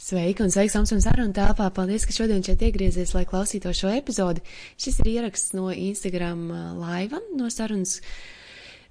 Sveika 0.00 0.46
un 0.46 0.48
sveiks 0.48 0.72
Samsung 0.72 1.02
sarunu 1.04 1.34
telpā. 1.36 1.66
Paldies, 1.76 2.06
ka 2.08 2.14
šodien 2.16 2.40
šeit 2.40 2.62
iegriezies, 2.64 3.12
lai 3.12 3.26
klausītos 3.28 3.82
šo 3.82 3.90
epizodi. 3.92 4.40
Šis 4.80 5.02
ir 5.02 5.10
ieraksts 5.12 5.52
no 5.52 5.66
Instagram 5.68 6.46
uh, 6.48 6.62
laiva, 6.80 7.20
no 7.36 7.50
sarunas 7.52 7.98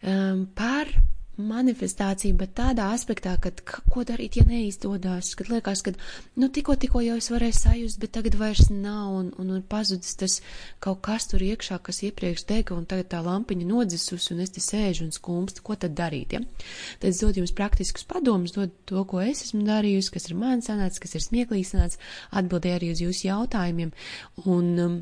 um, 0.05 0.45
par 0.53 0.91
manifestācija, 1.39 2.35
bet 2.37 2.53
tādā 2.57 2.89
aspektā, 2.93 3.35
ka 3.41 3.51
ko 3.89 4.03
darīt, 4.07 4.37
ja 4.39 4.45
neizdodas, 4.47 5.31
kad 5.39 5.49
liekas, 5.51 5.81
ka, 5.85 5.93
nu, 6.39 6.49
tikko, 6.53 6.75
tikko 6.79 7.01
jau 7.05 7.17
es 7.19 7.29
varēju 7.31 7.57
sajust, 7.57 7.99
bet 8.01 8.13
tagad 8.17 8.37
vairs 8.39 8.69
nav, 8.73 9.13
un, 9.21 9.31
un 9.39 9.53
ir 9.57 9.63
pazudis 9.69 10.17
tas 10.19 10.39
kaut 10.83 11.01
kas 11.05 11.29
tur 11.31 11.43
iekšā, 11.45 11.79
kas 11.85 12.01
iepriekš 12.07 12.45
dega, 12.49 12.75
un 12.75 12.87
tagad 12.89 13.11
tā 13.13 13.21
lampiņa 13.25 13.69
nodzisus, 13.69 14.29
un 14.33 14.43
es 14.45 14.53
te 14.55 14.63
sēžu 14.63 15.07
un 15.07 15.13
skumstu, 15.15 15.63
ko 15.65 15.77
tad 15.79 15.95
darīt, 15.97 16.35
ja? 16.37 16.43
Tad 16.99 17.11
es 17.11 17.21
dodu 17.23 17.43
jums 17.43 17.55
praktiskus 17.55 18.07
padomus, 18.09 18.55
dodu 18.57 18.73
to, 18.89 19.05
ko 19.09 19.23
es 19.23 19.45
esmu 19.47 19.63
darījusi, 19.67 20.15
kas 20.15 20.29
ir 20.29 20.39
man 20.39 20.65
sanācis, 20.65 21.01
kas 21.03 21.15
ir 21.15 21.25
smieklīgs 21.25 21.75
sanācis, 21.75 22.03
atbildēju 22.41 22.79
arī 22.81 22.91
uz 22.95 23.05
jūsu 23.05 23.29
jautājumiem, 23.29 23.95
un, 24.45 24.75
um, 24.83 24.99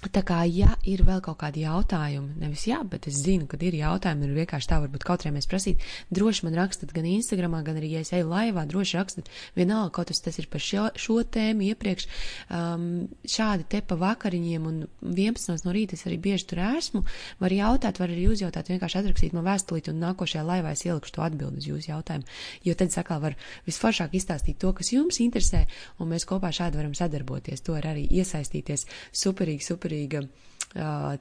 Tā 0.00 0.22
kā, 0.24 0.38
ja 0.48 0.70
ir 0.88 1.02
vēl 1.04 1.18
kaut 1.20 1.36
kādi 1.42 1.66
jautājumi, 1.66 2.38
nevis 2.40 2.62
jā, 2.64 2.78
bet 2.88 3.04
es 3.10 3.18
zinu, 3.20 3.44
ka 3.50 3.58
ir 3.60 3.74
jautājumi, 3.76 4.24
ir 4.24 4.38
vienkārši 4.38 4.68
tā, 4.70 4.78
varbūt 4.80 5.04
kautrējamies 5.04 5.48
prasīt, 5.50 5.82
droši 6.08 6.46
man 6.46 6.56
rakstat 6.56 6.94
gan 6.96 7.04
Instagramā, 7.04 7.60
gan 7.66 7.76
arī, 7.76 7.90
ja 7.98 8.00
es 8.00 8.12
eju 8.16 8.30
laivā, 8.30 8.64
droši 8.70 8.96
rakstat, 8.96 9.28
vienalga, 9.58 9.92
kaut 9.98 10.08
kas 10.08 10.24
tas 10.24 10.40
ir 10.40 10.48
par 10.48 10.64
šo, 10.64 10.86
šo 10.96 11.18
tēmu 11.36 11.66
iepriekš, 11.68 12.06
um, 12.48 12.86
šādi 13.28 13.66
te 13.68 13.82
pa 13.84 13.98
vakariņiem 14.00 14.70
un 14.70 14.78
11 15.04 15.68
no 15.68 15.76
rīta 15.76 15.98
es 15.98 16.06
arī 16.08 16.16
bieži 16.30 16.48
tur 16.48 16.62
esmu, 16.64 17.04
var 17.42 17.52
jautāt, 17.52 18.00
var 18.00 18.08
arī 18.08 18.24
uzjautāt, 18.32 18.72
vienkārši 18.72 19.02
atrakstīt 19.02 19.36
man 19.36 19.44
vēstulīt 19.50 19.92
un 19.92 20.00
nākošajā 20.00 20.46
laivā 20.48 20.72
es 20.72 20.86
ielikšu 20.88 21.18
to 21.18 21.26
atbildi 21.28 21.60
uz 21.60 21.68
jūsu 21.74 21.92
jautājumu, 21.92 22.40
jo 22.64 22.78
tad, 22.80 22.96
sakā, 22.96 23.20
var 23.20 23.36
visforšāk 23.68 24.16
izstāstīt 24.16 24.62
to, 24.64 24.72
kas 24.72 24.94
jums 24.96 25.20
interesē, 25.20 25.66
un 26.00 26.14
mēs 26.14 26.24
kopā 26.24 26.54
šādi 26.56 26.80
varam 26.80 26.96
sadarboties, 26.96 27.60
to 27.60 27.76
var 27.76 27.92
arī 27.92 28.08
iesaistīties. 28.08 28.86
Superīgi, 29.20 29.66
superīgi 29.66 29.89
superīga 29.90 30.22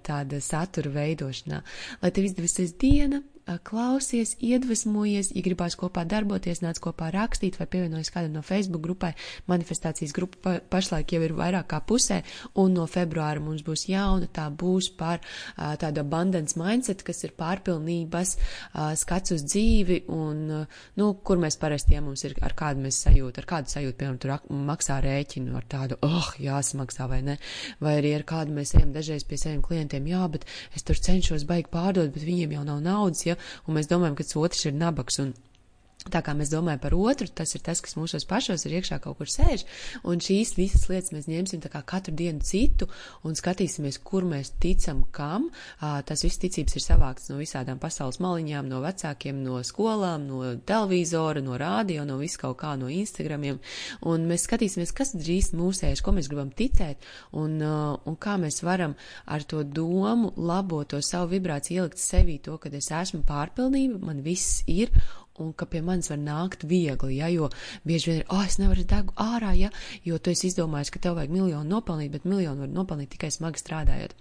tāda 0.06 0.39
satura 0.45 0.92
veidošanā. 0.94 1.62
Lai 2.03 2.12
tev 2.14 2.28
izdevsies 2.30 2.76
diena, 2.78 3.22
klausies, 3.66 4.36
iedvesmojies, 4.44 5.31
ja 5.36 5.44
gribās 5.45 5.78
kopā 5.80 6.05
darboties, 6.09 6.61
nāc 6.64 6.80
kopā 6.83 7.09
rakstīt 7.16 7.59
vai 7.59 7.67
pievienojas 7.72 8.11
kādam 8.14 8.38
no 8.38 8.44
Facebook 8.45 8.83
grupai. 8.86 9.14
Manifestācijas 9.50 10.14
grupa 10.16 10.39
pa, 10.44 10.55
pašlaik 10.78 11.14
jau 11.16 11.22
ir 11.25 11.33
vairāk 11.38 11.70
kā 11.72 11.81
pusē, 11.86 12.22
un 12.61 12.75
no 12.77 12.86
februāra 12.89 13.42
mums 13.44 13.64
būs 13.66 13.88
jauna, 13.89 14.30
tā 14.33 14.47
būs 14.53 14.92
par 15.00 15.23
tādu 15.58 16.03
abundance 16.03 16.59
mindset, 16.59 17.03
kas 17.08 17.23
ir 17.25 17.33
pārpilnības 17.39 18.36
skats 19.02 19.36
uz 19.36 19.45
dzīvi, 19.47 20.03
un, 20.14 20.44
nu, 21.00 21.09
kur 21.25 21.42
mēs 21.42 21.58
parasti, 21.61 21.95
ja 21.97 22.03
mums 22.05 22.23
ir 22.27 22.38
ar 22.45 22.55
kādu 22.58 22.83
mēs 22.86 23.02
sajūtu, 23.05 23.42
ar 23.42 23.50
kādu 23.50 23.73
sajūtu, 23.73 23.97
piemēram, 24.00 24.20
tur 24.22 24.61
maksā 24.70 25.00
rēķinu 25.03 25.58
ar 25.58 25.67
tādu, 25.70 26.00
oh, 26.05 26.31
jāsamaksā 26.42 27.09
vai 27.09 27.22
ne, 27.25 27.38
vai 27.83 27.97
arī 28.00 28.14
ar 28.20 28.25
kādu 28.30 28.55
mēs 28.55 28.75
ejam 28.77 28.94
dažreiz 28.95 29.25
pie 29.27 29.39
saviem 29.42 29.64
klientiem, 29.66 30.08
jā, 30.11 30.22
bet 30.31 30.45
es 30.75 30.86
tur 30.88 31.00
cenšos 31.00 31.47
baigi 31.50 31.72
pārdot, 31.73 32.11
bet 32.14 32.25
viņiem 32.27 32.58
jau 32.58 32.66
nav 32.67 32.83
naudas, 32.86 33.25
ja, 33.27 33.39
un 33.66 33.78
mēs 33.78 33.90
domājam, 33.92 34.18
ka 34.18 34.26
tas 34.28 34.40
otrs 34.40 34.66
ir 34.70 34.76
nabaks. 34.78 35.20
Un, 35.23 35.34
Tā 36.10 36.22
kā 36.26 36.36
mēs 36.38 36.52
domājam 36.54 36.82
par 36.84 36.96
otru, 36.98 37.28
tas 37.34 37.54
ir 37.56 37.64
tas, 37.66 37.82
kas 37.84 37.98
mūsos 38.00 38.26
pašos 38.30 38.66
ir 38.68 38.78
iekšā 38.80 39.00
kaut 39.04 39.20
kur 39.20 39.30
sēž, 39.30 39.66
un 40.08 40.22
šīs 40.24 40.56
visas 40.58 40.88
lietas 40.92 41.14
mēs 41.16 41.30
ņemsim 41.30 41.64
katru 41.90 42.14
dienu 42.16 42.44
citu 42.46 42.88
un 43.26 43.38
skatīsimies, 43.38 44.00
kur 44.04 44.28
mēs 44.28 44.54
ticam 44.62 45.04
kam. 45.16 45.50
Tas 45.80 46.24
viss 46.26 46.42
ticības 46.42 46.78
ir 46.78 46.86
savākts 46.86 47.32
no 47.32 47.40
visādām 47.40 47.80
pasaules 47.82 48.20
maliņām, 48.24 48.70
no 48.70 48.82
vecākiem, 48.84 49.42
no 49.44 49.62
skolām, 49.66 50.28
no 50.30 50.54
televizora, 50.70 51.44
no 51.46 51.58
rādio, 51.60 52.06
no 52.08 52.20
visu 52.22 52.44
kaut 52.44 52.60
kā, 52.62 52.76
no 52.80 52.90
Instagramiem, 52.92 53.60
un 54.10 54.28
mēs 54.30 54.48
skatīsimies, 54.48 54.94
kas 54.96 55.16
drīz 55.18 55.52
mūsēž, 55.58 56.04
ko 56.06 56.14
mēs 56.16 56.30
gribam 56.32 56.52
ticēt, 56.56 57.06
un, 57.38 57.60
un 57.62 58.20
kā 58.22 58.38
mēs 58.42 58.62
varam 58.66 58.96
ar 59.26 59.46
to 59.50 59.64
domu 59.64 60.34
labo 60.38 60.84
to 60.90 61.02
savu 61.06 61.34
vibrāciju 61.36 61.83
ielikt 61.83 62.02
sevī 62.02 62.39
to, 62.44 62.58
ka 62.62 62.72
es 62.76 62.92
esmu 62.92 63.23
pārpilnība, 63.28 64.02
man 64.10 64.23
viss 64.26 64.64
ir, 64.67 64.94
un 65.39 65.54
ka 65.58 65.67
pie 65.70 65.82
manis 65.86 66.10
var 66.11 66.20
nākt 66.22 66.66
viegli, 66.70 67.17
ja, 67.20 67.30
jo 67.32 67.50
bieži 67.88 68.11
vien 68.11 68.20
ir, 68.22 68.26
ah, 68.30 68.42
oh, 68.42 68.45
es 68.48 68.60
nevaru 68.61 68.86
degu 68.89 69.16
ārā, 69.20 69.54
ja, 69.58 69.72
jo 70.05 70.20
tu 70.20 70.33
esi 70.33 70.50
izdomājis, 70.50 70.92
ka 70.94 71.02
tev 71.04 71.17
vajag 71.20 71.33
miljonu 71.33 71.67
nopelnīt, 71.70 72.11
bet 72.14 72.27
miljonu 72.30 72.66
var 72.66 72.73
nopelnīt 72.73 73.14
tikai 73.16 73.32
smagi 73.33 73.61
strādājot. 73.61 74.16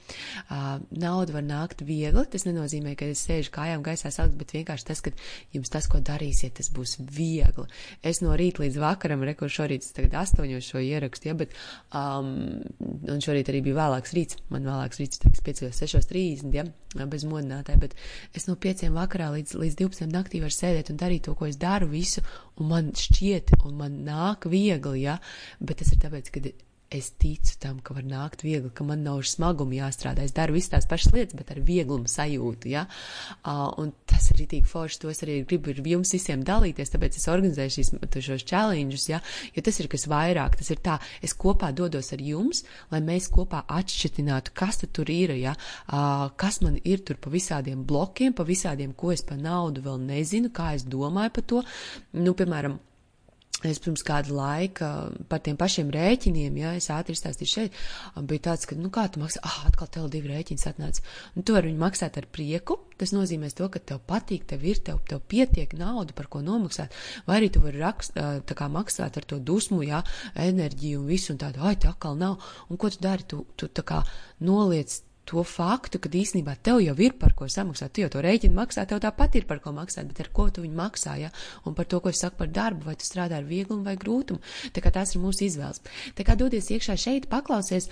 Uh, 0.48 0.68
nauda 1.04 1.36
var 1.36 1.46
nākt 1.46 1.84
viegli, 1.86 2.24
tas 2.30 2.46
nenozīmē, 2.48 2.94
ka 2.98 3.08
es 3.12 3.24
sēžu 3.26 3.52
kājām 3.54 3.84
gaisā 3.86 4.12
saukt, 4.14 4.36
bet 4.40 4.54
vienkārši 4.56 4.88
tas, 4.90 5.02
ka 5.04 5.12
jums 5.56 5.72
tas, 5.72 5.88
ko 5.90 6.02
darīsiet, 6.04 6.56
tas 6.58 6.70
būs 6.74 6.98
viegli. 7.02 7.66
Es 8.06 8.22
no 8.24 8.36
rīta 8.38 8.64
līdz 8.64 8.80
vakaram, 8.82 9.24
rekur 9.28 9.52
šorīt, 9.52 9.86
tagad 9.96 10.16
astoņos 10.22 10.72
šo 10.72 10.82
ierakstu, 10.84 11.30
ja, 11.30 11.36
bet, 11.38 11.56
um, 11.96 12.60
un 12.78 13.24
šorīt 13.24 13.50
arī 13.52 13.62
bija 13.66 13.80
vēlāks 13.82 14.14
rīts, 14.16 14.38
man 14.52 14.66
vēlāks 14.68 15.02
rīts, 15.02 15.22
tagad 15.22 15.42
5, 15.48 15.64
6, 15.74 16.10
30, 16.12 16.56
ja, 16.56 16.66
bez 17.08 17.24
modinātāja, 17.28 17.80
bet 17.82 17.96
es 18.36 18.46
no 18.48 18.56
5 18.56 18.88
vakarā 18.94 19.30
līdz, 19.34 19.56
līdz 19.60 19.78
12 19.82 20.12
naktī 20.14 20.40
varu 20.42 20.54
sēdēt 20.54 20.92
un 20.92 21.00
darīt 21.00 21.07
darīt 21.08 21.26
to, 21.26 21.34
ko 21.34 21.48
es 21.48 21.58
daru 21.58 21.90
visu, 21.90 22.22
un 22.60 22.70
man 22.72 22.94
šķiet, 22.96 23.56
un 23.64 23.76
man 23.80 24.00
nāk 24.06 24.46
viegli, 24.52 25.06
ja, 25.08 25.18
bet 25.58 25.82
tas 25.82 25.94
ir 25.96 26.04
tāpēc, 26.04 26.32
ka 26.34 26.44
es 26.90 27.10
ticu 27.20 27.56
tam, 27.60 27.80
ka 27.84 27.92
var 27.96 28.04
nākt 28.08 28.42
viegli, 28.46 28.70
ka 28.72 28.84
man 28.86 29.02
nav 29.04 29.20
smagumu 29.28 29.76
jāstrādā. 29.76 30.24
Es 30.24 30.32
daru 30.36 30.54
visas 30.56 30.72
tās 30.72 30.86
pašas 30.88 31.12
lietas, 31.12 31.36
bet 31.36 31.50
ar 31.52 31.60
vieglumu 31.64 32.08
sajūtu. 32.08 32.70
Ja? 32.72 32.86
Uh, 33.42 33.66
un 33.82 33.92
tas 34.08 34.30
ir 34.32 34.40
rītīgi 34.40 34.68
forši. 34.68 35.00
To 35.02 35.12
es 35.12 35.20
arī 35.26 35.42
gribu 35.48 35.74
ar 35.74 35.82
jums 35.92 36.14
visiem 36.16 36.44
dalīties. 36.48 36.92
Tāpēc 36.94 37.20
es 37.20 37.28
organizēju 37.28 37.74
šīs, 37.76 37.92
šos 38.24 38.46
challenges, 38.48 39.08
ja? 39.12 39.20
jo 39.52 39.64
tas 39.64 39.80
ir 39.82 39.90
kas 39.92 40.08
vairāk. 40.08 40.56
Tas 40.60 40.72
ir 40.72 40.80
tā, 40.84 40.96
es 41.24 41.36
kopā 41.36 41.74
dodos 41.76 42.12
ar 42.16 42.24
jums, 42.24 42.64
lai 42.94 43.02
mēs 43.04 43.28
kopā 43.36 43.66
atšķirtinātu, 43.68 44.56
kas 44.56 44.80
tur 44.88 45.12
ir, 45.12 45.36
ja? 45.36 45.54
uh, 45.92 46.28
kas 46.40 46.62
man 46.64 46.80
ir 46.88 47.04
tur 47.04 47.20
pa 47.20 47.32
visādiem 47.32 47.84
blokiem, 47.84 48.32
pa 48.32 48.48
visādiem, 48.48 48.96
ko 48.96 49.12
es 49.12 49.26
par 49.28 49.36
naudu 49.36 49.84
vēl 49.84 50.00
nezinu, 50.08 50.54
kā 50.56 50.72
es 50.78 50.88
domāju 50.88 51.36
par 51.36 51.50
to. 51.52 51.64
Nu, 52.16 52.32
piemēram, 52.38 52.80
Es 53.66 53.80
pirms 53.82 54.04
kāda 54.06 54.30
laika 54.30 54.88
par 55.26 55.40
tiem 55.42 55.56
pašiem 55.58 55.88
rēķiniem, 55.90 56.60
ja 56.60 56.74
es 56.78 56.86
ātri 56.94 57.16
izstāstīju 57.16 57.50
šeit, 57.50 57.78
bija 58.30 58.44
tāds, 58.52 58.68
ka, 58.70 58.76
nu, 58.78 58.86
kā 58.94 59.08
tu 59.10 59.18
maksā, 59.18 59.42
ah, 59.42 59.56
atkal 59.66 59.90
tev 59.90 60.04
divi 60.12 60.30
rēķini 60.30 60.62
satnāca. 60.62 61.02
Nu, 61.34 61.42
tu 61.42 61.56
vari 61.56 61.72
viņu 61.72 61.80
maksāt 61.80 62.20
ar 62.20 62.28
prieku, 62.30 62.76
tas 63.02 63.10
nozīmē 63.16 63.50
to, 63.58 63.66
ka 63.74 63.82
tev 63.82 63.98
patīk, 64.06 64.46
tev 64.46 64.62
ir, 64.62 64.78
tev, 64.86 65.00
tev 65.10 65.24
pietiek 65.26 65.74
nauda, 65.74 66.14
par 66.14 66.30
ko 66.30 66.44
nomaksāt, 66.46 66.94
vai 67.26 67.40
arī 67.40 67.50
tu 67.50 67.64
vari 67.64 67.82
rakst, 67.82 68.14
tā 68.14 68.58
kā 68.60 68.70
maksāt 68.70 69.18
ar 69.18 69.26
to 69.26 69.40
dusmu, 69.42 69.82
jā, 69.88 70.04
enerģiju 70.38 71.02
un 71.02 71.10
visu, 71.10 71.34
un 71.34 71.42
tādu, 71.42 71.64
ai, 71.66 71.74
te 71.74 71.90
atkal 71.90 72.14
nav, 72.20 72.38
un 72.70 72.78
ko 72.78 72.94
tu 72.94 73.02
dari, 73.02 73.26
tu, 73.26 73.42
tu 73.58 73.66
tā 73.74 73.82
kā 73.82 74.04
noliec 74.46 75.00
to 75.28 75.44
faktu, 75.44 76.00
ka 76.00 76.08
īstenībā 76.08 76.56
tev 76.64 76.80
jau 76.82 76.94
ir 77.04 77.14
par 77.20 77.34
ko 77.36 77.48
samaksāt. 77.52 77.92
Tu 77.94 78.04
jau 78.04 78.10
to 78.12 78.22
rēķinu 78.24 78.56
maksā, 78.56 78.86
tev 78.88 79.02
tāpat 79.04 79.36
ir 79.40 79.46
par 79.48 79.60
ko 79.64 79.74
maksāt, 79.76 80.08
bet 80.08 80.22
ar 80.24 80.30
ko 80.34 80.48
tu 80.50 80.64
viņu 80.64 80.76
maksā, 80.78 81.16
ja? 81.20 81.30
Un 81.68 81.76
par 81.76 81.88
to, 81.90 82.00
ko 82.00 82.12
es 82.12 82.22
saku 82.22 82.40
par 82.40 82.52
darbu, 82.52 82.86
vai 82.88 82.96
tu 82.98 83.06
strādā 83.06 83.38
ar 83.38 83.46
vieglumu 83.48 83.84
vai 83.86 83.96
grūtumu. 84.00 84.40
Tā 84.72 84.82
kā 84.84 84.92
tās 84.94 85.14
ir 85.14 85.22
mūsu 85.22 85.44
izvēles. 85.48 85.82
Tā 86.16 86.24
kā 86.26 86.36
dodies 86.38 86.70
iekšā 86.72 86.96
šeit, 87.00 87.28
paklausies, 87.30 87.90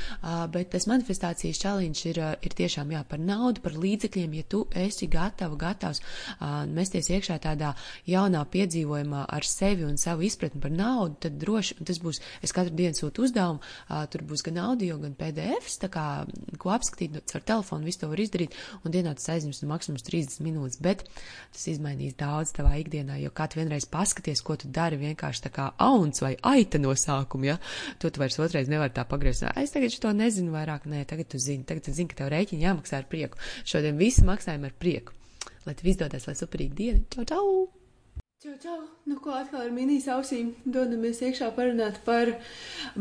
bet 0.54 0.72
tas 0.72 0.88
manifestācijas 0.91 1.60
challenge 1.60 2.06
ir, 2.08 2.22
ir 2.41 2.56
tiešām 2.56 2.94
jā, 2.94 3.02
par 3.08 3.20
naudu, 3.20 3.62
par 3.64 3.76
līdzekļiem, 3.76 4.38
ja 4.41 4.48
tu 4.48 4.62
esi 4.76 5.08
gatava, 5.10 5.58
gatavs 5.60 6.02
mesties 6.72 7.10
iekšā 7.12 7.38
tādā 7.44 7.75
jaunā 8.08 8.44
piedzīvojumā 8.52 9.26
ar 9.36 9.46
sevi 9.46 9.86
un 9.86 10.00
savu 10.00 10.26
izpratni 10.26 10.62
par 10.62 10.72
naudu, 10.75 11.20
tad 11.26 11.38
droši, 11.42 11.78
tas 11.86 12.00
būs, 12.02 12.22
es 12.44 12.54
katru 12.56 12.76
dienu 12.78 12.96
sūtu 12.96 13.26
uzdevumu, 13.26 13.62
tur 14.12 14.25
būs 14.26 14.44
gan 14.46 14.62
audio, 14.64 14.98
gan 15.02 15.16
PDFs, 15.19 15.80
tā 15.82 15.91
kā, 15.92 16.06
ko 16.62 16.72
apskatīt 16.75 17.16
caur 17.31 17.44
telefonu 17.47 17.88
visu 17.88 18.03
to 18.03 18.10
var 18.10 18.22
izdarīt, 18.22 18.54
un 18.84 18.94
dienā 18.94 19.14
tas 19.19 19.28
aizņems 19.34 19.62
maksimums 19.70 20.06
30 20.06 20.44
minūtes, 20.47 20.81
bet 20.82 21.04
tas 21.54 21.66
izmainīs 21.72 22.16
daudz 22.19 22.54
tavā 22.56 22.76
ikdienā, 22.82 23.19
jo 23.22 23.32
kā 23.37 23.48
tu 23.50 23.60
vienreiz 23.60 23.88
paskaties, 23.91 24.44
ko 24.47 24.59
tu 24.60 24.70
dari 24.72 25.00
vienkārši 25.00 25.47
tā 25.48 25.53
kā 25.54 25.70
auns 25.82 26.22
vai 26.25 26.34
aita 26.42 26.81
no 26.82 26.94
sākuma, 26.97 27.52
ja, 27.52 27.56
to 28.02 28.11
tu 28.11 28.23
vairs 28.23 28.38
otrais 28.43 28.70
nevar 28.73 28.93
tā 28.94 29.06
pagriezt. 29.08 29.46
Es 29.56 29.75
tagad 29.75 29.96
to 30.02 30.12
nezinu 30.17 30.55
vairāk, 30.55 30.87
nē, 30.90 31.05
tagad 31.08 31.32
tu 31.32 31.40
zini, 31.43 31.67
tagad 31.69 31.88
tu 31.88 31.96
zini, 31.96 32.11
ka 32.12 32.23
tev 32.23 32.32
rēķini 32.34 32.67
jāmaksā 32.67 33.02
ar 33.02 33.11
prieku. 33.11 33.43
Šodien 33.67 33.99
visi 34.00 34.26
maksājumi 34.26 34.70
ar 34.70 34.78
prieku. 34.78 35.17
Lai 35.67 35.75
tev 35.75 35.90
izdodas, 35.90 36.28
lai 36.28 36.38
superīgi 36.38 36.78
diena. 36.78 37.05
Čau, 37.11 37.26
čau! 37.26 37.86
Čau, 38.37 38.53
čau! 38.61 38.83
Nu, 39.09 39.15
ko 39.25 39.33
atkal 39.33 39.62
ar 39.65 39.71
minīs 39.73 40.05
ausīm 40.12 40.50
dodamies 40.69 41.23
iekšā 41.25 41.47
parunāt 41.56 42.03
par 42.05 42.35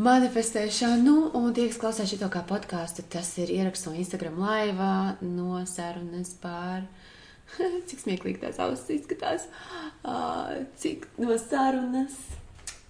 manifestēšanu, 0.00 1.12
un 1.36 1.50
tie, 1.52 1.66
kas 1.68 1.76
klausās 1.82 2.08
šito 2.08 2.30
kā 2.32 2.40
podkāstu, 2.48 3.04
tas 3.12 3.34
ir 3.44 3.52
ieraksts 3.52 3.84
no 3.84 3.92
Instagram 4.00 4.38
laivā 4.40 4.94
no 5.20 5.60
sarunas 5.68 6.32
par, 6.40 6.88
cik 7.90 8.00
smieklīgi 8.06 8.40
tās 8.46 8.62
ausis 8.64 8.94
izskatās, 8.96 9.44
uh, 10.08 10.56
cik 10.80 11.04
no 11.20 11.36
sarunas 11.44 12.16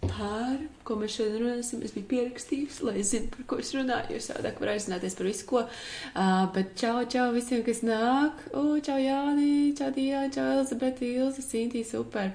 par 0.04 0.58
ko 0.86 0.94
mēs 1.00 1.16
šodien 1.16 1.40
runāsim. 1.42 1.80
Es 1.84 1.94
biju 1.94 2.06
pierakstījusi, 2.10 2.84
lai 2.86 2.94
es 3.00 3.10
zinu, 3.12 3.30
par 3.32 3.46
ko 3.50 3.58
es 3.62 3.72
runāju, 3.74 4.14
jo 4.14 4.22
savādāk 4.22 4.60
var 4.62 4.72
aizsināties 4.74 5.16
par 5.18 5.28
visu 5.28 5.46
ko. 5.48 5.62
Uh, 5.66 6.44
bet 6.54 6.74
čau, 6.78 7.00
čau 7.10 7.26
visiem, 7.34 7.62
kas 7.66 7.82
nāk. 7.86 8.44
Uh, 8.52 8.76
čau 8.86 8.98
Jāni, 9.00 9.72
čau 9.78 9.90
Dijā, 9.94 10.26
čau 10.34 10.46
Elizabete, 10.54 11.08
Ilza, 11.08 11.42
Sintī, 11.44 11.82
super. 11.86 12.32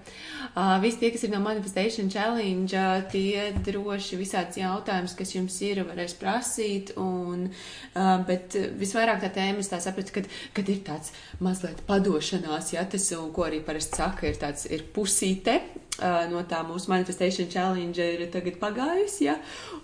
Uh, 0.52 0.75
visi 0.84 1.00
tie, 1.02 1.12
kas 1.16 1.25
ir 1.28 1.34
no 1.34 1.42
Manifestation 1.44 2.12
Challenge, 2.12 2.75
uh, 2.75 3.06
tie 3.13 3.52
droši 3.68 4.19
visāds 4.19 4.60
jautājums, 4.60 5.16
kas 5.18 5.36
jums 5.38 5.60
ir, 5.68 5.84
varēs 5.88 6.18
prasīt. 6.19 6.96
Un, 7.00 7.48
uh, 7.48 8.16
bet 8.28 8.58
visvairāk 8.81 9.24
tā 9.24 9.31
tēma, 9.38 9.63
es 9.63 9.72
tā 9.72 9.80
sapratu, 9.84 10.18
kad, 10.19 10.28
kad 10.58 10.74
ir 10.74 10.84
tāds 10.88 11.16
mazliet 11.40 11.86
padošanās, 11.88 12.74
ja 12.75 12.84
tas, 12.90 13.08
ko 13.31 13.48
arī 13.48 13.62
parasti 13.63 14.02
saka, 14.02 14.28
ir 14.28 14.42
tāds, 14.42 14.68
ir 14.72 14.84
pusīte 14.96 15.62
no 15.99 16.41
tā 16.47 16.61
mūsu 16.65 16.89
manifestation 16.91 17.49
challenge 17.51 18.01
ir 18.01 18.23
tagad 18.33 18.57
pagājusi, 18.61 19.25
ja? 19.27 19.35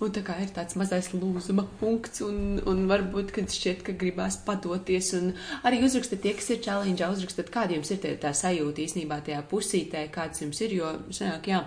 un 0.02 0.14
tā 0.14 0.24
kā 0.26 0.38
ir 0.42 0.54
tāds 0.56 0.78
mazais 0.80 1.12
lūzuma 1.14 1.68
punkts, 1.82 2.24
un, 2.26 2.62
un 2.70 2.86
varbūt, 2.90 3.34
kad 3.36 3.52
šķiet, 3.52 3.84
ka 3.86 3.98
gribās 3.98 4.40
padoties, 4.48 5.12
un 5.20 5.34
arī 5.68 5.84
uzrakstat 5.86 6.24
tie, 6.24 6.34
kas 6.38 6.50
ir 6.54 6.64
challenge, 6.64 7.12
uzrakstat, 7.18 7.52
kāda 7.54 7.78
jums 7.78 7.92
ir 7.94 8.02
tā, 8.04 8.16
tā 8.22 8.34
sajūta 8.38 8.86
īstenībā 8.86 9.20
tajā 9.28 9.44
pusītē, 9.52 10.08
kāds 10.14 10.46
jums 10.46 10.64
ir, 10.66 10.80
jo, 10.80 10.96
sanāk, 11.12 11.52
jā, 11.52 11.62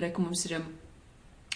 reku 0.00 0.26
mums 0.26 0.44
ir. 0.48 0.58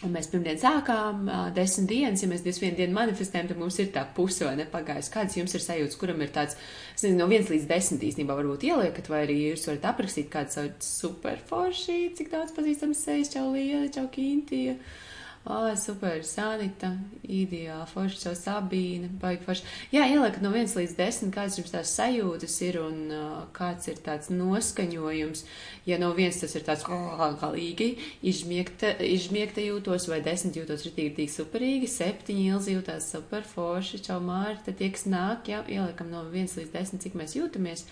Un 0.03 0.11
mēs 0.17 0.27
pirmdien 0.33 0.59
sākām, 0.59 1.29
desmit 1.55 1.87
dienas, 1.93 2.25
ja 2.25 2.29
mēs 2.31 2.43
21 2.43 2.75
dienu 2.81 2.97
manifestējam, 2.97 3.53
tad 3.53 3.61
mums 3.61 3.77
ir 3.79 3.93
tā 3.95 4.03
puse 4.17 4.43
vai 4.49 4.57
nepagājis. 4.59 5.13
Kāds 5.15 5.37
jums 5.39 5.55
ir 5.55 5.63
sajūts, 5.63 5.99
kuram 6.01 6.25
ir 6.25 6.33
tāds, 6.35 6.57
es 6.97 7.05
nezinu, 7.05 7.21
no 7.21 7.29
viens 7.31 7.53
līdz 7.53 7.69
desmit 7.71 8.03
īstenībā 8.09 8.35
varbūt 8.41 8.67
ieliekat, 8.67 9.13
vai 9.13 9.23
arī 9.29 9.39
jūs 9.45 9.69
varat 9.71 9.87
aprakstīt 9.93 10.27
kādu 10.33 10.57
savu 10.57 10.75
superforši, 10.89 12.01
cik 12.19 12.35
daudz 12.35 12.51
pazīstams 12.57 13.07
sejas, 13.07 13.31
čau 13.37 13.47
liela, 13.55 13.87
čau 13.95 14.09
kīntija. 14.11 14.75
Uh, 14.75 15.12
Oh, 15.45 15.67
super, 15.75 16.21
Sanita, 16.23 16.93
ideāli, 17.27 17.83
forši 17.91 18.21
savu 18.21 18.37
Sabīna, 18.39 19.09
baigi 19.19 19.43
forši. 19.43 19.65
Jā, 19.91 20.05
ieliek 20.07 20.37
no 20.39 20.53
1 20.55 20.71
līdz 20.79 20.95
10, 21.01 21.33
kāds 21.35 21.59
jums 21.59 21.73
tās 21.75 21.95
sajūtas 21.97 22.55
ir 22.63 22.79
un 22.79 23.01
uh, 23.11 23.33
kāds 23.57 23.91
ir 23.91 23.99
tāds 24.07 24.31
noskaņojums. 24.31 25.43
Ja 25.91 25.99
no 25.99 26.13
1 26.15 26.39
tas 26.45 26.55
ir 26.55 26.63
tāds 26.69 26.87
oh, 26.87 27.27
galīgi, 27.43 27.91
izmiegta, 28.23 28.95
izmiegta 29.03 29.67
jūtos, 29.67 30.07
vai 30.13 30.23
10 30.23 30.63
jūtos 30.63 30.87
ritīgi, 30.87 31.11
ritīgi 31.11 31.35
superīgi, 31.35 31.91
7 31.91 32.39
ilzi 32.47 32.79
jūtās 32.79 33.11
super 33.11 33.43
forši, 33.43 34.05
čau 34.07 34.23
Mārta, 34.23 34.71
tie, 34.71 34.95
kas 34.95 35.09
nāk, 35.11 35.51
jā, 35.51 35.65
ieliekam 35.67 36.15
no 36.15 36.23
1 36.31 36.55
līdz 36.63 36.71
10, 36.79 37.03
cik 37.03 37.19
mēs 37.19 37.35
jūtamies. 37.41 37.89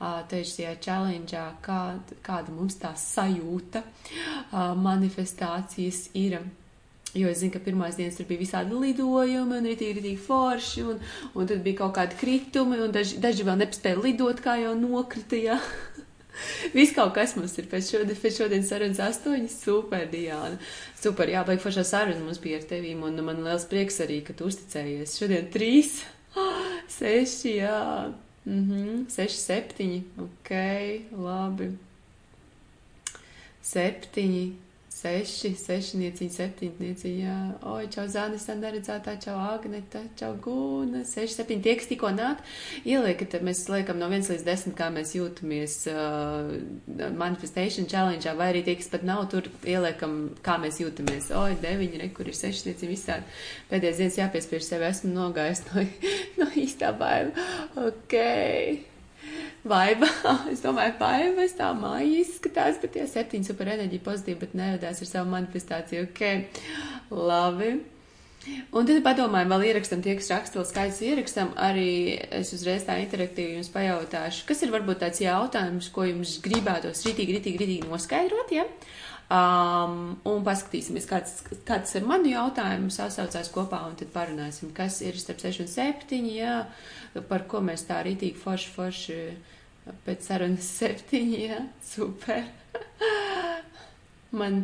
Uh, 0.00 0.20
tieši 0.28 0.52
šajā 0.54 0.76
challenge, 0.84 1.40
kāda, 1.64 2.52
mums 2.52 2.76
tā 2.80 2.92
sajūta, 2.96 3.84
manifestācijas 4.84 6.10
ir. 6.16 6.42
Jo 7.10 7.26
es 7.26 7.40
zinu, 7.40 7.50
ka 7.50 7.58
pirmās 7.64 7.96
dienas 7.98 8.14
tur 8.18 8.26
bija 8.28 8.38
visādi 8.38 8.76
lidojumi, 8.78 9.56
un 9.56 9.64
rītīgi, 9.66 9.96
rītīgi 9.96 10.20
forši, 10.22 10.84
un, 10.86 11.00
un 11.34 11.48
tad 11.50 11.64
bija 11.64 11.80
kaut 11.80 11.96
kādi 11.96 12.18
kritumi, 12.20 12.78
un 12.84 12.94
daži, 12.94 13.18
daži 13.22 13.46
vēl 13.48 13.58
nepaspēja 13.64 13.98
lidot, 13.98 14.42
kā 14.44 14.54
jau 14.60 14.76
nokrita. 14.78 15.40
Ja? 15.40 15.56
Viss 16.76 16.94
kaut 16.94 17.10
kas 17.16 17.34
mums 17.34 17.56
ir 17.58 17.66
pēc 17.72 17.90
šodienas, 17.96 18.22
pēc 18.22 18.38
šodienas 18.38 18.70
sarunas 18.70 19.02
astoņi. 19.08 19.50
Super, 19.50 20.06
Diana. 20.12 20.54
Super, 21.00 21.34
jā, 21.34 21.42
baigi 21.48 21.64
foršā 21.66 21.86
saruna 21.88 22.22
mums 22.22 22.38
bija 22.42 22.62
ar 22.62 22.70
tevīm, 22.70 23.02
un 23.08 23.18
man 23.26 23.42
liels 23.42 23.66
prieks 23.70 23.98
arī, 24.06 24.22
ka 24.22 24.36
tu 24.38 24.46
uzticējies. 24.46 25.18
Šodien 25.18 25.50
trīs, 25.50 26.04
seši, 27.00 27.56
jā, 27.58 27.84
mhm, 28.46 29.06
seši, 29.10 29.44
septiņi, 29.50 30.02
ok, 30.28 30.56
labi. 31.26 31.72
Septiņi. 33.66 34.48
Seši, 34.90 35.52
sešnieciņi, 35.54 36.32
septiņnieciņi, 36.34 37.20
jā. 37.22 37.34
Oi, 37.70 37.84
čau 37.94 38.08
Zānis, 38.10 38.48
neredzētā, 38.50 39.14
čau 39.22 39.36
Agneta, 39.38 40.02
čau 40.18 40.32
Gūna, 40.42 41.04
seši, 41.06 41.36
septiņi, 41.36 41.62
tie, 41.62 41.74
kas 41.78 41.86
tikko 41.92 42.10
nāk, 42.16 42.42
ieliekat, 42.82 43.38
mēs 43.46 43.62
liekam 43.70 44.02
no 44.02 44.10
viens 44.10 44.28
līdz 44.32 44.44
desmit, 44.48 44.74
kā 44.80 44.90
mēs 44.90 45.14
jūtamies 45.14 45.78
uh, 45.94 46.50
manifestation 47.14 47.86
challenge, 47.86 48.34
vai 48.34 48.50
arī 48.50 48.64
tie, 48.66 48.74
kas 48.82 48.90
pat 48.90 49.06
nav 49.06 49.28
tur, 49.30 49.46
ieliekam, 49.62 50.20
kā 50.42 50.58
mēs 50.58 50.82
jūtamies. 50.82 51.30
Oi, 51.38 51.54
deviņi, 51.62 52.02
re, 52.02 52.12
kur 52.16 52.26
ir 52.26 52.40
sešnieciņi, 52.42 52.90
visādi. 52.90 53.40
Pēdējais 53.70 54.02
dienas 54.02 54.22
jāpiespiež 54.24 54.66
sevi, 54.72 54.90
esmu 54.90 55.14
nogājis 55.14 55.68
no, 55.70 55.86
no 56.42 56.54
īstā 56.66 56.90
baila. 56.98 57.50
Ok 57.86 58.89
vaiba. 59.72 60.08
es 60.52 60.64
domāju, 60.64 60.96
vaibas 61.00 61.56
tā 61.58 61.70
māja 61.76 62.10
izskatās, 62.22 62.80
bet 62.82 62.96
tie 62.96 63.06
septiņi 63.08 63.50
super 63.50 63.72
enerģija 63.76 64.06
pozitīvi, 64.06 64.40
bet 64.42 64.58
nevedās 64.58 65.02
ar 65.04 65.10
savu 65.10 65.32
manifestāciju. 65.36 66.08
Ok, 66.10 66.22
labi. 67.12 67.74
Un 68.72 68.86
tad 68.88 69.02
padomājam, 69.04 69.50
vēl 69.52 69.66
ierakstam 69.68 70.00
tie, 70.00 70.14
kas 70.16 70.30
raksta, 70.32 70.56
vēl 70.56 70.68
skaidrs 70.70 71.00
ierakstam, 71.04 71.50
arī 71.60 72.16
es 72.38 72.54
uzreiz 72.56 72.86
tā 72.86 72.96
interaktīvi 73.02 73.58
jums 73.58 73.68
pajautāšu, 73.74 74.46
kas 74.48 74.64
ir 74.64 74.72
varbūt 74.72 75.02
tāds 75.02 75.20
jautājums, 75.20 75.90
ko 75.92 76.06
jums 76.08 76.38
gribētos 76.44 77.04
ritīgi, 77.04 77.36
ritīgi, 77.36 77.60
ritīgi 77.60 77.90
noskaidrot, 77.90 78.54
ja? 78.56 78.64
Um, 79.30 80.16
un 80.26 80.40
paskatīsimies, 80.42 81.04
kāds, 81.06 81.36
kāds 81.62 81.92
ir 81.94 82.02
manu 82.02 82.32
jautājumu, 82.32 82.90
sasaucās 82.90 83.52
kopā 83.54 83.78
un 83.86 83.94
tad 84.00 84.10
parunāsim, 84.10 84.72
kas 84.74 84.96
ir 85.06 85.20
starp 85.22 85.38
6 85.44 85.62
un 85.62 85.70
7, 85.70 86.18
jā, 86.34 86.56
par 87.30 87.46
ko 87.46 87.60
mēs 87.62 87.86
tā 87.86 88.00
ritīgi 88.02 88.40
forši, 88.42 88.72
forši 88.74 89.20
pēc 90.08 90.26
sarunas 90.26 90.72
7, 90.82 91.22
jā, 91.46 91.60
super. 91.92 92.42
Man, 94.30 94.60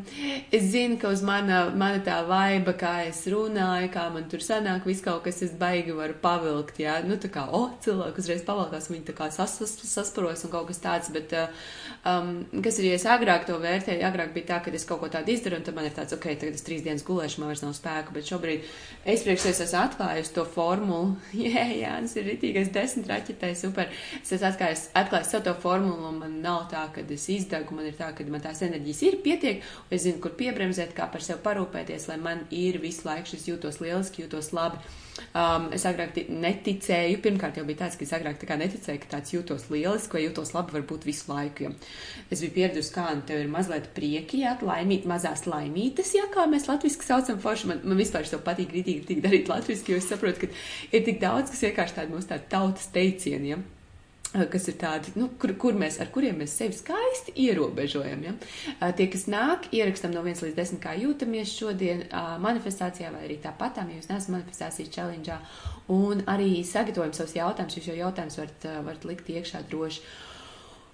es 0.55 0.69
zinu, 0.71 0.95
ka 1.03 1.11
uz 1.11 1.25
mana, 1.27 1.65
mana 1.75 1.99
tā 2.07 2.21
vaiba, 2.27 2.71
kā 2.79 2.93
es 3.09 3.25
runāju, 3.27 3.89
kā 3.91 4.05
man 4.15 4.29
tur 4.31 4.39
sanāk, 4.39 4.85
viss 4.87 5.03
kaut 5.03 5.25
kas 5.25 5.43
es 5.43 5.57
baigi 5.59 5.91
varu 5.97 6.15
pavilkt, 6.23 6.79
jā, 6.85 7.01
nu 7.03 7.17
tā 7.19 7.27
kā, 7.35 7.49
o, 7.51 7.65
oh, 7.65 7.73
cilvēku 7.83 8.23
uzreiz 8.23 8.45
pavalkās, 8.47 8.87
viņi 8.93 9.09
tā 9.09 9.17
kā 9.19 9.27
sas, 9.35 9.57
sas, 9.59 9.75
sasparos 9.91 10.47
un 10.47 10.53
kaut 10.55 10.71
kas 10.71 10.79
tāds, 10.85 11.11
bet, 11.11 11.35
uh, 11.35 11.67
um, 12.07 12.61
kas 12.63 12.81
ir, 12.81 12.91
ja 12.91 13.01
es 13.01 13.07
agrāk 13.11 13.49
to 13.49 13.57
vērtēju, 13.63 14.05
agrāk 14.07 14.35
bija 14.37 14.51
tā, 14.53 14.61
ka 14.65 14.75
es 14.77 14.87
kaut 14.87 15.03
ko 15.03 15.11
tādu 15.13 15.35
izdaru, 15.35 15.59
un 15.59 15.67
tad 15.67 15.79
man 15.79 15.89
ir 15.89 15.97
tāds, 15.97 16.15
ok, 16.15 16.29
tagad 16.37 16.61
es 16.61 16.67
trīs 16.67 16.85
dienas 16.85 17.07
gulēšu, 17.07 17.41
man 17.43 17.51
vairs 17.51 17.65
nav 17.65 17.75
spēka, 17.79 18.15
bet 18.15 18.29
šobrīd 18.29 18.69
es 19.09 19.25
priekš 19.27 19.49
es 19.53 19.65
esmu 19.67 19.81
atklājusi 19.83 20.37
to 20.37 20.47
formulu, 20.55 21.17
jā, 21.47 21.67
jā, 21.73 21.97
tas 22.05 22.17
ir 22.21 22.29
ritīgais 22.31 22.73
desmit 22.77 23.11
raķetē, 23.11 23.55
super, 23.59 23.91
es 24.21 24.37
esmu 24.37 24.51
atklājis, 24.53 24.87
atklājis 25.03 25.35
savu 25.35 25.49
to 25.49 25.57
formulu, 25.65 26.13
un 26.13 26.23
man 26.23 26.39
nav 26.45 26.69
tā, 26.73 26.87
ka 26.95 27.07
es 27.17 27.29
izdegu, 27.33 27.75
man 27.75 27.89
ir 27.89 27.99
tā, 27.99 28.13
ka 28.15 28.29
man 28.31 28.45
tās 28.45 28.63
enerģijas 28.67 29.05
ir 29.07 29.21
pietiek, 29.25 29.47
notiek, 29.47 29.65
es 29.91 30.05
zinu, 30.05 30.21
kur 30.21 30.35
piebremzēt, 30.37 30.95
kā 30.97 31.09
par 31.11 31.23
sevi 31.23 31.43
parūpēties, 31.45 32.09
lai 32.11 32.19
man 32.19 32.47
ir 32.51 32.79
visu 32.83 33.07
laiku 33.07 33.33
šis 33.33 33.49
jūtos 33.51 33.81
lieliski, 33.81 34.25
jūtos 34.25 34.53
labi. 34.53 34.79
Um, 35.33 35.71
es 35.73 35.87
agrāk 35.89 36.17
neticēju, 36.29 37.21
pirmkārt 37.25 37.57
jau 37.57 37.65
bija 37.65 37.87
tāds, 37.87 37.97
ka 37.97 38.05
es 38.05 38.13
agrāk 38.13 38.37
tā 38.41 38.49
kā 38.49 38.59
neticēju, 38.61 39.01
ka 39.01 39.17
tāds 39.17 39.33
jūtos 39.33 39.71
lieliski 39.71 40.19
vai 40.19 40.25
jūtos 40.27 40.53
labi 40.53 40.77
varbūt 40.77 41.07
visu 41.09 41.31
laiku. 41.33 41.65
Jo. 41.65 41.73
Es 42.31 42.43
biju 42.43 42.55
pieradusi, 42.57 42.93
kā 42.95 43.07
nu 43.15 43.23
tev 43.27 43.45
ir 43.45 43.53
mazliet 43.53 43.91
prieki, 43.97 44.43
jā, 44.43 44.57
laimīt, 44.67 45.07
mazās 45.07 45.47
laimītes, 45.47 46.15
jā, 46.17 46.27
kā 46.35 46.49
mēs 46.51 46.67
latviski 46.71 47.07
saucam 47.07 47.39
forši. 47.43 47.71
Man, 47.71 47.85
man 47.87 48.03
vispār 48.03 48.27
to 48.31 48.43
patīk 48.43 48.75
rītīgi, 48.75 49.05
rītīgi 49.05 49.25
darīt 49.25 49.53
latviski, 49.53 49.95
jo 49.95 50.03
es 50.03 50.11
saprotu, 50.11 50.47
ka 50.47 50.97
ir 50.97 51.07
tik 51.07 51.23
daudz, 51.23 51.55
kas 51.55 51.65
vienkārši 51.69 52.01
tādi 52.01 52.17
mūsu 52.17 52.33
tādi 52.35 52.53
tautas 52.53 52.91
teicieni. 52.95 53.55
Ja? 53.55 53.63
kas 54.51 54.67
ir 54.69 54.77
tādi, 54.81 55.13
nu, 55.17 55.29
kur, 55.41 55.53
kur 55.61 55.77
mēs, 55.79 55.99
ar 56.03 56.11
kuriem 56.13 56.41
mēs 56.43 56.57
sevi 56.59 56.77
skaisti 56.77 57.33
ierobežojam. 57.47 58.25
Ja? 58.27 58.35
Tie, 58.99 59.09
kas 59.13 59.27
nāk, 59.33 59.71
ierakstam 59.77 60.13
no 60.15 60.25
1 60.27 60.45
līdz 60.45 60.59
10, 60.59 60.81
kā 60.83 60.97
jūtamies 60.99 61.55
šodien 61.57 62.05
manifestācijā, 62.45 63.13
vai 63.15 63.25
arī 63.29 63.39
tāpatām, 63.43 63.91
ja 63.91 64.01
jūs 64.01 64.11
neesat 64.11 64.35
manifestācijas 64.35 64.93
challenge, 64.93 65.39
un 65.93 66.25
arī 66.31 66.61
sagatavojam 66.67 67.15
savus 67.17 67.37
jautājumus, 67.39 67.79
jūs 67.79 67.91
jau 67.93 68.01
jautājumus 68.03 68.41
varat, 68.43 68.71
varat 68.89 69.09
likt 69.09 69.31
iekšā 69.33 69.65
droši. 69.71 70.05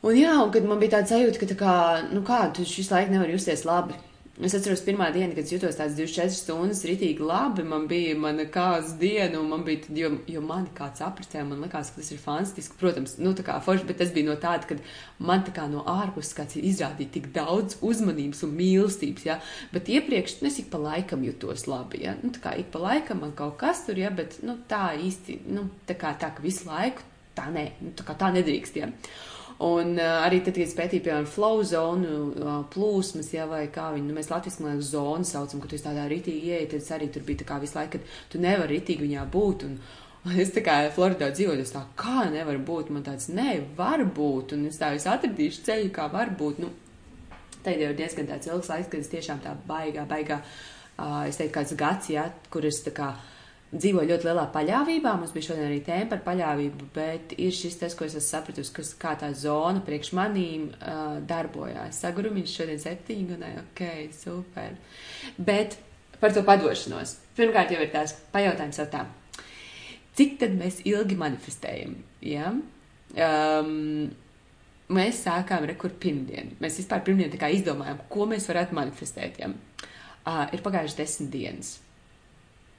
Un 0.02 0.16
jā, 0.18 0.32
un 0.42 0.50
kad 0.54 0.64
man 0.66 0.80
bija 0.82 0.96
tāda 0.96 1.14
sajūta, 1.14 1.38
ka 1.38 1.50
tā 1.52 1.58
kā, 1.58 1.74
nu 2.10 2.24
kā, 2.26 2.40
tu 2.54 2.66
šis 2.66 2.90
laik 2.90 3.12
nevar 3.12 3.30
justies 3.30 3.62
labi 3.68 3.98
Es 4.40 4.54
atceros, 4.56 4.80
pirmā 4.80 5.10
diena, 5.12 5.34
kad 5.36 5.50
jutos 5.52 5.76
tādas 5.76 5.92
24 5.98 6.32
stundas, 6.32 6.78
ritīgi 6.88 7.20
labi. 7.20 7.66
Man 7.68 7.84
bija 7.86 8.14
mana 8.16 8.46
kāza 8.48 8.94
diena, 8.96 9.36
un 9.38 9.50
man 9.50 9.60
bija, 9.66 9.82
tad, 9.84 9.98
jo, 10.00 10.08
jo 10.24 10.40
mani 10.42 10.72
kāds 10.72 11.02
apritēja, 11.04 11.44
man 11.44 11.60
likās, 11.60 11.90
ka 11.92 12.00
tas 12.00 12.08
ir 12.14 12.22
fantastiski. 12.22 12.78
Protams, 12.80 13.18
nu 13.20 13.34
tā 13.36 13.44
kā 13.44 13.58
forši, 13.60 13.84
bet 13.90 14.00
tas 14.00 14.14
bija 14.14 14.30
no 14.30 14.38
tāda, 14.40 14.70
kad 14.70 14.80
man 15.20 15.44
tā 15.44 15.52
kā 15.52 15.66
no 15.68 15.84
ārpuses 15.84 16.32
kāds 16.38 16.56
izrādīja 16.56 17.12
tik 17.18 17.28
daudz 17.36 17.76
uzmanības 17.84 18.40
un 18.48 18.56
mīlestības, 18.56 19.28
ja. 19.28 19.36
Bet 19.74 19.92
iepriekš 19.92 20.40
nu, 20.40 20.48
es 20.48 20.58
ik 20.64 20.72
pa 20.72 20.80
laikam 20.80 21.28
jutos 21.28 21.68
labi, 21.68 22.00
ja. 22.06 22.16
Nu 22.24 22.32
tā 22.32 22.40
kā 22.46 22.56
ik 22.58 22.72
pa 22.72 22.80
laikam 22.82 23.20
man 23.22 23.36
kaut 23.36 23.60
kas 23.60 23.84
tur, 23.84 24.00
ja, 24.00 24.10
bet, 24.16 24.40
nu 24.42 24.56
tā 24.70 24.94
īsti, 24.96 25.42
nu 25.52 25.68
tā 25.84 25.98
kā 26.00 26.16
tā, 26.16 26.32
ka 26.32 26.42
visu 26.42 26.66
laiku 26.72 27.04
tā 27.36 27.46
nē, 27.52 27.68
nu 27.84 27.92
tā 28.00 28.08
kā 28.08 28.16
tā 28.16 28.32
nedrīkst, 28.32 28.80
ja. 28.80 28.88
Un 29.62 29.94
uh, 29.94 30.18
arī 30.24 30.40
tad, 30.42 30.56
kad 30.56 30.64
es 30.64 30.76
pētīju, 30.78 31.04
piemēram, 31.06 31.26
flow 31.30 31.62
zonu, 31.66 32.12
uh, 32.34 32.54
plūsmas, 32.72 33.30
jā, 33.34 33.46
vai 33.46 33.64
kā 33.70 33.90
viņi, 33.94 34.08
nu, 34.08 34.16
mēs 34.16 34.30
latviski, 34.32 34.64
man 34.64 34.74
liekas, 34.74 34.90
zonu 34.90 35.28
saucam, 35.28 35.62
ka 35.62 35.70
tu 35.70 35.78
esi 35.78 35.86
tādā 35.86 36.06
ritīgi 36.10 36.50
ieeja, 36.50 36.70
tad 36.72 36.80
es 36.80 36.94
arī 36.96 37.10
tur 37.14 37.26
biju 37.28 37.42
tā 37.42 37.48
kā 37.50 37.60
visu 37.62 37.78
laiku, 37.78 38.00
ka 38.00 38.32
tu 38.32 38.42
nevari 38.42 38.80
ritīgi 38.80 39.06
viņā 39.06 39.26
būt. 39.36 39.66
Un, 39.68 39.76
un 40.26 40.38
es 40.42 40.50
tā 40.56 40.64
kā 40.66 40.80
Floridā 40.96 41.30
dzīvoju, 41.30 41.62
es 41.62 41.74
tā 41.76 41.84
kā 42.00 42.26
nevar 42.32 42.58
būt, 42.58 42.90
man 42.94 43.06
tāds, 43.06 43.30
nē, 43.30 43.60
var 43.78 44.02
būt, 44.02 44.56
un 44.56 44.66
es 44.72 44.80
tā 44.82 44.90
es 44.96 45.06
atradīšu 45.10 45.66
ceļu, 45.68 45.92
kā 45.94 46.08
var 46.10 46.34
būt, 46.38 46.64
nu, 46.64 46.72
Tad 47.62 47.78
jau 47.78 47.92
ir 47.92 47.98
diezgan 47.98 48.26
tāds 48.26 48.48
ilgs 48.50 48.68
laiks, 48.72 48.88
kad 48.90 49.02
es 49.04 49.10
tiešām 49.12 49.42
tā 49.42 49.52
baigā, 49.68 50.02
baigā, 50.10 50.40
uh, 50.42 51.20
es 51.28 51.38
teiktu, 51.38 51.54
kāds 51.54 51.74
gads, 51.78 52.08
jā, 52.10 52.24
kur 52.50 52.66
es 52.66 52.80
tā 52.82 52.90
kā 52.96 53.12
dzīvoju 53.72 54.10
ļoti 54.10 54.28
lielā 54.28 54.44
paļāvībā. 54.52 55.14
Mums 55.18 55.32
bija 55.34 55.48
šodien 55.48 55.68
arī 55.68 55.78
tēma 55.84 56.10
par 56.10 56.20
paļāvību, 56.26 56.88
bet 56.94 57.32
ir 57.40 57.54
šis 57.56 57.78
tas, 57.80 57.96
ko 57.96 58.04
es 58.06 58.16
esmu 58.16 58.26
sapratusi, 58.26 58.74
kas 58.76 58.92
kā 59.00 59.14
tā 59.20 59.30
zona 59.36 59.80
priekš 59.84 60.12
manīm 60.18 60.68
uh, 60.74 61.16
darbojās. 61.28 62.02
Sagurumiņš 62.04 62.56
šodien 62.58 62.82
septiņi 62.82 63.28
gadai, 63.32 63.52
ok, 63.62 63.82
super. 64.16 64.76
Bet 65.38 65.78
par 66.20 66.34
to 66.36 66.44
padošanos. 66.46 67.16
Pirmkārt 67.38 67.72
jau 67.72 67.80
ir 67.82 67.92
tās 67.94 68.14
pajautājums 68.34 68.80
jau 68.82 68.88
tā. 68.92 69.06
Cik 70.18 70.36
tad 70.42 70.58
mēs 70.58 70.82
ilgi 70.88 71.16
manifestējam? 71.16 71.96
Ja? 72.28 72.52
Um, 73.16 74.10
mēs 74.92 75.22
sākām 75.24 75.64
rekur 75.70 75.94
pirmdienu. 76.02 76.58
Mēs 76.60 76.76
vispār 76.82 77.00
pirmdien 77.06 77.32
tā 77.32 77.40
kā 77.40 77.48
izdomājām, 77.56 78.04
ko 78.12 78.28
mēs 78.28 78.44
varētu 78.50 78.76
manifestēt. 78.76 79.40
Ja? 79.40 79.48
Uh, 80.22 80.44
ir 80.52 80.60
pagājuši 80.62 81.00
desmit 81.00 81.32
dienas. 81.32 81.72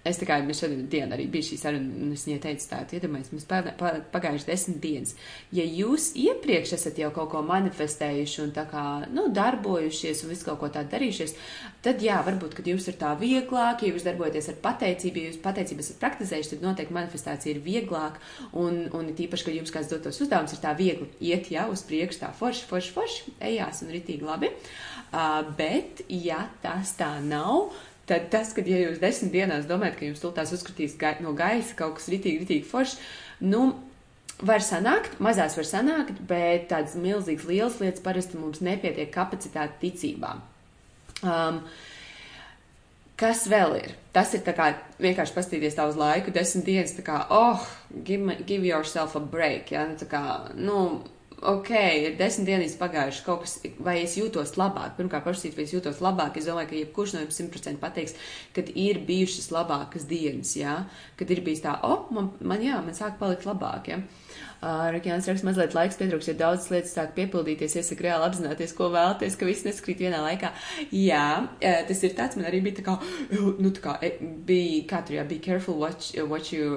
Es 0.04 0.18
kā 0.20 0.36
mēs 0.44 0.60
šodien 0.60 0.88
dienu 0.92 1.16
arī 1.16 1.30
bija 1.32 1.48
šī 1.48 1.58
saruna, 1.62 1.94
un 2.04 2.12
es 2.12 2.26
viņai 2.28 2.42
teicu 2.44 2.66
tā, 2.68 2.82
iedomājieties, 2.98 3.32
mums 3.32 4.10
pagājuši 4.12 4.48
desmit 4.50 4.80
dienas. 4.84 5.14
Ja 5.56 5.64
jūs 5.64 6.10
iepriekš 6.20 6.74
esat 6.76 6.98
jau 7.00 7.08
kaut 7.16 7.30
ko 7.32 7.40
manifestējuši 7.48 8.42
un 8.44 8.52
tā 8.56 8.66
kā, 8.68 8.84
nu, 9.16 9.30
darbojušies 9.32 10.26
un 10.26 10.34
visu 10.34 10.50
kaut 10.50 10.60
ko 10.60 10.68
tādu 10.76 10.92
darījušies, 10.92 11.38
tad 11.88 12.04
jā, 12.04 12.18
varbūt, 12.28 12.58
kad 12.58 12.68
jums 12.68 12.88
ir 12.92 12.98
tā 13.00 13.14
vieglāk, 13.22 13.86
ja 13.86 13.94
jūs 13.94 14.04
darbojaties 14.04 14.52
ar 14.52 14.58
pateicību, 14.66 15.24
ja 15.24 15.32
jūs 15.32 15.40
pateicību 15.46 15.86
esat 15.86 16.02
praktizējuši, 16.04 16.52
tad 16.52 16.68
noteikti 16.68 16.98
manifestācija 17.00 17.56
ir 17.56 17.64
vieglāk, 17.64 18.20
un, 18.60 18.84
un 18.92 19.14
tīpaši, 19.16 19.48
kad 19.48 19.60
jums 19.62 19.72
kāds 19.72 19.94
dotos 19.94 20.20
uzdevums, 20.20 20.52
ir 20.52 20.64
tā 20.66 20.76
viegli 20.76 21.08
iet 21.32 21.48
jau 21.56 21.70
uz 21.72 21.86
priekšu, 21.88 22.26
tā 22.26 22.34
forši, 22.36 22.68
forši, 22.68 22.94
forši, 23.00 23.38
ejās 23.54 23.86
un 23.88 23.96
ritīgi 23.96 24.28
labi. 24.28 24.52
Uh, 25.14 25.46
bet, 25.58 26.04
ja 26.10 26.48
tas 26.64 26.96
tā 26.98 27.14
nav, 27.22 27.72
tad 28.10 28.30
tas, 28.34 28.52
ka, 28.56 28.64
ja 28.68 28.82
jūs 28.86 29.02
desmit 29.02 29.34
dienās 29.34 29.68
domājat, 29.70 29.98
ka 30.00 30.08
jums 30.10 30.22
tultās 30.24 30.54
uzskatīs 30.56 30.98
gai, 31.00 31.16
no 31.24 31.34
gaisa 31.38 31.76
kaut 31.80 31.98
kas 32.00 32.10
ritīgi, 32.12 32.44
ritīgi 32.44 32.68
foršs, 32.68 33.00
nu, 33.46 33.68
var 34.44 34.64
sanākt, 34.66 35.20
mazās 35.24 35.56
var 35.60 35.68
sanākt, 35.70 36.20
bet 36.28 36.68
tādas 36.72 36.98
milzīgas, 37.00 37.48
lielas 37.48 37.80
lietas 37.82 38.04
parasti 38.04 38.40
mums 38.40 38.64
nepietiek 38.66 39.12
kapacitāte 39.14 39.80
ticībā. 39.84 40.36
Um, 41.24 41.62
kas 43.20 43.46
vēl 43.48 43.78
ir? 43.80 43.96
Tas 44.14 44.34
ir 44.36 44.44
kā 44.46 44.74
vienkārši 45.02 45.36
pastīties 45.36 45.78
tā 45.78 45.88
uz 45.90 45.98
laiku, 45.98 46.34
desmit 46.36 46.68
dienas, 46.68 46.96
tā 46.98 47.06
kā, 47.06 47.22
oh, 47.34 47.64
give, 48.06 48.36
give 48.46 48.68
yourself 48.68 49.16
a 49.16 49.24
break, 49.24 49.72
ja, 49.74 49.88
tā 50.00 50.10
kā, 50.10 50.24
nu, 50.60 51.04
ok, 51.52 51.72
ir 52.06 52.18
desmit 52.20 52.48
dienas 52.50 52.76
pagājušas, 52.80 53.24
kaut 53.26 53.44
kas, 53.44 53.56
vai 53.84 53.98
es 54.04 54.16
jūtos 54.20 54.56
labāk. 54.60 54.96
Pirmkārt, 54.98 55.26
pašsīt, 55.28 55.56
vai 55.58 55.66
es 55.68 55.74
jūtos 55.76 56.02
labāk. 56.04 56.40
Es 56.40 56.50
domāju, 56.50 56.72
ka 56.72 56.80
jebkurš 56.80 57.16
no 57.16 57.24
jums 57.24 57.40
simtprocentīgi 57.40 57.82
pateiks, 57.82 58.18
kad 58.56 58.72
ir 58.74 59.02
bijušas 59.08 59.52
labākas 59.54 60.08
dienas, 60.10 60.56
jā, 60.60 60.80
kad 61.20 61.34
ir 61.34 61.44
bijis 61.46 61.64
tā, 61.66 61.78
o, 61.84 61.94
oh, 61.96 62.14
man, 62.16 62.32
man, 62.42 62.64
jā, 62.64 62.80
man 62.86 62.98
sāk 62.98 63.20
palikt 63.22 63.48
labāk, 63.50 63.92
jā. 63.94 64.02
Rukjāns 64.64 65.26
raksta, 65.28 65.44
mazliet 65.44 65.74
laiks 65.76 65.98
pietrūks, 66.00 66.30
ja 66.30 66.38
daudzas 66.40 66.70
lietas 66.72 66.94
sāk 66.96 67.12
piepildīties, 67.18 67.76
iesaka 67.82 68.06
reāli 68.06 68.28
apzināties, 68.30 68.72
ko 68.78 68.88
vēlaties, 68.94 69.36
ka 69.36 69.48
viss 69.50 69.66
neskrīt 69.68 70.00
vienā 70.06 70.22
laikā. 70.24 70.54
Jā, 70.96 71.26
tas 71.60 72.04
ir 72.08 72.16
tāds, 72.16 72.38
man 72.40 72.48
arī 72.48 72.62
bija 72.64 72.80
tā 72.80 72.86
kā, 72.88 72.96
nu, 73.64 73.74
tā 73.76 73.84
kā, 73.84 73.98
bija, 74.48 74.86
kā 74.88 75.02
tur 75.04 75.18
jā, 75.18 75.26
be 75.28 75.42
careful 75.44 75.76
what, 75.82 76.08
what, 76.32 76.54
you, 76.56 76.70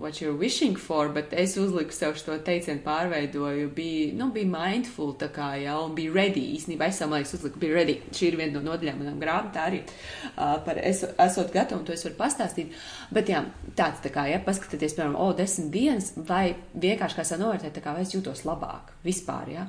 what 0.00 0.20
you're 0.20 0.36
wishing 0.36 0.76
for, 0.76 1.08
bet 1.08 1.32
es 1.32 1.56
uzliku 1.60 1.94
sev 1.94 2.16
šo 2.20 2.36
teicienu 2.44 2.82
pārveidoju, 2.84 3.70
bija, 3.74 4.12
nu, 4.18 4.28
bija 4.34 4.48
mindful, 4.50 5.14
tā 5.20 5.28
kā, 5.34 5.52
jā, 5.62 5.74
un 5.82 5.94
bija 5.96 6.12
ready, 6.14 6.42
īstenībā 6.56 6.90
es 6.90 7.00
man 7.02 7.16
liekas 7.16 7.34
uzliku, 7.38 7.60
bija 7.62 7.78
ready. 7.78 7.96
Šī 8.12 8.28
ir 8.30 8.38
viena 8.40 8.58
no 8.58 8.64
nodaļām 8.66 9.00
manām 9.02 9.22
grāmatā 9.22 9.64
arī 9.70 9.80
uh, 9.86 10.58
par 10.66 10.82
es, 10.82 11.02
esot 11.26 11.50
gatavu, 11.54 11.80
un 11.80 11.88
to 11.88 11.96
es 11.96 12.04
varu 12.06 12.18
pastāstīt. 12.20 12.76
Bet 13.16 13.32
jā, 13.32 13.42
tāds 13.78 14.04
tā 14.04 14.12
kā, 14.14 14.26
ja 14.30 14.42
paskatieties, 14.44 14.98
piemēram, 14.98 15.18
o, 15.22 15.32
desmit 15.38 15.72
dienas, 15.74 16.12
vai 16.28 16.54
vienkārši 16.74 17.20
kā 17.20 17.26
sanovērtēt, 17.32 17.82
kā 17.84 17.96
es 18.02 18.14
jūtos 18.14 18.44
labāk 18.48 18.94
vispār. 19.06 19.50
Ja? 19.56 19.66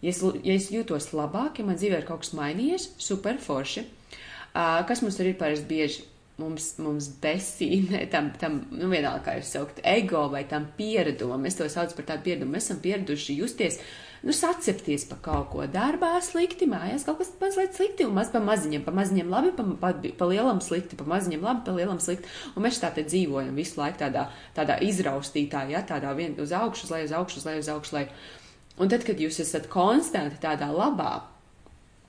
Ja, 0.00 0.10
es, 0.12 0.20
ja 0.22 0.56
es 0.56 0.72
jūtos 0.74 1.12
labāk, 1.16 1.60
ja 1.60 1.68
man 1.68 1.78
dzīvē 1.78 2.02
ir 2.02 2.08
kaut 2.08 2.24
kas 2.24 2.34
mainījies, 2.36 2.90
super 3.02 3.40
forši. 3.42 3.86
Uh, 4.56 4.82
kas 4.88 5.02
mums 5.04 5.18
tur 5.18 5.28
ir 5.28 5.36
parasti 5.40 5.68
bieži? 5.68 6.04
Mums, 6.36 6.74
mums 6.84 7.06
besīne, 7.22 8.02
tam, 8.12 8.26
tam 8.36 8.58
nu, 8.68 8.90
vienalga, 8.92 9.22
kā 9.24 9.36
jūs 9.38 9.54
saukt, 9.54 9.78
ego 9.88 10.26
vai 10.28 10.42
tam 10.48 10.66
pieredumam. 10.76 11.46
Es 11.48 11.56
to 11.56 11.64
saucu 11.72 11.96
par 11.96 12.10
tādu 12.10 12.26
pieredumu. 12.26 12.52
Mēs 12.52 12.66
esam 12.68 12.82
pieraduši 12.82 13.38
justies 13.38 13.78
nu, 14.26 14.34
sacepties 14.36 15.06
pa 15.08 15.16
kaut 15.22 15.48
ko 15.52 15.64
darbā 15.70 16.16
slikti, 16.24 16.68
mājās 16.68 17.06
kaut 17.06 17.20
kas 17.20 17.30
mazliet 17.40 17.76
slikti, 17.76 18.06
un 18.08 18.16
maz 18.16 18.32
pa 18.34 18.40
maziņam, 18.42 18.84
pa 18.86 18.94
maziņam 18.96 19.30
labi, 19.32 19.52
pa, 19.56 19.66
pa, 19.80 19.92
pa 20.18 20.28
lielam 20.28 20.60
slikti, 20.64 20.98
pa 20.98 21.06
maziņam 21.08 21.46
labi, 21.46 21.64
pa 21.68 21.76
lielam 21.76 22.00
slikti. 22.02 22.28
Un 22.52 22.66
mēs 22.66 22.80
tā 22.82 22.90
te 22.96 23.06
dzīvojam 23.06 23.56
visu 23.56 23.80
laiku 23.80 24.02
tādā, 24.04 24.26
tādā 24.56 24.76
izraustītā, 24.84 25.66
ja, 25.70 25.84
tādā 25.86 26.12
vien 26.18 26.36
uz 26.42 26.52
augšu, 26.56 26.88
uz 26.88 26.92
leju, 26.96 27.08
uz 27.10 27.16
augšu, 27.20 27.40
uz 27.40 27.48
leju, 27.48 27.64
uz 27.64 27.72
augšu, 27.76 27.96
leju. 27.96 28.12
Un 28.76 28.92
tad, 28.92 29.06
kad 29.08 29.20
jūs 29.22 29.40
esat 29.40 29.70
konstanti 29.72 30.40
tādā 30.42 30.68
labā, 30.74 31.14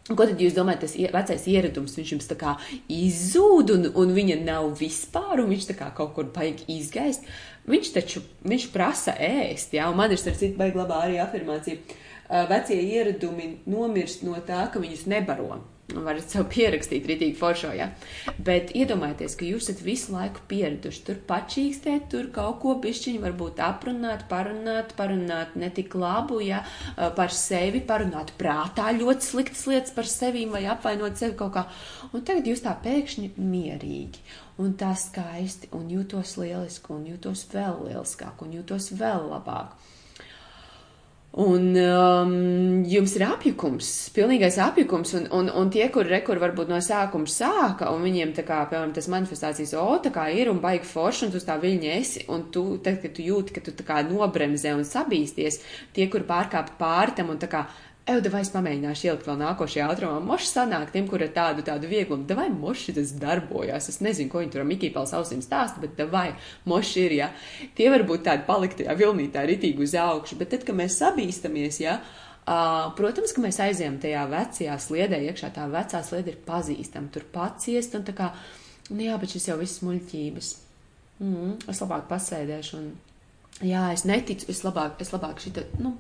Ko 0.08 0.24
tad 0.24 0.40
jūs 0.40 0.56
domājat, 0.56 0.86
tas 0.86 0.94
vecais 0.96 1.46
ieradums, 1.52 1.98
viņš 2.00 2.12
jums 2.14 2.30
tā 2.30 2.38
kā 2.40 2.54
izzūd 2.88 3.74
un, 3.74 3.88
un 4.00 4.14
viņa 4.16 4.38
nav 4.46 4.70
vispār, 4.80 5.42
un 5.44 5.52
viņš 5.52 5.68
tā 5.68 5.76
kā 5.76 5.90
kaut 5.98 6.14
kur 6.16 6.30
baigi 6.32 6.64
izgaist? 6.78 7.28
Viņš 7.68 7.90
taču, 7.98 8.24
viņš 8.48 8.70
prasa 8.72 9.18
ēst, 9.20 9.76
jā, 9.76 9.90
un 9.92 10.00
man 10.00 10.14
ir 10.16 10.22
starp 10.22 10.40
citu 10.40 10.56
baigi 10.60 10.80
labā 10.80 11.02
arī 11.04 11.20
afirmācija. 11.20 12.00
Vecie 12.48 12.80
ieradumi 12.84 13.58
nomirst 13.68 14.24
no 14.24 14.40
tā, 14.48 14.66
ka 14.72 14.80
viņus 14.84 15.06
nebaro 15.12 15.60
varat 15.94 16.28
sev 16.28 16.48
pierakstīt 16.52 17.06
rītīgi 17.08 17.38
foršo, 17.40 17.72
ja. 17.76 17.90
Bet 18.44 18.74
iedomājieties, 18.76 19.36
ka 19.40 19.48
jūs 19.48 19.68
esat 19.68 19.84
visu 19.86 20.14
laiku 20.16 20.44
pieraduši 20.50 21.04
tur 21.08 21.20
pačīkstēt, 21.30 22.10
tur 22.12 22.28
kaut 22.36 22.60
ko 22.64 22.76
pišķiņu 22.84 23.24
varbūt 23.24 23.62
aprunāt, 23.64 24.26
parunāt, 24.32 24.94
parunāt 25.00 25.56
ne 25.60 25.72
tik 25.74 25.96
labu, 25.96 26.42
ja, 26.44 26.64
par 27.18 27.34
sevi, 27.36 27.82
parunāt 27.88 28.36
prātā 28.40 28.92
ļoti 28.98 29.30
sliktas 29.30 29.64
lietas 29.70 29.96
par 29.96 30.12
sevīm 30.12 30.52
vai 30.56 30.66
apvainot 30.68 31.20
sevi 31.20 31.38
kaut 31.40 31.56
kā. 31.56 31.68
Un 32.12 32.28
tagad 32.28 32.48
jūs 32.52 32.66
tā 32.66 32.76
pēkšņi 32.84 33.34
mierīgi 33.40 34.26
un 34.64 34.74
tā 34.80 34.94
skaisti 34.98 35.70
un 35.78 35.88
jūtos 35.92 36.36
lieliski 36.42 36.94
un 36.96 37.06
jūtos 37.14 37.46
vēl 37.54 37.86
lieliskāk 37.88 38.42
un 38.44 38.58
jūtos 38.60 38.92
vēl 38.98 39.30
labāk. 39.32 39.78
Un 41.38 41.76
um, 41.78 42.32
jums 42.90 43.12
ir 43.14 43.24
apjukums, 43.28 43.88
pilnīgais 44.16 44.56
apjukums, 44.64 45.12
un, 45.20 45.28
un, 45.38 45.52
un 45.54 45.68
tie, 45.70 45.84
kur 45.94 46.08
rekur 46.10 46.40
varbūt 46.42 46.72
no 46.72 46.80
sākuma 46.82 47.30
sāka, 47.30 47.92
un 47.94 48.02
viņiem 48.08 48.32
tā 48.34 48.42
kā, 48.48 48.64
piemēram, 48.72 48.96
tas 48.96 49.10
manifestācijas, 49.14 49.76
o, 49.78 50.00
tā 50.02 50.10
kā 50.16 50.24
ir 50.34 50.50
un 50.50 50.58
baigi 50.64 50.90
forši, 50.90 51.28
un 51.28 51.36
tu 51.36 51.42
tā 51.46 51.60
viļņa 51.62 51.92
esi, 51.94 52.24
un 52.34 52.48
tu, 52.50 52.64
tad, 52.82 52.98
kad 53.04 53.14
tu 53.14 53.28
jūti, 53.28 53.54
ka 53.54 53.62
tu 53.68 53.76
tā 53.78 53.86
kā 53.86 54.00
nobremzē 54.08 54.74
un 54.80 54.82
sabīsties, 54.88 55.62
tie, 55.94 56.08
kur 56.10 56.26
pārkāp 56.26 56.74
pāri 56.82 57.14
tam 57.22 57.30
un 57.36 57.38
tā 57.38 57.52
kā 57.54 57.68
Eju, 58.08 58.22
vai 58.32 58.40
es 58.40 58.50
pamēģināšu 58.54 59.10
ielikt 59.10 59.26
vēl 59.28 59.40
nākošajā 59.42 59.88
ātrumā. 59.92 60.22
Moši 60.24 60.46
sanāk 60.48 60.94
tiem, 60.94 61.10
kur 61.12 61.20
ir 61.20 61.34
tādu, 61.36 61.64
tādu 61.68 61.90
vieglumu. 61.92 62.24
Davai 62.30 62.46
moši 62.54 62.94
tas 62.96 63.10
darbojas. 63.20 63.90
Es 63.92 63.98
nezinu, 64.00 64.32
ko 64.32 64.40
viņi 64.40 64.54
tur 64.54 64.64
Pels 64.96 65.12
ausīm 65.18 65.42
stāsta, 65.44 65.82
bet 65.84 65.98
davai 65.98 66.30
moši 66.64 67.04
ir, 67.04 67.16
ja. 67.18 67.28
Tie 67.76 67.90
varbūt 67.92 68.24
tādi 68.24 68.48
palikt 68.48 68.80
tajā 68.80 68.96
vilnītā 68.96 69.44
ritīgi 69.44 69.84
uz 69.84 69.96
augšu, 70.00 70.38
bet 70.40 70.54
tad, 70.56 70.64
kad 70.64 70.80
mēs 70.80 71.02
sabīstamies, 71.02 71.82
ja, 71.84 72.00
Uh, 72.48 72.94
protams, 72.96 73.34
ka 73.36 73.42
mēs 73.44 73.58
aizējām 73.60 73.98
tajā 74.00 74.22
vecajā 74.32 74.76
sliedē, 74.80 75.18
iekšā 75.28 75.50
tā 75.52 75.66
vecā 75.68 76.00
sliede 76.00 76.32
ir 76.32 76.38
pazīstama, 76.48 77.10
tur 77.12 77.26
paciest 77.28 77.98
un 78.00 78.06
tā 78.08 78.14
kā, 78.16 78.30
nu 78.88 79.04
jā, 79.04 79.18
bet 79.20 79.34
šis 79.36 79.50
jau 79.50 79.58
viss 79.60 79.82
muļķības. 79.84 80.52
Mm, 81.20 81.58
es 81.68 81.82
labāk 81.84 82.06
pasēdēšu 82.08 82.78
un, 82.80 82.86
jā, 83.68 83.82
es 83.92 84.06
neticu, 84.08 84.48
es 84.54 84.64
labāk, 84.64 84.96
es 85.04 85.12
labāk 85.12 85.44
šita, 85.44 85.66
nu, 85.84 85.92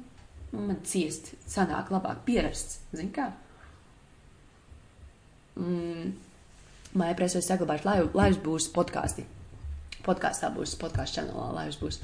man 0.53 0.79
ciest 0.87 1.33
sanāk 1.49 1.91
labāk 1.93 2.23
pierasts, 2.27 2.79
zin 2.95 3.11
kā? 3.15 3.31
Mm, 5.57 6.13
Māja 6.97 7.17
presē 7.17 7.41
saglabāšu, 7.43 7.85
lai, 7.87 7.97
lai 8.15 8.29
būs 8.43 8.69
podkāsti. 8.73 9.25
Podkāstā 10.05 10.49
būs, 10.55 10.77
podkāstu 10.79 11.19
čanelā, 11.19 11.49
lai 11.53 11.67
būs. 11.81 11.99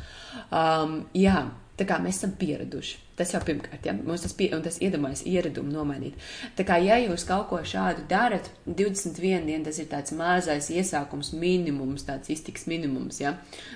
Um, 0.52 0.98
jā, 1.16 1.46
tā 1.80 1.88
kā 1.88 2.02
mēs 2.04 2.20
esam 2.20 2.34
pieraduši. 2.40 3.00
Tas 3.14 3.30
jau 3.36 3.44
pirmkārt, 3.46 3.84
ja 3.86 3.94
mums 3.94 4.24
tas, 4.26 4.34
pie, 4.34 4.48
tas 4.66 4.80
iedomājas 4.82 5.22
ieradumu 5.30 5.70
nomainīt. 5.70 6.18
Tā 6.58 6.66
kā, 6.66 6.80
ja 6.82 6.98
jūs 6.98 7.28
kaut 7.30 7.46
ko 7.52 7.60
šādu 7.62 8.08
darat, 8.10 8.50
21 8.66 9.46
dienu 9.46 9.68
tas 9.68 9.78
ir 9.78 9.90
tāds 9.92 10.16
mazais 10.18 10.72
iesākums 10.74 11.30
minimums, 11.38 12.08
tāds 12.08 12.32
iztiks 12.34 12.66
minimums, 12.70 13.20
ja. 13.22 13.36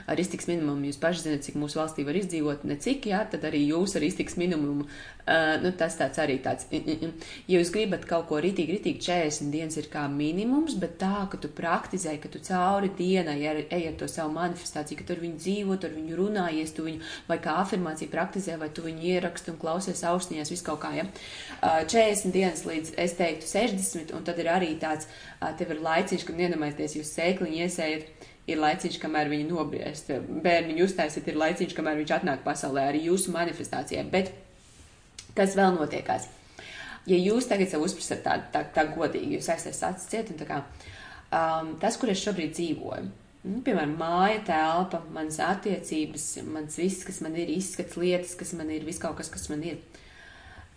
Ar 0.10 0.17
iztiks 0.17 0.50
minimumu 0.50 0.89
jūs 0.89 0.98
paši 1.01 1.27
zinat, 1.27 1.46
cik 1.46 1.60
mūsu 1.62 1.77
valstī 1.77 2.06
var 2.08 2.17
izdzīvot, 2.17 2.65
ne 2.65 2.79
cik, 2.82 3.06
ja, 3.12 3.22
tad 3.29 3.46
arī 3.46 3.62
jūs 3.67 3.94
ar 4.00 4.08
iztiks 4.08 4.39
minimumu, 4.41 4.88
uh, 4.88 5.53
nu 5.62 5.74
tas 5.77 6.00
tāds 6.00 6.17
arī 6.24 6.39
tāds, 6.41 6.65
ja 6.74 7.60
jūs 7.60 7.72
gribat 7.75 8.10
kaut 8.10 8.25
ko 8.32 8.41
ritīgi, 8.41 8.79
ritīgi 8.79 9.06
40 9.06 9.53
dienas 9.53 9.77
ir 9.77 9.91
kā 9.94 10.08
minimums, 10.10 10.79
bet 10.82 10.98
tā, 11.03 11.27
ka 11.29 11.38
tu 11.41 11.51
praktizē, 11.53 12.17
ka 12.24 12.34
tu 12.34 12.41
cauri 12.41 12.89
dienai 12.98 13.38
ej 13.46 13.88
ar 13.91 13.96
to 14.01 14.10
savu 14.10 14.34
manifestāciju, 14.36 14.98
ka 14.98 15.08
tur 15.12 15.22
viņi 15.22 15.41
dzīvo, 15.44 15.77
tur 15.82 15.94
viņi 15.94 16.17
runājies, 16.17 16.74
tu 16.74 16.88
viņu 16.88 17.06
vai 17.29 17.38
kā 17.44 17.60
afirmāciju 17.62 18.12
praktizē, 18.12 18.58
vai 18.58 18.72
tu 18.74 18.86
viņu 18.86 19.06
iera 19.13 19.26
ierakstu 19.27 19.51
un 19.53 19.60
klausies 19.60 20.03
ausnies, 20.07 20.51
visu 20.51 20.63
kaut 20.63 20.79
kā, 20.81 20.93
ja. 20.96 21.05
40 21.62 22.31
dienas 22.31 22.63
līdz, 22.67 22.96
es 22.98 23.15
teiktu, 23.19 23.48
60, 23.50 24.15
un 24.15 24.24
tad 24.24 24.39
ir 24.39 24.50
arī 24.51 24.74
tāds, 24.79 25.10
tev 25.60 25.75
ir 25.75 25.84
laiciņš, 25.84 26.25
kad 26.27 26.41
iedomājieties, 26.48 26.98
jūs 27.00 27.13
sēkliņu 27.17 27.62
iesējat, 27.65 28.27
ir 28.48 28.62
laiciņš, 28.62 28.98
kamēr 29.03 29.29
viņi 29.31 29.50
nobriest, 29.50 30.12
bērniņu 30.43 30.88
uztaisiet, 30.88 31.27
ir 31.27 31.39
laiciņš, 31.41 31.75
kamēr 31.75 32.00
viņš 32.01 32.15
atnāk 32.19 32.43
pasaulē, 32.46 32.88
arī 32.88 33.03
jūsu 33.10 33.36
manifestācijai, 33.36 34.05
bet 34.12 34.31
kas 35.36 35.57
vēl 35.60 35.75
notiekās? 35.75 36.29
Ja 37.07 37.19
jūs 37.19 37.48
tagad 37.48 37.72
sev 37.72 37.84
uzprasat 37.86 38.24
tā, 38.24 38.38
tā, 38.51 38.65
tā 38.75 38.88
godīgi, 38.91 39.38
jūs 39.38 39.48
aiztaisat 39.53 39.93
acis 39.93 40.10
ciet, 40.12 40.31
un 40.34 40.39
tā 40.39 40.48
kā, 40.48 40.63
um, 41.31 41.75
tas, 41.79 41.96
kur 42.00 42.12
es 42.12 42.24
šobrīd 42.24 42.55
dzīvoju, 42.55 43.12
Nu, 43.48 43.62
piemēram, 43.63 43.94
māja, 43.96 44.39
telpa, 44.48 45.00
manas 45.16 45.38
attiecības, 45.44 46.25
mans 46.51 46.75
viss, 46.80 47.06
kas 47.08 47.22
man 47.24 47.38
ir, 47.39 47.51
izskats 47.54 47.96
lietas, 48.00 48.34
kas 48.36 48.51
man 48.58 48.72
ir, 48.74 48.84
viss 48.88 49.00
kaut 49.00 49.16
kas, 49.20 49.30
kas 49.32 49.48
man 49.51 49.63
ir. 49.63 49.77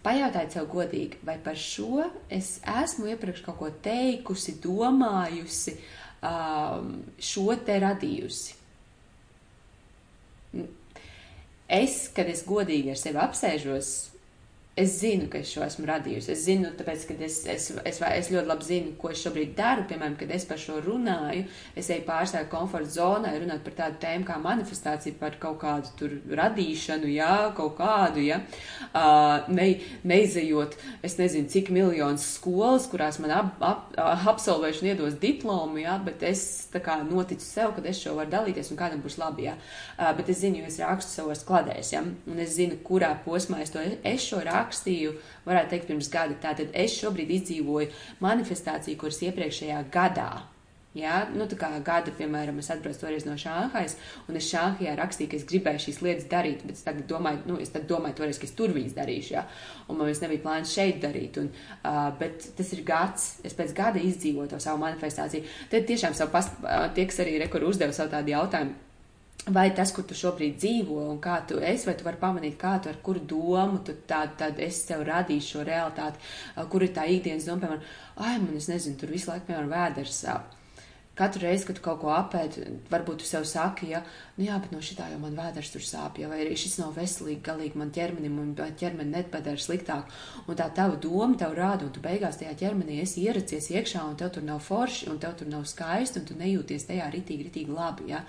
Pajautājiet 0.05 0.55
sev 0.55 0.69
godīgi, 0.71 1.19
vai 1.27 1.35
par 1.45 1.59
šo 1.61 2.05
es 2.33 2.55
esmu 2.63 3.11
iepriekš 3.11 3.43
kaut 3.45 3.59
ko 3.59 3.73
teikusi, 3.85 4.55
domājusi, 4.63 5.75
um, 6.25 6.95
šo 7.21 7.57
te 7.67 7.77
radījusi. 7.83 8.57
Es, 11.71 11.99
kad 12.15 12.31
es 12.31 12.45
godīgi 12.47 12.95
ar 12.95 13.03
sevi 13.03 13.21
apsēžos, 13.23 13.91
es 14.77 15.01
zinu, 15.01 15.27
ka 15.31 15.41
es 15.41 15.51
šo 15.51 15.65
esmu 15.65 15.87
radījusi. 15.89 16.31
Es 16.33 16.45
zinu, 16.47 16.71
tāpēc, 16.79 17.05
ka 17.09 17.15
es, 17.27 17.41
es, 17.51 17.67
es, 17.85 17.99
es 18.07 18.29
ļoti 18.31 18.47
labi 18.47 18.67
zinu, 18.67 18.93
ko 19.01 19.11
es 19.11 19.23
šobrīd 19.25 19.53
daru. 19.59 19.85
Piemēram, 19.91 20.15
kad 20.21 20.31
es 20.35 20.47
par 20.47 20.61
šo 20.63 20.79
runāju, 20.85 21.43
es 21.79 21.91
eju 21.91 22.05
pārstāju 22.07 22.49
komforta 22.53 22.95
zonai, 22.95 23.35
runāt 23.43 23.65
par 23.67 23.75
tādu 23.81 23.99
tēmu 24.05 24.29
kā 24.29 24.39
manifestācija, 24.41 25.19
par 25.21 25.37
kaut 25.43 25.59
kādu 25.65 25.91
tur 25.99 26.15
radīšanu, 26.39 27.11
jā, 27.11 27.33
kaut 27.59 27.75
kādu, 27.81 28.23
jā, 28.25 28.39
uh, 28.93 29.51
ne, 29.51 29.67
neizejot, 30.07 30.79
es 31.07 31.19
nezinu, 31.19 31.51
cik 31.51 31.73
miljonus 31.75 32.29
skolas, 32.37 32.87
kurās 32.91 33.19
man 33.23 33.35
ap, 33.37 33.59
ap, 33.67 33.99
absolvēšana 34.31 34.95
iedos 34.95 35.19
diplomu, 35.21 35.83
jā, 35.83 35.99
bet 36.07 36.23
es 36.31 36.45
tā 36.73 36.83
kā 36.85 37.01
noticu 37.03 37.45
sev, 37.45 37.75
ka 37.75 37.85
es 37.91 38.01
šo 38.01 38.15
varu 38.19 38.33
dalīties 38.37 38.71
un 38.71 38.81
kādam 38.81 39.03
būs 39.03 39.19
labi, 39.21 39.49
jā. 39.51 39.59
Uh, 39.99 40.13
bet 40.17 40.31
es 40.31 40.45
zinu, 40.45 40.63
jo 40.63 40.71
es 40.71 40.79
rakstu 40.81 41.19
savos 41.19 41.45
kladēs, 41.49 41.93
jā, 41.97 42.05
un 42.07 42.41
es 42.41 42.55
zinu, 42.55 42.79
kurā 42.87 43.13
posmā 43.27 43.65
es 43.67 43.75
to, 43.75 43.83
es 43.83 44.31
šo 44.31 44.41
rakstu 44.47 44.60
rakstīju, 44.61 45.17
varētu 45.49 45.75
teikt, 45.75 45.91
pirms 45.91 46.13
gada. 46.13 46.39
Tātad 46.47 46.73
es 46.77 46.95
šobrīd 47.01 47.35
izdzīvoju 47.41 47.91
manifestāciju, 48.23 49.01
kuras 49.01 49.23
iepriekšējā 49.27 49.85
gadā. 49.93 50.31
Ja? 50.95 51.21
Nu, 51.31 51.47
tā 51.47 51.55
kā 51.59 51.69
gada, 51.87 52.11
piemēram, 52.19 52.59
es 52.59 52.71
atbraucu 52.73 53.05
toreiz 53.05 53.27
no 53.27 53.37
Šānhajas, 53.39 53.95
un 54.27 54.39
es 54.41 54.49
Šānhajā 54.51 54.97
rakstīju, 54.99 55.31
ka 55.31 55.39
es 55.39 55.47
gribēju 55.47 55.83
šīs 55.85 56.01
lietas 56.03 56.27
darīt, 56.31 56.65
bet 56.67 56.75
es 56.75 56.83
tagad 56.87 57.07
domāju, 57.11 57.45
nu, 57.47 57.59
es 57.63 57.71
domāju 57.75 58.19
toreiz, 58.19 58.41
ka 58.43 58.49
es 58.49 58.57
tur 58.59 58.75
viņas 58.75 58.97
darīšu, 58.99 59.35
ja? 59.37 59.47
un 59.87 60.01
man 60.01 60.11
vairs 60.11 60.23
nebija 60.25 60.43
plāns 60.43 60.75
šeit 60.75 60.99
darīt, 61.05 61.39
un, 61.43 61.53
uh, 61.85 62.03
bet 62.19 62.51
tas 62.59 62.75
ir 62.75 62.83
gads, 62.87 63.31
es 63.47 63.55
pēc 63.55 63.75
gada 63.77 64.03
izdzīvoju 64.03 64.51
to 64.51 64.63
savu 64.63 64.83
manifestāciju. 64.83 65.47
Tad 65.71 65.87
tiešām 65.91 66.17
savu 66.19 66.35
past, 66.35 66.59
uh, 66.65 66.89
tie, 66.97 67.07
kas 67.11 67.23
arī 67.23 67.39
rekur 67.45 67.71
uzdeva 67.71 67.95
savu 67.95 68.11
tādu 68.17 68.35
jautājumu, 68.35 68.90
vai 69.49 69.71
tas, 69.75 69.93
kur 69.97 70.05
tu 70.05 70.15
šobrīd 70.17 70.59
dzīvo 70.61 71.01
un 71.11 71.19
kā 71.23 71.41
tu 71.49 71.59
esi, 71.65 71.89
vai 71.89 71.97
tu 71.97 72.05
vari 72.05 72.21
pamanīt, 72.21 72.59
kā 72.61 72.75
tu 72.83 72.91
ar 72.91 72.99
kuru 73.03 73.23
domu 73.33 73.81
tu 73.85 73.95
tādu, 74.09 74.37
tad 74.43 74.61
es 74.61 74.83
sev 74.85 75.05
radīšu 75.09 75.57
šo 75.57 75.67
realitāti, 75.67 76.21
kur 76.71 76.85
ir 76.85 76.93
tā 76.97 77.07
ikdienas 77.09 77.49
doma, 77.49 77.65
piemēram, 77.65 77.85
ai, 78.21 78.39
man 78.43 78.57
es 78.61 78.69
nezinu, 78.71 78.99
tur 79.01 79.13
visu 79.15 79.33
laiku, 79.33 79.49
piemēram, 79.49 79.73
vēders 79.73 80.23
sāp. 80.25 80.60
Katru 81.19 81.43
reizi, 81.43 81.67
kad 81.69 81.81
kaut 81.83 81.99
ko 82.01 82.13
apēd, 82.15 82.55
varbūt 82.89 83.21
tu 83.21 83.27
sev 83.29 83.43
saki, 83.49 83.91
ja, 83.91 83.99
nu 84.39 84.47
jā, 84.47 84.55
bet 84.63 84.71
no 84.73 84.79
šitā 84.81 85.09
jau 85.11 85.19
man 85.21 85.35
vēders 85.37 85.73
tur 85.75 85.83
sāp, 85.85 86.21
ja, 86.23 86.29
vai 86.31 86.39
arī 86.45 86.55
šis 86.57 86.79
nav 86.81 86.95
veselīgi, 86.97 87.43
galīgi 87.45 87.81
man 87.81 87.91
ķermenim 87.93 88.39
un 88.41 88.53
ķermeni 88.57 89.19
nepadara 89.19 89.61
sliktāk. 89.61 90.09
Un 90.47 90.57
tā 90.57 90.69
tava 90.77 90.95
doma 91.03 91.37
tev 91.37 91.57
rāda, 91.59 91.85
un 91.85 91.93
tu 91.93 92.01
beigās 92.05 92.39
tajā 92.41 92.55
ķermenī 92.63 93.01
esi 93.03 93.27
ieracies 93.27 93.69
iekšā, 93.75 94.05
un 94.07 94.17
tev 94.21 94.31
tur 94.37 94.47
nav 94.47 94.63
forši, 94.65 95.11
un 95.11 95.19
tev 95.21 95.35
tur 95.41 95.51
nav 95.51 95.67
skaisti, 95.69 96.23
un 96.23 96.29
tu 96.31 96.37
nejūties 96.39 96.87
tajā 96.89 97.11
ritīgi, 97.13 97.49
ritīgi 97.51 97.75
labi, 97.75 98.09
ja. 98.15 98.23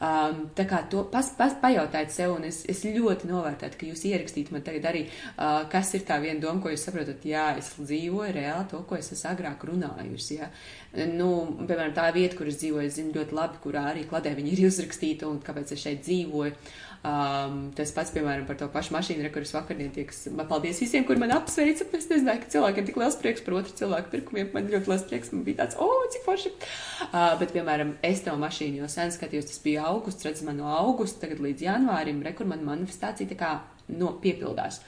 Um, 0.00 0.46
tā 0.56 0.66
kā 0.66 0.80
to 0.90 1.04
pas, 1.12 1.28
pas, 1.38 1.54
pajautājiet 1.62 2.16
sev, 2.16 2.34
un 2.38 2.48
es, 2.48 2.64
es 2.66 2.82
ļoti 2.88 3.30
novērtētu, 3.30 3.78
ka 3.78 3.90
jūs 3.92 4.06
ierakstītu 4.10 4.56
man 4.56 4.64
tagad 4.64 4.88
arī, 4.90 5.04
uh, 5.36 5.68
kas 5.70 5.92
ir 5.94 6.08
tā 6.08 6.18
viena 6.24 6.40
doma, 6.42 6.64
ko 6.64 6.72
jūs 6.72 6.88
saprotat, 6.88 7.22
jā, 7.28 7.50
es 7.60 7.70
dzīvoju 7.78 8.34
reāli 8.40 8.72
to, 8.72 8.82
ko 8.88 8.98
es 8.98 9.12
esmu 9.12 9.30
agrāk 9.36 9.68
runājusi, 9.70 10.40
ja. 10.40 10.50
Nu, 10.94 11.28
piemēram, 11.58 11.92
tā 11.96 12.06
vieta, 12.14 12.36
kur 12.38 12.46
es 12.46 12.60
dzīvoju, 12.60 12.86
es 12.86 12.96
zinu 13.00 13.16
ļoti 13.16 13.34
labi, 13.34 13.58
kurā 13.64 13.88
arī 13.90 14.04
kladē 14.06 14.30
viņi 14.36 14.52
ir 14.54 14.66
uzrakstīti 14.70 15.26
un 15.26 15.40
kāpēc 15.42 15.74
es 15.74 15.82
šeit 15.82 16.04
dzīvoju. 16.06 16.54
Um, 17.04 17.56
tas 17.76 17.90
pats, 17.92 18.12
piemēram, 18.14 18.46
par 18.48 18.56
to 18.56 18.64
pašu 18.72 18.94
mašīnu, 18.94 19.26
kuras 19.34 19.50
vakardien 19.52 19.90
tiek, 19.92 20.12
man 20.32 20.46
paldies 20.48 20.78
visiem, 20.80 21.04
kur 21.04 21.18
man 21.20 21.34
apsveica. 21.36 21.84
Es 21.98 22.06
nezināju, 22.08 22.44
ka 22.44 22.52
cilvēkiem 22.54 22.86
tik 22.88 23.00
liels 23.02 23.18
prieks 23.20 23.44
par 23.44 23.58
otru 23.58 23.74
cilvēku 23.76 24.12
pirkumiem. 24.14 24.48
Man 24.54 24.70
ļoti 24.72 24.92
liels 24.92 25.04
prieks, 25.10 25.34
man 25.34 25.42
bija 25.44 25.58
tāds, 25.64 25.76
o, 25.76 25.90
oh, 25.90 26.06
cik 26.14 26.24
forši. 26.24 26.54
Uh, 27.10 27.34
bet, 27.42 27.52
piemēram, 27.52 27.92
es 28.06 28.24
to 28.24 28.38
mašīnu 28.40 28.80
jau 28.84 28.88
sen 28.94 29.12
skatījos, 29.12 29.50
tas 29.50 29.60
bija 29.66 29.84
augusts, 29.90 30.24
redz 30.24 30.40
man 30.46 30.62
no 30.62 30.70
augusta, 30.78 31.26
tagad 31.26 31.42
līdz 31.44 31.66
janvārim, 31.66 32.24
re, 32.24 32.32
kur 32.38 32.48
man 32.48 32.64
manifestācija 32.64 33.34
tā 33.34 33.40
kā 33.42 33.52
no, 33.92 34.14
piepildās. 34.24 34.80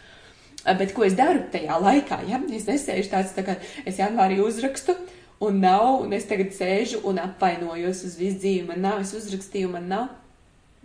Uh, 0.62 0.72
bet 0.78 0.96
ko 0.96 1.04
es 1.04 1.18
daru 1.18 1.44
tajā 1.52 1.76
laikā? 1.82 2.22
Ja? 2.30 2.40
Es 2.48 2.64
nesēžu 2.70 3.12
tāds, 3.12 3.36
tā 3.36 3.44
kā 3.44 3.60
es 3.84 4.00
janvārī 4.00 4.40
uzrakstu, 4.40 4.96
uh, 4.96 5.15
un 5.40 5.58
nav, 5.60 6.02
un 6.04 6.14
es 6.16 6.26
tagad 6.28 6.54
sēžu 6.56 7.02
un 7.08 7.20
apvainojos 7.22 8.04
uz 8.08 8.16
visu 8.20 8.40
dzīvi. 8.42 8.66
Man 8.70 8.84
nav, 8.84 9.02
es 9.04 9.12
uzrakstīju, 9.16 9.72
man 9.72 9.90
nav. 9.92 10.08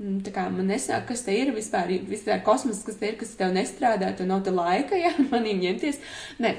Mm, 0.02 0.22
tā 0.26 0.34
kā 0.34 0.48
man 0.50 0.72
nesāk, 0.72 1.06
kas 1.10 1.24
te 1.26 1.36
ir 1.38 1.54
vispār, 1.56 1.92
vispār 2.10 2.42
kosmos, 2.46 2.82
kas 2.86 2.98
te 3.00 3.12
ir, 3.12 3.20
kas 3.20 3.36
tev 3.38 3.54
nestrādā, 3.56 4.12
tu 4.18 4.26
nav 4.28 4.44
te 4.46 4.54
laika, 4.56 4.98
ja, 5.06 5.14
manīm 5.32 5.62
ņemties. 5.62 6.02
Nē, 6.42 6.56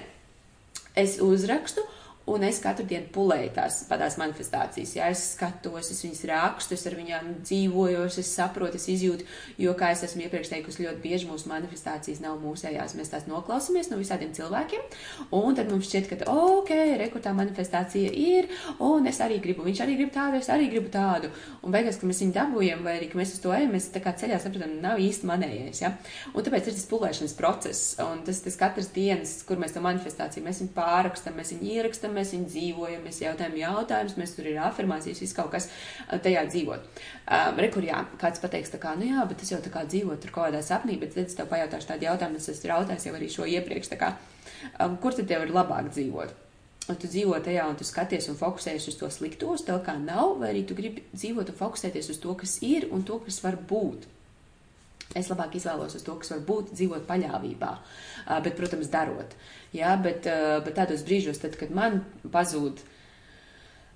es 1.03 1.19
uzrakstu, 1.25 1.85
Un 2.31 2.45
es 2.47 2.61
katru 2.63 2.85
dienu 2.87 3.09
pulēju 3.11 3.51
tās, 3.57 3.81
tās 3.91 4.17
manifestācijas. 4.21 4.93
Ja 4.95 5.09
es 5.11 5.25
skatos, 5.33 5.89
es 5.91 6.03
viņas 6.05 6.21
rakstu, 6.31 6.77
es 6.77 6.85
ar 6.87 6.95
viņām 6.95 7.33
dzīvoju, 7.43 8.05
es 8.07 8.31
saprotu, 8.31 8.79
es 8.79 8.87
izjūtu, 8.93 9.27
jo, 9.59 9.73
kā 9.79 9.89
es 9.91 10.05
esmu 10.07 10.23
iepriekš 10.29 10.53
teikusi, 10.53 10.85
ļoti 10.87 11.03
bieži 11.03 11.27
mūsu 11.27 11.51
manifestācijas 11.51 12.23
nav 12.23 12.39
mūsējās. 12.45 12.95
Mēs 12.99 13.11
tās 13.11 13.27
noklausāmies 13.27 13.91
no 13.91 13.99
visādiem 13.99 14.31
cilvēkiem, 14.37 14.85
un 15.35 15.59
tad 15.59 15.73
mums 15.73 15.89
šķiet, 15.91 16.13
ka, 16.13 16.29
ok, 16.31 16.71
rekrutā 17.03 17.33
manifestācija 17.35 18.15
ir, 18.15 18.53
un 18.79 19.11
es 19.11 19.19
arī 19.25 19.41
gribu, 19.43 19.67
viņš 19.67 19.83
arī 19.83 19.99
grib 19.99 20.15
tādu, 20.15 20.39
es 20.39 20.53
arī 20.53 20.71
gribu 20.71 20.95
tādu. 20.95 21.33
Un 21.67 21.75
beigās, 21.75 21.99
kad 21.99 22.07
mēs 22.07 22.23
viņu 22.23 22.37
dabūjam, 22.39 22.87
vai 22.87 23.01
arī, 23.01 23.11
ka 23.11 23.19
mēs 23.19 23.35
uz 23.35 23.43
to 23.43 23.51
ejam, 23.57 23.75
mēs 23.75 23.91
tā 23.91 24.03
kā 24.05 24.15
ceļā 24.23 24.39
saprotam, 24.43 24.79
nav 24.83 25.03
īsti 25.03 25.27
manējais. 25.27 25.83
Ja? 25.83 25.93
Un 26.37 26.47
tāpēc 26.47 26.71
ir 26.71 26.79
tas 26.79 26.87
pulēšanas 26.91 27.37
process, 27.39 27.93
un 28.03 28.23
tas, 28.27 28.43
tas 28.47 28.59
katras 28.61 28.93
dienas, 28.95 29.41
kur 29.49 29.59
mēs 29.59 29.75
to 29.75 29.83
manifestāciju, 29.83 30.47
mēs 30.47 30.63
viņu 30.63 30.75
pārakstam, 30.77 31.39
mēs 31.39 31.55
viņu 31.57 31.71
ierakstam 31.77 32.12
esam, 32.13 32.17
mēs 32.17 32.33
viņu 32.33 32.49
dzīvojam, 32.51 33.03
mēs 33.07 33.21
jautājam 33.23 33.57
jautājumus, 33.57 34.17
mēs 34.19 34.35
tur 34.37 34.47
ir 34.47 34.59
afirmācijas, 34.61 35.21
viss 35.21 35.37
kaut 35.37 35.51
kas 35.53 35.69
tajā 36.23 36.45
dzīvot. 36.49 36.85
Um, 37.27 37.59
Rekur, 37.59 37.85
jā, 37.85 38.05
kāds 38.21 38.41
pateiks, 38.41 38.71
tā 38.71 38.79
kā, 38.79 38.95
nu 38.97 39.09
jā, 39.09 39.25
bet 39.29 39.39
tas 39.41 39.51
jau 39.51 39.61
tā 39.61 39.71
kā 39.73 39.85
dzīvo 39.87 40.17
tur 40.21 40.31
kaut 40.31 40.51
kādā 40.51 40.63
sapnī, 40.63 40.99
bet 41.01 41.15
tad 41.15 41.27
es 41.27 41.35
tev 41.35 41.49
pajautāšu 41.49 41.89
tādu 41.89 42.09
jautājumu, 42.09 42.37
es 42.37 42.49
esmu 42.49 42.71
jautājis 42.71 43.07
jau 43.07 43.17
arī 43.17 43.29
šo 43.33 43.49
iepriekš, 43.49 43.93
tā 43.93 43.99
kā, 44.01 44.15
um, 44.79 44.97
kur 44.99 45.15
tad 45.17 45.29
tev 45.29 45.47
ir 45.47 45.55
labāk 45.55 45.93
dzīvot? 45.93 46.39
Un 46.91 46.97
tu 46.99 47.07
dzīvo 47.07 47.37
tajā, 47.39 47.69
un 47.71 47.77
tu 47.79 47.87
skaties 47.87 48.27
un 48.33 48.39
fokusējies 48.41 48.89
uz 48.91 48.97
to 48.99 49.11
slikto, 49.11 49.53
uz 49.55 49.63
to, 49.63 49.77
kā 49.87 49.95
nav, 50.03 50.41
vai 50.41 50.51
arī 50.51 50.65
tu 50.67 50.75
gribi 50.75 51.05
dzīvot 51.15 51.53
un 51.53 51.59
fokusēties 51.61 52.11
uz 52.11 52.19
to, 52.19 52.35
kas 52.35 52.59
ir 52.67 52.89
un 52.91 53.05
to, 53.07 53.21
kas 53.23 53.39
var 53.45 53.55
būt. 53.71 54.09
Es 55.19 55.29
labāk 55.29 55.59
izvēlos 55.59 55.99
to, 56.07 56.15
kas 56.21 56.33
var 56.33 56.41
būt, 56.49 56.73
dzīvot 56.79 57.05
paļāvībā, 57.09 57.73
bet, 58.45 58.55
protams, 58.57 58.89
darot. 58.93 59.35
Jā, 59.77 59.93
bet, 60.01 60.25
bet 60.65 60.75
tādos 60.79 61.05
brīžos, 61.05 61.41
tad, 61.43 61.59
kad 61.61 61.73
man 61.75 62.01
pazūd, 62.33 62.81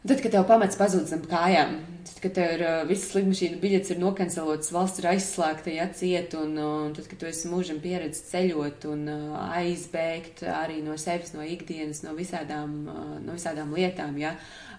tad, 0.09 0.23
kad 0.23 0.33
tev 0.35 0.47
pamats 0.49 0.79
pazūd 0.79 1.07
zem 1.11 1.23
kājām, 1.29 1.77
tad, 2.07 2.19
kad 2.25 2.37
tev 2.39 2.53
ir 2.57 2.65
visas 2.89 3.15
lidmašīnu 3.17 3.61
biļetes 3.63 3.95
ir 3.95 4.01
nokancelotas, 4.03 4.73
valsts 4.75 5.03
ir 5.03 5.09
aizslēgta, 5.13 5.73
ja 5.75 5.89
ciet, 5.97 6.37
un, 6.39 6.55
un 6.63 6.95
tad, 6.97 7.09
kad 7.11 7.21
tu 7.23 7.29
esi 7.31 7.51
mūžam 7.53 7.81
pieredzis 7.85 8.29
ceļot 8.33 8.87
un 8.93 9.09
aizbēgt 9.47 10.45
arī 10.51 10.83
no 10.87 10.99
sevis, 11.01 11.35
no 11.37 11.47
ikdienas, 11.47 12.05
no 12.07 12.15
visādām, 12.19 12.79
no 13.25 13.37
visādām 13.37 13.75
lietām. 13.77 14.17
Ja, 14.23 14.37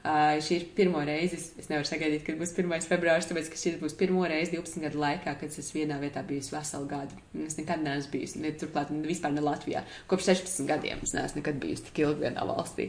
Uh, 0.08 0.38
šī 0.40 0.56
ir 0.56 0.66
pirmo 0.78 1.02
reizi, 1.04 1.36
es, 1.60 1.68
nevaru 1.68 1.88
sagaidīt, 1.90 2.22
kad 2.24 2.38
būs 2.40 2.54
1. 2.54 2.86
februārs, 2.88 3.26
tāpēc, 3.28 3.50
ka 3.52 3.58
šī 3.60 3.74
būs 3.82 3.96
pirmo 3.98 4.22
reizi 4.30 4.54
12 4.54 4.86
gadu 4.86 5.02
laikā, 5.02 5.34
kad 5.42 5.58
es 5.60 5.72
vienā 5.76 5.98
vietā 6.00 6.22
bijusi 6.24 6.54
veselu 6.54 6.88
gadu. 6.88 7.18
Es 7.44 7.58
nekad 7.58 7.82
neesmu 7.84 8.14
bijusi, 8.14 8.40
ne 8.44 8.54
turklāt, 8.56 8.94
ne 8.94 9.04
vispār 9.10 9.34
ne 9.36 9.44
Latvijā. 9.44 9.82
Kopš 10.08 10.30
16 10.30 10.70
gadiem 10.70 11.02
es 11.04 11.16
neesmu 11.18 11.42
nekad 11.42 11.60
bijusi 11.64 11.90
tik 11.90 12.04
ilgi 12.06 12.24
vienā 12.24 12.46
valstī. 12.48 12.88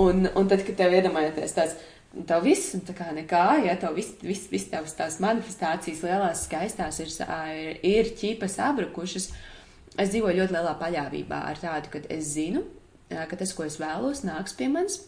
Un, 0.00 0.30
un 0.38 0.48
tad, 0.48 0.62
kad 0.64 0.78
tev 0.80 0.96
iedomājaties 0.96 1.56
tāds, 1.66 1.90
tev 2.30 2.46
viss, 2.46 2.76
tā 2.86 2.94
kā 2.96 3.10
nekā, 3.16 3.42
ja 3.66 3.74
tev 3.80 3.98
viss, 3.98 4.14
viss, 4.22 4.48
viss 4.52 4.70
tavs 4.72 4.96
tās 4.96 5.18
manifestācijas 5.24 6.04
lielās 6.06 6.46
skaistās 6.46 7.02
ir, 7.04 7.12
ir, 7.52 7.82
ir 7.84 8.14
ķīpas 8.16 8.56
abrukušas, 8.70 9.28
es 9.96 10.14
dzīvoju 10.14 10.40
ļoti 10.40 10.56
lielā 10.56 10.72
paļāvībā 10.80 11.42
ar 11.50 11.60
tādu, 11.60 11.92
ka 11.92 12.00
es 12.08 12.32
zinu, 12.36 12.64
ka 13.10 13.36
tas, 13.36 13.52
ko 13.56 13.66
es 13.66 13.76
vēlos, 13.82 14.24
nāks 14.26 14.56
pie 14.56 14.70
manis 14.72 15.02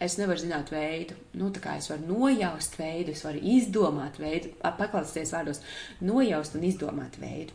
es 0.00 0.16
nevaru 0.16 0.40
zināt 0.40 0.72
veidu. 0.72 1.16
Nu, 1.36 1.50
tā 1.52 1.62
kā 1.62 1.76
es 1.78 1.90
varu 1.92 2.08
nojaust 2.08 2.78
veidu, 2.80 3.12
es 3.12 3.24
varu 3.26 3.42
izdomāt 3.54 4.16
veidu, 4.20 4.54
paklausīties 4.64 5.34
vārdos, 5.36 5.60
nojaust 6.00 6.56
un 6.56 6.64
izdomāt 6.68 7.20
veidu. 7.20 7.52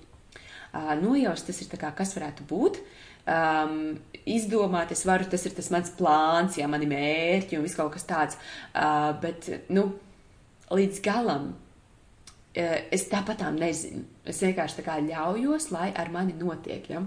uh, 0.76 0.94
nojaust, 1.02 1.48
tas 1.48 1.62
ir 1.62 1.72
tā 1.72 1.80
kā, 1.82 1.92
kas 1.96 2.14
varētu 2.18 2.46
būt. 2.50 2.80
Um, 3.26 3.96
izdomāt, 4.30 4.92
es 4.94 5.02
varu, 5.08 5.26
tas 5.30 5.46
ir 5.48 5.54
tas 5.58 5.72
mans 5.74 5.92
plāns, 5.98 6.60
jā, 6.60 6.68
mani 6.70 6.86
mērķi 6.90 7.58
un 7.58 7.66
viss 7.66 7.78
kaut 7.78 7.94
kas 7.96 8.06
tāds. 8.06 8.38
Uh, 8.70 9.14
bet, 9.22 9.50
nu, 9.74 9.88
līdz 10.70 11.02
galam 11.06 11.52
uh, 11.54 12.80
es 12.94 13.08
tāpatām 13.10 13.58
nezinu. 13.62 14.06
Es 14.26 14.44
vienkārši 14.46 14.80
tā 14.80 14.86
kā 14.86 15.00
ļaujos, 15.06 15.72
lai 15.74 15.90
ar 15.98 16.14
mani 16.14 16.38
notiek. 16.38 16.86
Ja? 16.94 17.02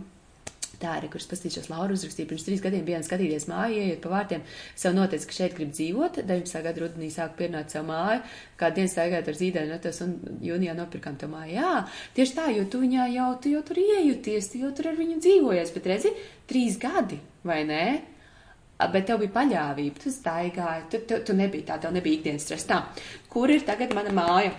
Tā 0.79 0.93
ir, 1.01 1.09
kurš 1.11 1.25
paskatīšos 1.27 1.69
Lauru 1.73 1.97
uzrakstīju 1.99 2.29
pirms 2.31 2.45
trīs 2.47 2.61
gadiem, 2.63 2.85
bijām 2.87 3.03
skatīties 3.03 3.49
māju, 3.51 3.81
ieiet 3.83 4.03
pa 4.05 4.13
vārtiem, 4.13 4.45
sev 4.79 4.93
noteica, 4.95 5.27
ka 5.27 5.35
šeit 5.35 5.57
grib 5.57 5.73
dzīvot, 5.75 6.21
19. 6.29 6.61
gada 6.63 6.83
rudenī 6.85 7.09
sāku 7.11 7.41
piernāt 7.41 7.75
savu 7.75 7.89
māju, 7.89 8.21
kā 8.61 8.71
dienas 8.77 8.95
staigāt 8.95 9.27
ar 9.27 9.39
zīdēnu 9.41 9.73
notos 9.75 9.99
un 10.07 10.15
jūnijā 10.47 10.77
nopirkām 10.79 11.19
to 11.19 11.27
māju. 11.33 11.57
Jā, 11.57 11.73
tieši 12.15 12.37
tā, 12.39 12.47
jo 12.55 12.69
tu 12.71 12.85
viņā 12.85 13.09
jau, 13.17 13.33
tu 13.43 13.57
jau 13.57 13.65
tur 13.67 13.83
iejuties, 13.83 14.53
tu 14.53 14.63
jau 14.63 14.71
tur 14.79 14.93
ar 14.93 15.01
viņu 15.03 15.19
dzīvojies, 15.25 15.75
bet 15.75 15.91
redzi, 15.91 16.15
trīs 16.47 16.79
gadi, 16.79 17.19
vai 17.43 17.65
ne? 17.67 17.85
Bet 18.79 19.09
tev 19.11 19.19
bija 19.25 19.35
paļāvība, 19.35 19.99
tu 20.05 20.15
staigāji, 20.15 20.85
tu, 20.93 21.03
tu, 21.11 21.19
tu 21.27 21.35
nebija 21.35 21.73
tā, 21.73 21.83
tev 21.83 21.99
nebija 21.99 22.21
ikdienas 22.21 22.47
stress. 22.47 22.71
Tā, 22.71 22.85
kur 23.33 23.51
ir 23.51 23.67
tagad 23.67 23.91
mana 23.99 24.15
māja? 24.15 24.55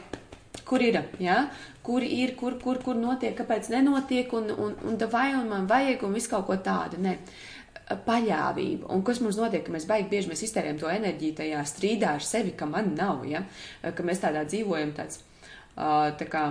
Kur 0.67 0.83
ir? 0.83 0.97
Ja? 1.19 1.43
kur 1.89 2.03
ir, 2.05 2.35
kur, 2.37 2.57
kur, 2.61 2.77
kur 2.85 2.97
notiek, 2.99 3.33
kāpēc 3.37 3.71
nenotiek, 3.73 4.33
un, 4.37 4.51
un, 4.53 4.75
un 4.85 4.97
vai 5.09 5.31
un 5.33 5.47
man 5.49 5.69
vajag, 5.69 6.03
un 6.05 6.13
visu 6.13 6.29
kaut 6.29 6.45
ko 6.49 6.59
tādu. 6.65 6.99
Ne. 7.01 7.17
Paļāvība. 8.05 8.85
Un 8.93 9.01
kas 9.05 9.17
mums 9.23 9.39
notiek, 9.39 9.63
ka 9.65 9.73
mēs 9.73 9.87
baigi 9.89 10.11
bieži 10.11 10.29
mēs 10.29 10.43
iztērējam 10.45 10.77
to 10.77 10.89
enerģiju 10.93 11.37
tajā 11.39 11.63
strīdā 11.65 12.11
ar 12.19 12.25
sevi, 12.25 12.51
ka 12.57 12.67
man 12.69 12.91
nav, 12.97 13.23
ja? 13.25 13.41
ka 13.81 14.05
mēs 14.05 14.21
tādā 14.21 14.43
dzīvojam 14.45 14.91
tāds, 14.97 15.23
tā 15.73 16.27
kā, 16.29 16.43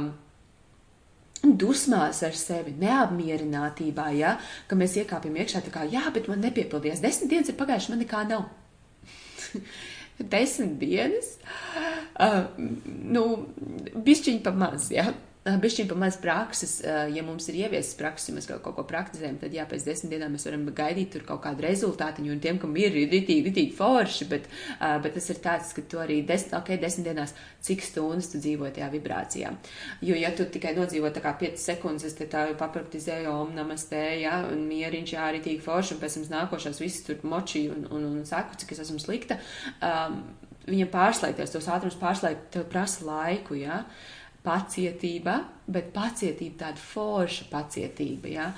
dusmās 1.63 2.25
ar 2.27 2.35
sevi, 2.35 2.75
neapmierinātībā, 2.83 4.09
ja, 4.19 4.35
ka 4.67 4.79
mēs 4.81 4.97
iekāpjam 4.99 5.39
iekšā 5.39 5.63
tā 5.69 5.75
kā, 5.77 5.85
jā, 5.87 6.03
bet 6.15 6.27
man 6.33 6.43
nepiepildījās, 6.43 7.05
desmit 7.05 7.31
dienas 7.31 7.53
ir 7.53 7.59
pagājušas, 7.61 7.93
man 7.95 8.03
nekā 8.03 8.25
nav. 8.33 8.49
desmit 10.19 10.77
dienas, 10.81 11.37
uh, 12.19 12.45
nu, 12.87 13.25
bišķiņi 13.95 14.43
pa 14.45 14.55
maz. 14.55 14.91
Ja? 14.95 15.11
Bišķiņ 15.63 15.87
pa 15.89 15.97
maz 15.99 16.17
prakses, 16.21 16.79
ja 16.85 17.23
mums 17.25 17.47
ir 17.49 17.61
ieviesas 17.63 17.97
prakses, 17.99 18.29
ja 18.29 18.35
mēs 18.37 18.49
kaut, 18.51 18.61
kaut 18.65 18.77
ko 18.77 18.85
praktizējam, 18.89 19.39
tad 19.41 19.55
jā, 19.55 19.65
pēc 19.71 19.87
desmit 19.87 20.13
dienām 20.13 20.35
mēs 20.35 20.47
varam 20.49 20.65
gaidīt 20.77 21.13
tur 21.15 21.25
kaut 21.29 21.41
kādu 21.45 21.65
rezultātiņu, 21.65 22.33
un 22.35 22.43
tiem, 22.43 22.59
kam 22.61 22.75
ir 22.81 22.93
ritīgi, 22.95 23.45
ritīgi 23.47 23.77
forši, 23.79 24.27
bet, 24.31 24.49
bet 25.05 25.15
tas 25.17 25.29
ir 25.33 25.41
tāds, 25.45 25.71
ka 25.77 25.85
tu 25.89 26.03
arī 26.03 26.19
desmit, 26.29 26.57
ok, 26.59 26.73
desmit 26.83 27.09
dienās, 27.09 27.35
cik 27.65 27.85
stundas 27.87 28.33
tu 28.33 28.43
dzīvo 28.43 28.73
tajā 28.75 28.91
vibrācijā. 28.93 29.55
Jo, 30.05 30.19
ja 30.19 30.33
tu 30.37 30.49
tikai 30.51 30.75
nodzīvo 30.77 31.13
tā 31.15 31.23
kā 31.25 31.33
5 31.41 31.63
sekundes, 31.63 32.09
es 32.11 32.19
te 32.19 32.29
tā 32.31 32.49
papraktizēju, 32.59 33.31
om 33.45 33.55
namastē, 33.57 34.03
jā, 34.25 34.43
un 34.51 34.67
mieriņš, 34.69 35.15
jā, 35.17 35.31
ritīgi 35.39 35.65
forši, 35.65 35.97
un 35.97 36.03
pēc 36.03 36.19
tam 36.19 36.29
nākošās 36.35 36.83
visas 36.83 37.07
tur 37.07 37.25
moči 37.29 37.69
un, 37.73 37.89
un, 37.95 38.11
un 38.13 38.29
saku, 38.29 38.59
cik 38.61 38.75
es 38.75 38.85
esmu 38.85 39.01
slikta, 39.03 39.39
um, 39.79 40.21
viņam 40.69 40.93
pārslēgties, 40.93 41.55
tos 41.55 41.73
ātrums 41.73 41.97
pārslēgt, 42.01 42.51
tev 42.55 42.69
prasa 42.73 43.07
laiku, 43.09 43.57
jā. 43.57 43.81
Ja? 43.81 44.17
Pacietība, 44.45 45.37
bet 45.69 45.91
pacietība 45.95 46.65
tāda 46.65 46.83
forša 46.83 47.49
pacietība, 47.53 48.31
ja? 48.33 48.49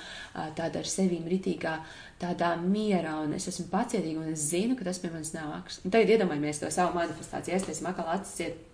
tāda 0.57 0.81
ar 0.81 0.89
sevīm 0.89 1.27
ritīgā, 1.31 1.75
tādā 2.21 2.53
mierā, 2.61 3.17
un 3.25 3.35
es 3.37 3.49
esmu 3.51 3.67
pacietīga, 3.71 4.21
un 4.21 4.33
es 4.35 4.49
zinu, 4.53 4.77
ka 4.79 4.87
tas 4.87 5.01
pie 5.01 5.11
manis 5.13 5.33
nāks. 5.35 5.81
Un 5.85 5.93
tagad 5.93 6.15
iedomājamies 6.15 6.61
to 6.61 6.71
savu 6.73 6.95
manifestāciju, 6.99 7.57
es 7.57 7.67
teicu, 7.67 7.85
makal 7.87 8.13
atsiciet 8.13 8.70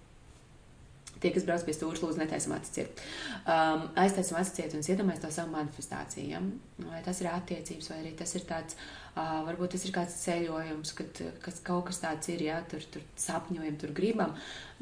Tie, 1.21 1.31
kas 1.33 1.45
brauc 1.47 1.63
pie 1.65 1.73
stūra, 1.73 1.97
lūdzu, 1.97 2.19
netaisam 2.21 2.53
atsciet. 2.55 3.01
Um, 3.49 3.87
aiztaisam 3.97 4.37
atsciet 4.37 4.75
un 4.77 4.83
iedomājamies 4.85 5.23
to 5.23 5.31
savu 5.33 5.53
manifestāciju. 5.55 6.27
Ja? 6.29 6.41
Vai 6.85 7.01
tas 7.05 7.21
ir 7.23 7.29
attiecības, 7.31 7.89
vai 7.91 7.99
arī 8.03 8.11
tas 8.19 8.33
ir 8.37 8.45
tāds, 8.49 8.77
uh, 9.15 9.39
varbūt 9.47 9.73
tas 9.75 9.85
ir 9.87 9.95
kāds 9.95 10.17
ceļojums, 10.25 10.93
kad 10.97 11.23
kas 11.45 11.61
kaut 11.65 11.87
kas 11.89 12.01
tāds 12.03 12.29
ir, 12.33 12.43
ja 12.49 12.59
tur, 12.69 12.85
tur 12.93 13.05
sapņojam, 13.17 13.79
tur 13.81 13.95
gribam, 13.97 14.35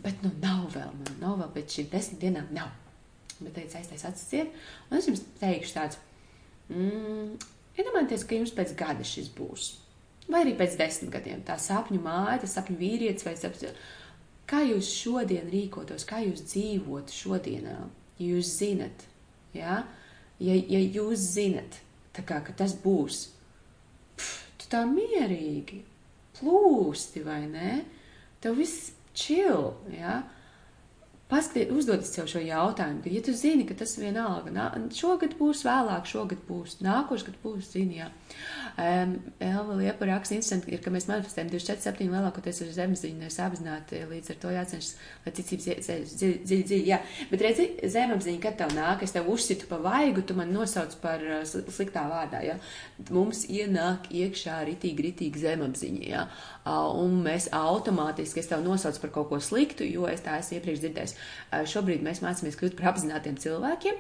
bet 0.04 0.26
nu 0.26 0.34
nav 0.42 0.68
vēl, 0.76 0.92
man 1.00 1.22
nav 1.24 1.40
vēl 1.44 1.56
pēc 1.56 1.80
šīm 1.80 1.90
desmit 1.94 2.22
dienām 2.26 2.52
nav. 2.56 2.74
Bet 3.40 3.56
teicu, 3.58 3.80
aiztais 3.80 4.06
atsciet, 4.08 4.52
un 4.90 5.00
es 5.00 5.10
jums 5.10 5.24
teikšu 5.42 5.76
tāds, 5.76 6.00
mm, 6.72 7.34
iedomājieties, 7.80 8.24
ka 8.28 8.40
jums 8.40 8.56
pēc 8.56 8.76
gada 8.80 9.08
šis 9.08 9.32
būs. 9.36 9.74
Vai 10.32 10.42
arī 10.42 10.56
pēc 10.58 10.78
desmit 10.80 11.12
gadiem 11.14 11.44
tā 11.46 11.58
sapņu 11.62 12.00
māja, 12.02 12.40
tas 12.42 12.56
sapņu 12.58 12.80
vīrietis 12.80 13.28
vai 13.28 13.36
sapņu 13.38 13.74
Kā 14.46 14.62
jūs 14.62 14.92
šodien 14.94 15.48
rīkotos, 15.50 16.06
kā 16.06 16.20
jūs 16.22 16.44
dzīvotu 16.52 17.14
šodienā, 17.14 17.78
ja 18.20 18.28
jūs 18.36 18.52
zinat, 18.60 19.06
ja, 19.58 19.80
ja, 20.38 20.54
ja 20.54 20.82
jūs 20.84 21.24
zinat, 21.34 21.80
kā, 22.14 22.40
ka 22.46 22.54
tas 22.54 22.76
būs, 22.84 23.24
pf, 24.14 24.36
tu 24.62 24.70
tā 24.70 24.84
mierīgi 24.90 25.82
plūsti, 26.38 27.24
vai 27.26 27.42
ne? 27.50 27.80
Tev 28.44 28.60
viss 28.62 28.94
chill, 29.18 29.72
ja? 29.96 30.20
Paskatiet, 31.36 31.72
uzdodiet 31.76 32.08
sev 32.08 32.30
šo 32.32 32.40
jautājumu, 32.40 33.02
ka, 33.04 33.12
ja 33.12 33.22
tu 33.26 33.34
zini, 33.36 33.66
ka 33.68 33.76
tas 33.76 33.98
vienalga, 34.00 34.54
nā, 34.56 34.70
šogad 34.96 35.34
būs 35.36 35.66
vēlāk, 35.68 36.06
šogad 36.08 36.46
būs, 36.48 36.78
nākošais 36.86 37.26
gadu 37.28 37.42
būs, 37.44 37.74
zini, 37.74 37.98
jā. 38.00 38.08
Um, 38.80 39.18
Elva 39.44 39.76
Liepa 39.80 40.08
raksta 40.08 40.38
instanti, 40.38 40.72
ir, 40.72 40.80
ka 40.84 40.94
mēs 40.96 41.10
manifestējam 41.10 41.50
24-7 41.52 42.08
lielākoties 42.14 42.62
ar 42.64 42.72
zemziņu, 42.78 43.20
nevis 43.20 43.40
apzināti, 43.44 44.00
līdz 44.08 44.32
ar 44.32 44.40
to 44.46 44.54
jācenšas, 44.56 44.94
lai 45.26 45.36
ticības 45.36 45.92
dziļi, 46.14 46.40
dziļi, 46.48 46.80
jā. 46.88 47.02
Bet 47.32 47.44
redzi, 47.44 47.68
zemapziņa, 47.98 48.42
kad 48.46 48.60
tev 48.62 48.76
nāk, 48.78 49.04
es 49.04 49.16
tev 49.16 49.28
uzsitu 49.32 49.68
pa 49.72 49.82
vaigu, 49.84 50.24
tu 50.24 50.38
man 50.40 50.56
nosauc 50.56 50.96
par 51.04 51.24
uh, 51.24 51.44
sliktā 51.48 52.06
vārdā, 52.12 52.46
jā. 52.48 52.60
Mums 53.12 53.44
ienāk 53.52 54.08
iekšā 54.16 54.62
ritīgi, 54.72 55.10
ritīgi 55.10 55.44
zemapziņa, 55.48 56.08
jā. 56.14 56.28
Un 56.66 57.20
mēs 57.26 57.46
automātiski, 57.54 58.42
es 58.42 58.50
tev 58.50 58.64
nosaucu 58.66 59.04
par 59.04 59.12
kaut 59.20 59.30
ko 59.30 59.40
sliktu, 59.44 59.86
jo 59.86 60.08
es 60.10 60.24
tā 60.26 60.40
esmu 60.42 60.58
iepriekš 60.58 60.82
dzirdējis 60.82 61.18
Šobrīd 61.70 62.02
mēs 62.06 62.24
mācāmies 62.26 62.58
kļūt 62.58 62.78
par 62.80 62.94
apzinātiem 62.94 63.38
cilvēkiem. 63.42 64.00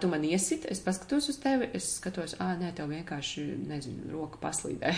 Tu 0.00 0.10
man 0.12 0.26
iesit, 0.28 0.66
es 0.70 0.82
paskatos 0.84 1.30
uz 1.32 1.40
tevi, 1.42 1.70
es 1.74 1.94
skatos, 1.96 2.36
ah, 2.44 2.52
nē, 2.60 2.74
tev 2.76 2.92
vienkārši, 2.92 3.46
nezinu, 3.70 4.10
roka 4.12 4.42
paslīdē. 4.42 4.92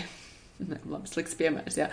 Labi, 0.93 1.07
slikts 1.11 1.37
piemērs, 1.39 1.79
jā. 1.79 1.87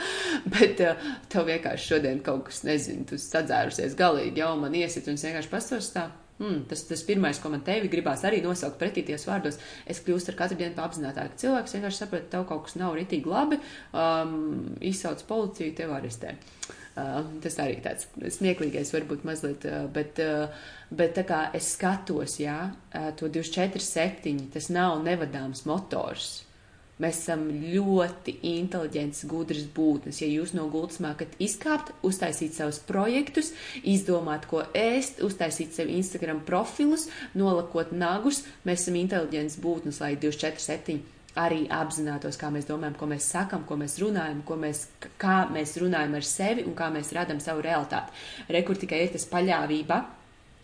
Bet 0.47 0.82
uh, 0.84 1.08
tev 1.32 1.47
vienkārši 1.52 1.89
šodien 1.93 2.21
kaut 2.26 2.47
kas, 2.49 2.63
nezinu, 2.67 3.06
tu 3.10 3.19
sadzērusies 3.19 3.97
galīgi, 3.99 4.41
jau 4.41 4.54
man 4.60 4.76
iesit, 4.80 5.08
un 5.12 5.19
es 5.19 5.26
vienkārši 5.28 5.52
pastos 5.52 5.91
tā. 5.95 6.08
Mm, 6.39 6.63
tas, 6.69 6.82
tas 6.89 7.04
pirmais, 7.06 7.38
ko 7.39 7.52
man 7.54 7.62
tevi 7.65 7.91
gribās 7.93 8.24
arī 8.26 8.41
nosaukt 8.43 8.80
pretī 8.82 9.04
ties 9.06 9.28
vārdos, 9.30 9.60
es 9.89 10.02
kļūstu 10.04 10.34
ar 10.34 10.39
katru 10.39 10.58
dienu 10.60 10.82
apzinātāku. 10.82 11.38
Cilvēks 11.43 11.78
vienkārši 11.78 12.02
saprot, 12.02 12.30
tev 12.32 12.48
kaut 12.50 12.65
kas 12.67 12.80
nav 12.82 12.98
ritīgi 12.98 13.30
labi, 13.30 13.62
um, 13.93 14.39
izsauc 14.82 15.22
policiju, 15.30 15.76
tev 15.78 15.93
arestē. 15.98 16.34
Uh, 16.34 16.80
Uh, 16.93 17.24
tas 17.41 17.56
arī 17.58 17.80
tāds 17.82 18.06
smieklīgais, 18.36 18.91
varbūt 18.93 19.24
mazliet, 19.26 19.63
uh, 19.65 19.88
bet, 19.89 20.19
uh, 20.22 20.67
bet 20.93 21.15
tā 21.17 21.24
kā 21.26 21.39
es 21.58 21.72
skatos, 21.74 22.36
jā, 22.38 22.58
to 23.17 23.32
24-7, 23.34 24.52
tas 24.54 24.69
nav 24.69 25.00
nevadāms 25.02 25.63
motors. 25.65 26.43
Mēs 27.04 27.20
esam 27.26 27.48
ļoti 27.52 28.38
inteliģents, 28.48 29.26
gudrs 29.28 29.66
būtnes. 29.76 30.22
Ja 30.24 30.30
jūs 30.32 30.54
no 30.56 30.70
gultas 30.72 31.02
mākat 31.04 31.34
izkāpt, 31.44 31.92
uztaisīt 32.08 32.56
savus 32.56 32.80
projektus, 32.88 33.52
izdomāt, 33.84 34.48
ko 34.48 34.63
ēst, 34.78 35.20
uztaisīt 35.26 35.76
sev 35.76 35.92
Instagram 35.92 36.39
profilus, 36.48 37.10
nolakot 37.36 37.92
nagus, 37.92 38.46
mēs 38.63 38.86
esam 38.86 39.02
inteliģents 39.02 39.60
būtnes, 39.63 40.00
lai 40.04 40.16
24-7 40.16 41.02
arī 41.39 41.63
apzinātos, 41.74 42.38
kā 42.38 42.50
mēs 42.54 42.68
domājam, 42.70 42.96
ko 42.98 43.08
mēs 43.10 43.28
sakam, 43.34 43.63
ko 43.68 43.78
mēs 43.80 43.98
runājam, 44.02 44.44
ko 44.46 44.58
mēs, 44.60 44.86
kā 45.22 45.44
mēs 45.52 45.76
runājam 45.82 46.18
ar 46.20 46.28
sevi 46.28 46.66
un 46.68 46.76
kā 46.78 46.89
mēs 46.94 47.13
radam 47.18 47.39
savu 47.44 47.63
realitāti. 47.66 48.13
Rekur 48.54 48.78
tikai 48.80 49.04
ir 49.06 49.16
tas 49.16 49.26
paļāvība, 49.32 50.04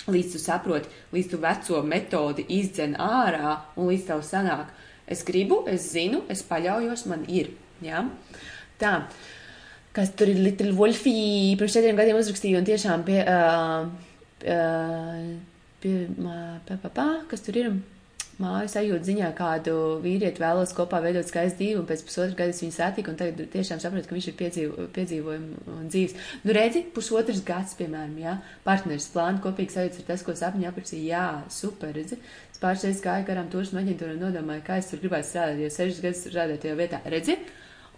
līdz 0.10 0.36
tu 0.36 0.42
saproti, 0.42 0.92
līdz 1.14 1.32
tu 1.32 1.42
veco 1.42 1.82
metodi 1.86 2.46
izdzen 2.60 2.96
ārā 3.02 3.58
un 3.78 3.90
līdz 3.92 4.06
tev 4.12 4.24
sanāk, 4.26 4.70
es 5.10 5.26
gribu, 5.28 5.64
es 5.72 5.92
zinu, 5.94 6.24
es 6.32 6.44
paļaujos, 6.48 7.06
man 7.12 7.26
ir. 7.32 7.52
Ja? 7.84 8.04
Tā, 8.80 8.94
kas 9.96 10.14
tur 10.18 10.32
ir 10.32 10.42
Little 10.46 10.74
Wolfie, 10.78 11.56
pirms 11.60 11.76
četriem 11.76 12.00
gadiem 12.00 12.20
uzrakstīju 12.20 12.60
un 12.62 12.68
tiešām 12.68 13.06
pie, 13.08 13.22
uh, 13.24 13.88
uh, 14.44 15.24
pie, 15.84 15.96
uh, 16.16 16.60
pie, 16.66 16.76
pie, 16.76 16.94
pie, 17.00 17.08
kas 17.32 17.48
tur 17.48 17.64
ir? 17.64 17.74
māju 18.40 18.70
sajūtu 18.72 19.08
ziņā 19.10 19.30
kādu 19.36 19.74
vīrieti 20.04 20.40
vēlos 20.40 20.72
kopā 20.76 21.02
veidot 21.04 21.28
skaistu 21.28 21.60
dzīvi, 21.60 21.80
un 21.82 21.88
pēc 21.90 22.04
pusotra 22.08 22.38
gada 22.40 22.54
es 22.54 22.62
viņu 22.64 22.76
satiku, 22.76 23.12
un 23.12 23.20
tagad 23.20 23.42
tiešām 23.52 23.82
saprotu, 23.84 24.08
ka 24.08 24.16
viņš 24.16 24.28
ir 24.32 24.38
piedzīvo, 24.40 24.86
piedzīvojumi 24.96 25.64
un 25.76 25.90
dzīves. 25.92 26.30
Nu, 26.46 26.56
redzi, 26.56 26.86
pusotrs 26.96 27.44
gads, 27.48 27.76
piemēram, 27.80 28.16
jā, 28.22 28.38
partneris 28.64 29.10
plāna 29.12 29.44
kopīgi 29.44 29.76
sajūtas 29.76 30.00
ir 30.00 30.08
tas, 30.08 30.24
ko 30.24 30.36
sapņi 30.40 30.70
aprakstīja, 30.72 31.10
jā, 31.12 31.26
super, 31.52 31.92
redzi. 31.96 32.20
Pāris 32.60 32.84
reizes 32.84 33.04
gāju 33.04 33.24
garām 33.30 33.48
turismu 33.52 33.80
aģentūru 33.80 34.18
un 34.18 34.24
nodomāju, 34.26 34.66
kā 34.68 34.80
es 34.82 34.90
tur 34.92 35.00
gribētu 35.00 35.30
strādāt, 35.30 35.62
jo 35.64 35.72
sešas 35.72 36.02
gadus 36.04 36.24
strādāju 36.26 36.62
tajā 36.66 36.76
vietā, 36.76 37.00
redzi. 37.08 37.38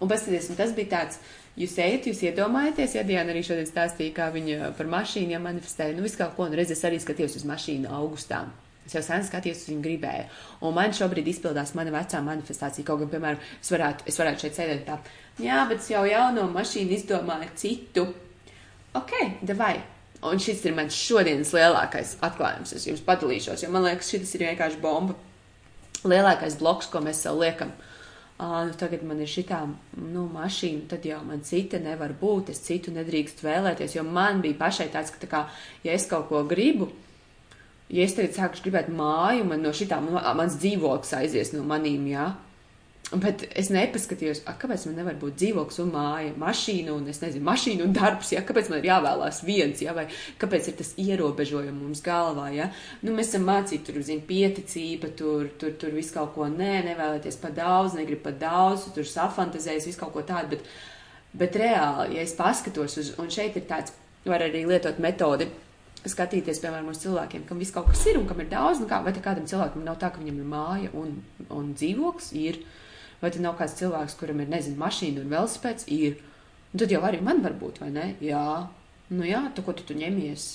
Un 0.02 0.10
paskatieties, 0.10 0.50
un 0.50 0.58
tas 0.58 0.74
bija 0.74 0.90
tāds, 0.96 1.18
jūs 1.58 1.74
ejat, 1.82 2.06
jūs 2.10 2.20
iedomājaties, 2.28 2.94
ja 2.96 3.02
Diana 3.06 3.34
arī 3.34 3.42
šodien 3.46 3.66
stāstīja, 3.66 4.14
kā 4.16 4.28
viņa 4.34 4.72
par 4.78 4.90
mašīnu 4.90 5.34
ja 5.34 5.40
manifestēja, 5.42 5.94
nu 5.98 6.06
visu 6.06 6.18
kaut 6.20 6.36
ko, 6.36 6.46
un 6.46 6.54
redz, 6.58 6.74
es 6.74 6.82
arī 6.86 6.98
skatījos 7.02 7.38
uz 7.38 7.46
mašīnu 7.46 7.90
augustā. 7.90 8.44
Es 8.86 8.96
jau 8.96 9.02
sen 9.06 9.22
skatījos, 9.26 9.62
uz 9.62 9.70
viņu 9.70 9.82
gribēju. 9.84 10.24
Un 10.66 10.74
man 10.74 10.94
šobrīd 10.94 11.30
izpildās 11.30 11.74
mana 11.78 11.94
vecā 11.94 12.18
manifestācija. 12.26 12.86
Kaut 12.86 13.04
gan, 13.04 13.12
piemēram, 13.12 13.42
es 13.62 13.70
varētu, 13.70 14.08
es 14.10 14.18
varētu 14.18 14.46
šeit 14.46 14.58
sēdēt 14.58 14.84
tā, 14.88 14.98
jā, 15.42 15.62
bet 15.70 15.82
es 15.84 15.90
jau 15.94 16.02
jauno 16.06 16.48
mašīnu 16.50 16.98
izdomāju 16.98 17.50
citu. 17.62 18.06
Ok, 18.98 19.14
davai. 19.46 19.76
Un 20.22 20.38
šis 20.38 20.60
ir 20.68 20.74
mans 20.76 20.94
šodienas 20.94 21.50
lielākais 21.56 22.16
atklājums. 22.22 22.74
Es 22.76 22.86
jums 22.86 23.02
padalīšos, 23.06 23.64
jo 23.64 23.70
man 23.74 23.88
liekas, 23.88 24.12
šis 24.12 24.36
ir 24.36 24.46
vienkārši 24.46 24.78
bomba. 24.82 25.16
Lielākais 26.06 26.58
bloks, 26.60 26.90
ko 26.90 27.02
mēs 27.02 27.24
sev 27.24 27.40
liekam. 27.40 27.72
Uh, 28.42 28.62
nu 28.66 28.74
tagad 28.78 29.02
man 29.06 29.20
ir 29.22 29.30
šī 29.30 29.44
nu, 29.98 30.24
mašīna, 30.34 30.88
tad 30.90 31.04
jau 31.06 31.20
man 31.26 31.42
cita 31.46 31.78
nevar 31.78 32.14
būt, 32.18 32.50
es 32.50 32.62
citu 32.64 32.90
nedrīkst 32.94 33.42
vēlēties. 33.44 33.96
Jo 33.98 34.02
man 34.02 34.40
bija 34.42 34.58
pašai 34.58 34.88
tāds, 34.94 35.12
ka, 35.14 35.20
tā 35.22 35.28
kā, 35.30 35.42
ja 35.84 35.92
es 35.94 36.06
kaut 36.10 36.28
ko 36.30 36.42
gribu, 36.48 36.88
ja 37.90 38.06
es 38.06 38.16
tagad 38.18 38.34
sāku 38.34 38.64
gribēt 38.64 38.90
māju, 38.90 39.44
man 39.46 39.62
no 39.62 39.70
šitām, 39.70 40.10
mans 40.10 40.58
dzīvoklis 40.58 41.14
aizies 41.20 41.52
no 41.54 41.62
manīm, 41.66 42.08
jā. 42.10 42.30
Ja? 42.30 42.51
Bet 43.12 43.42
es 43.58 43.68
nepaskatījos, 43.68 44.38
a, 44.48 44.54
kāpēc 44.56 44.86
man 44.88 44.94
nevar 44.96 45.16
būt 45.20 45.34
dzīvoklis 45.36 45.80
un 45.82 45.90
māja, 45.92 46.30
mašīna 46.40 46.94
un, 46.94 47.04
nezinu, 47.04 47.42
mašīna 47.44 47.84
un 47.84 47.92
darbs, 47.96 48.30
ja, 48.32 48.40
kāpēc 48.48 48.70
man 48.72 48.80
ir 48.80 48.88
jāvēlās 48.88 49.42
viens, 49.44 49.82
ja, 49.84 49.92
vai 49.96 50.06
kāpēc 50.40 50.70
ir 50.70 50.78
tas 50.78 50.94
ierobežojums 51.02 51.76
mums 51.76 52.00
galvā, 52.06 52.46
ja. 52.56 52.70
Nu, 53.02 53.12
mēs 53.12 53.34
esam 53.34 53.44
mācīti 53.50 53.84
tur, 53.90 53.98
zin, 54.06 54.22
pieticība, 54.28 55.12
tur, 55.18 55.50
tur, 55.60 55.74
tur 55.76 55.92
visu 55.92 56.16
kaut 56.16 56.32
ko 56.38 56.48
nē, 56.48 56.78
nevēlēties 56.88 57.36
pa 57.42 57.52
daudz, 57.52 57.98
negrib 58.00 58.22
pa 58.24 58.32
daudz, 58.32 58.88
tur 58.96 59.04
safantazējas, 59.08 59.90
visu 59.90 60.00
kaut 60.00 60.14
ko 60.16 60.24
tādu, 60.32 60.56
bet, 60.56 60.70
bet 61.44 61.58
reāli, 61.60 62.16
ja 62.16 62.24
es 62.24 62.32
paskatos 62.38 62.96
uz, 63.02 63.12
un 63.20 63.28
šeit 63.34 63.60
ir 63.60 63.68
tāds, 63.68 63.92
var 64.24 64.46
arī 64.46 64.64
lietot 64.70 65.02
metodi, 65.04 65.50
skatīties, 66.08 66.60
piemēram, 66.62 66.88
uz 66.90 67.02
cilvēkiem, 67.02 67.44
kam 67.46 67.60
viss 67.62 67.74
kaut 67.74 67.90
kas 67.90 68.06
ir 68.10 68.18
un 68.18 68.24
kam 68.30 68.40
ir 68.42 68.48
daudz, 68.50 68.80
nu 68.82 68.88
kā, 68.90 69.02
vai 69.04 69.12
kādam 69.14 69.44
cilvēkam 69.50 69.84
nav 69.86 70.00
tā, 70.00 70.10
ka 70.10 70.22
viņam 70.22 70.40
ir 70.40 70.48
māja 70.48 70.94
un, 70.98 71.18
un 71.52 71.74
dzīvoklis 71.76 72.32
ir. 72.40 72.62
Vai 73.22 73.30
tad 73.30 73.44
nav 73.44 73.54
kāds 73.58 73.76
cilvēks, 73.78 74.18
kuram 74.18 74.42
ir, 74.42 74.50
nezinu, 74.50 74.80
mašīna 74.82 75.22
un 75.22 75.30
velospēds? 75.30 75.86
Ir. 75.94 76.18
Un 76.72 76.82
tad 76.82 76.90
jau 76.90 77.02
arī 77.06 77.20
man 77.22 77.42
var 77.44 77.54
būt, 77.58 77.78
vai 77.84 77.90
ne? 77.94 78.06
Jā, 78.24 78.42
nu 79.14 79.26
jā, 79.28 79.44
tu 79.54 79.62
ko 79.62 79.74
tu, 79.76 79.86
tu 79.86 79.94
ņemies? 79.94 80.46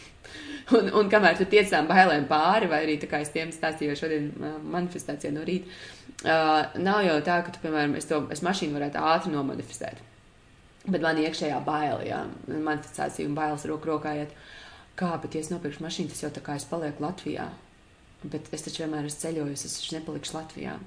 un, 0.78 0.90
un 1.00 1.10
kamēr 1.12 1.38
tu 1.38 1.46
tiec 1.50 1.68
tām 1.70 1.88
bailēm 1.90 2.28
pāri, 2.30 2.70
vai 2.70 2.84
arī 2.84 2.96
tā 3.02 3.08
kā 3.10 3.20
es 3.24 3.32
tiem 3.34 3.52
stāstīju 3.54 3.96
šodien 3.98 4.30
manifestācijā 4.72 5.32
no 5.34 5.42
rīta, 5.46 5.68
uh, 6.24 6.78
nav 6.80 7.02
jau 7.06 7.18
tā, 7.26 7.40
ka 7.46 7.54
tu, 7.54 7.62
piemēram, 7.64 7.96
es 7.98 8.08
to, 8.08 8.22
es 8.32 8.44
mašīnu 8.46 8.78
varētu 8.78 9.02
ātri 9.12 9.34
nomanifestēt. 9.34 10.00
Bet 10.86 11.04
man 11.04 11.20
iekšējā 11.20 11.58
baila, 11.66 12.00
jā, 12.06 12.22
manifestācija 12.48 13.28
un 13.28 13.36
bailes 13.36 13.66
roku 13.68 13.90
rokā 13.90 14.14
iet. 14.22 14.32
Kā, 14.96 15.12
bet 15.20 15.36
ja 15.36 15.42
es 15.44 15.50
nopirkšu 15.52 15.84
mašīnu, 15.84 16.12
tas 16.12 16.24
jau 16.24 16.30
tā 16.32 16.40
kā 16.44 16.56
es 16.56 16.64
palieku 16.68 17.04
Latvijā. 17.04 17.50
Bet 18.22 18.48
es 18.52 18.64
taču 18.64 18.84
vienmēr 18.84 19.08
esmu 19.08 19.20
ceļojis, 19.26 19.66
es 19.68 19.76
taču 19.78 19.98
nepalikšu 19.98 20.36
Latvijā. 20.36 20.78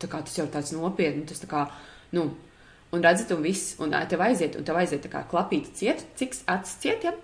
Tā 0.00 0.10
kā 0.10 0.20
tas 0.24 0.38
jau 0.38 0.46
tāds 0.50 0.72
nopietni, 0.74 1.26
tas 1.28 1.42
tā 1.42 1.48
kā, 1.50 1.66
nu, 2.16 2.28
un 2.94 3.04
redzat, 3.04 3.30
un 3.36 3.44
viss, 3.44 3.76
un 3.82 3.94
tev 4.10 4.24
aiziet, 4.26 4.56
un 4.58 4.66
tev 4.66 4.78
aiziet 4.80 5.04
tā 5.04 5.10
kā 5.12 5.22
klapīti 5.30 5.74
ciet, 5.80 6.02
cik 6.18 6.36
acis 6.50 6.80
ciet, 6.82 7.06
ja? 7.06 7.14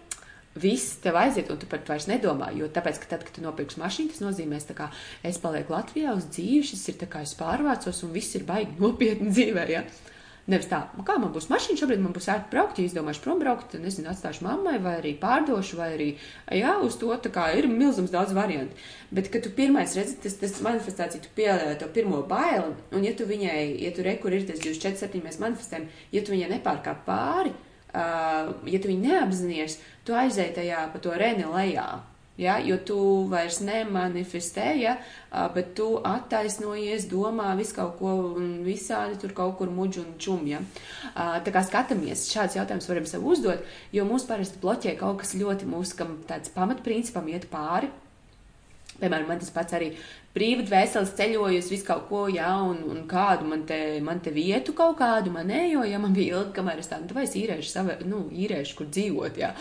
Viss 0.60 0.96
tev 1.02 1.14
aiziet, 1.14 1.50
un 1.52 1.58
tu 1.62 1.68
par 1.70 1.78
to 1.82 1.92
vairs 1.92 2.08
nedomā. 2.10 2.48
Jo 2.58 2.66
tāpēc, 2.74 2.98
ka 2.98 3.12
tad, 3.12 3.24
kad 3.26 3.36
tu 3.36 3.42
nopirksi 3.44 3.78
mašīnu, 3.78 4.10
tas 4.10 4.22
nozīmē, 4.24 4.58
ka 4.74 4.88
es 5.26 5.38
palieku 5.38 5.76
Latvijā 5.76 6.14
uz 6.18 6.26
dzīvi, 6.26 6.64
šis 6.72 6.88
ir 6.90 6.96
tā 7.02 7.06
kā 7.10 7.22
es 7.26 7.36
pārvācos, 7.38 8.02
un 8.06 8.14
viss 8.16 8.34
ir 8.34 8.46
baigi 8.48 8.74
nopietni 8.82 9.30
dzīvē. 9.30 9.66
Ja? 9.70 9.84
Nevis 10.50 10.66
tā, 10.66 10.80
kā 11.06 11.14
man 11.20 11.30
būs 11.34 11.46
mašīna, 11.50 11.78
šobrīd 11.78 12.00
man 12.02 12.14
būs 12.16 12.26
ērti 12.32 12.50
braukt, 12.50 12.78
ja 12.80 12.88
izdomāšu 12.88 13.22
prom 13.22 13.38
braukt, 13.42 13.76
nezinu, 13.78 14.08
atstāšu 14.10 14.42
mammai, 14.46 14.78
vai 14.82 14.96
arī 14.98 15.12
pārdošu, 15.20 15.78
vai 15.78 15.90
arī, 15.94 16.08
jā, 16.58 16.72
uz 16.82 16.96
to 16.98 17.12
tā 17.22 17.30
kā 17.34 17.44
ir 17.58 17.68
milzums 17.70 18.10
daudz 18.10 18.34
variantu. 18.34 18.74
Bet, 19.14 19.30
kad 19.30 19.44
tu 19.46 19.52
pirmais 19.54 19.94
redzi, 19.98 20.16
tas, 20.24 20.34
tas 20.40 20.58
manifestācija, 20.66 21.22
tu 21.22 21.30
pielēji 21.36 21.78
to 21.82 21.90
pirmo 21.94 22.24
baili, 22.26 22.74
un 22.96 23.06
ja 23.06 23.14
tu 23.14 23.28
viņai, 23.30 23.60
ja 23.84 23.94
tu 23.94 24.06
rekur 24.06 24.34
ir 24.34 24.48
tas 24.48 24.62
24, 24.64 24.98
7 25.04 25.22
mēs 25.28 25.38
manifestējam, 25.44 25.86
ja 26.16 26.24
tu 26.26 26.34
viņai 26.34 26.50
nepārkāp 26.56 27.04
pāri, 27.06 27.54
uh, 27.54 28.54
ja 28.66 28.82
tu 28.82 28.90
viņu 28.90 29.06
neapzinies, 29.06 29.78
tu 30.08 30.18
aizēji 30.18 30.56
tajā 30.58 30.88
pa 30.90 31.04
to 31.04 31.14
reni 31.14 31.46
lejā 31.46 31.90
ja, 32.40 32.56
jo 32.64 32.78
tu 32.86 32.98
vairs 33.30 33.60
nemanifestē, 33.64 34.66
ja, 34.80 34.96
bet 35.54 35.74
tu 35.78 35.92
attaisnojies, 36.08 37.08
domā 37.10 37.52
visu 37.58 37.76
kaut 37.76 37.98
ko 38.00 38.14
un 38.40 38.60
visādi 38.66 39.20
tur 39.20 39.34
kaut 39.36 39.58
kur 39.60 39.72
muģu 39.74 40.04
un 40.04 40.14
čum, 40.18 40.44
ja. 40.48 40.62
Tā 41.14 41.54
kā 41.54 41.64
skatāmies, 41.66 42.28
šāds 42.32 42.56
jautājums 42.58 42.88
varam 42.90 43.08
sev 43.08 43.26
uzdot, 43.28 43.64
jo 43.92 44.06
mūs 44.08 44.28
parasti 44.28 44.60
bloķē 44.62 44.96
kaut 45.00 45.20
kas 45.22 45.36
ļoti 45.38 45.68
mūsu, 45.68 45.98
kam 46.00 46.20
tāds 46.28 46.52
pamatprincipam 46.56 47.28
iet 47.32 47.50
pāri. 47.52 47.92
Piemēram, 49.00 49.30
man 49.30 49.38
tas 49.40 49.52
pats 49.54 49.72
arī 49.72 49.94
brīvi 50.34 50.66
dvēseles 50.66 51.14
ceļojus, 51.16 51.70
visu 51.72 51.86
kaut 51.88 52.04
ko, 52.10 52.26
jā, 52.30 52.50
un, 52.68 52.82
un 52.92 53.00
kādu 53.08 53.48
man 53.48 53.64
te, 53.68 53.78
man 54.04 54.20
te 54.22 54.32
vietu 54.34 54.74
kaut 54.76 54.98
kādu 55.00 55.32
manējo, 55.34 55.86
ja 55.88 55.98
man 56.02 56.12
bija 56.16 56.36
ilgi, 56.36 56.52
kamēr 56.58 56.82
es 56.82 56.90
tādu, 56.90 57.08
nu, 57.08 57.16
vai 57.16 57.24
es 57.24 57.36
īrēšu 57.38 57.72
savu, 57.72 57.96
nu, 58.10 58.26
īrēšu, 58.44 58.76
kur 58.78 58.90
dzīvot, 58.92 59.40
jā, 59.40 59.54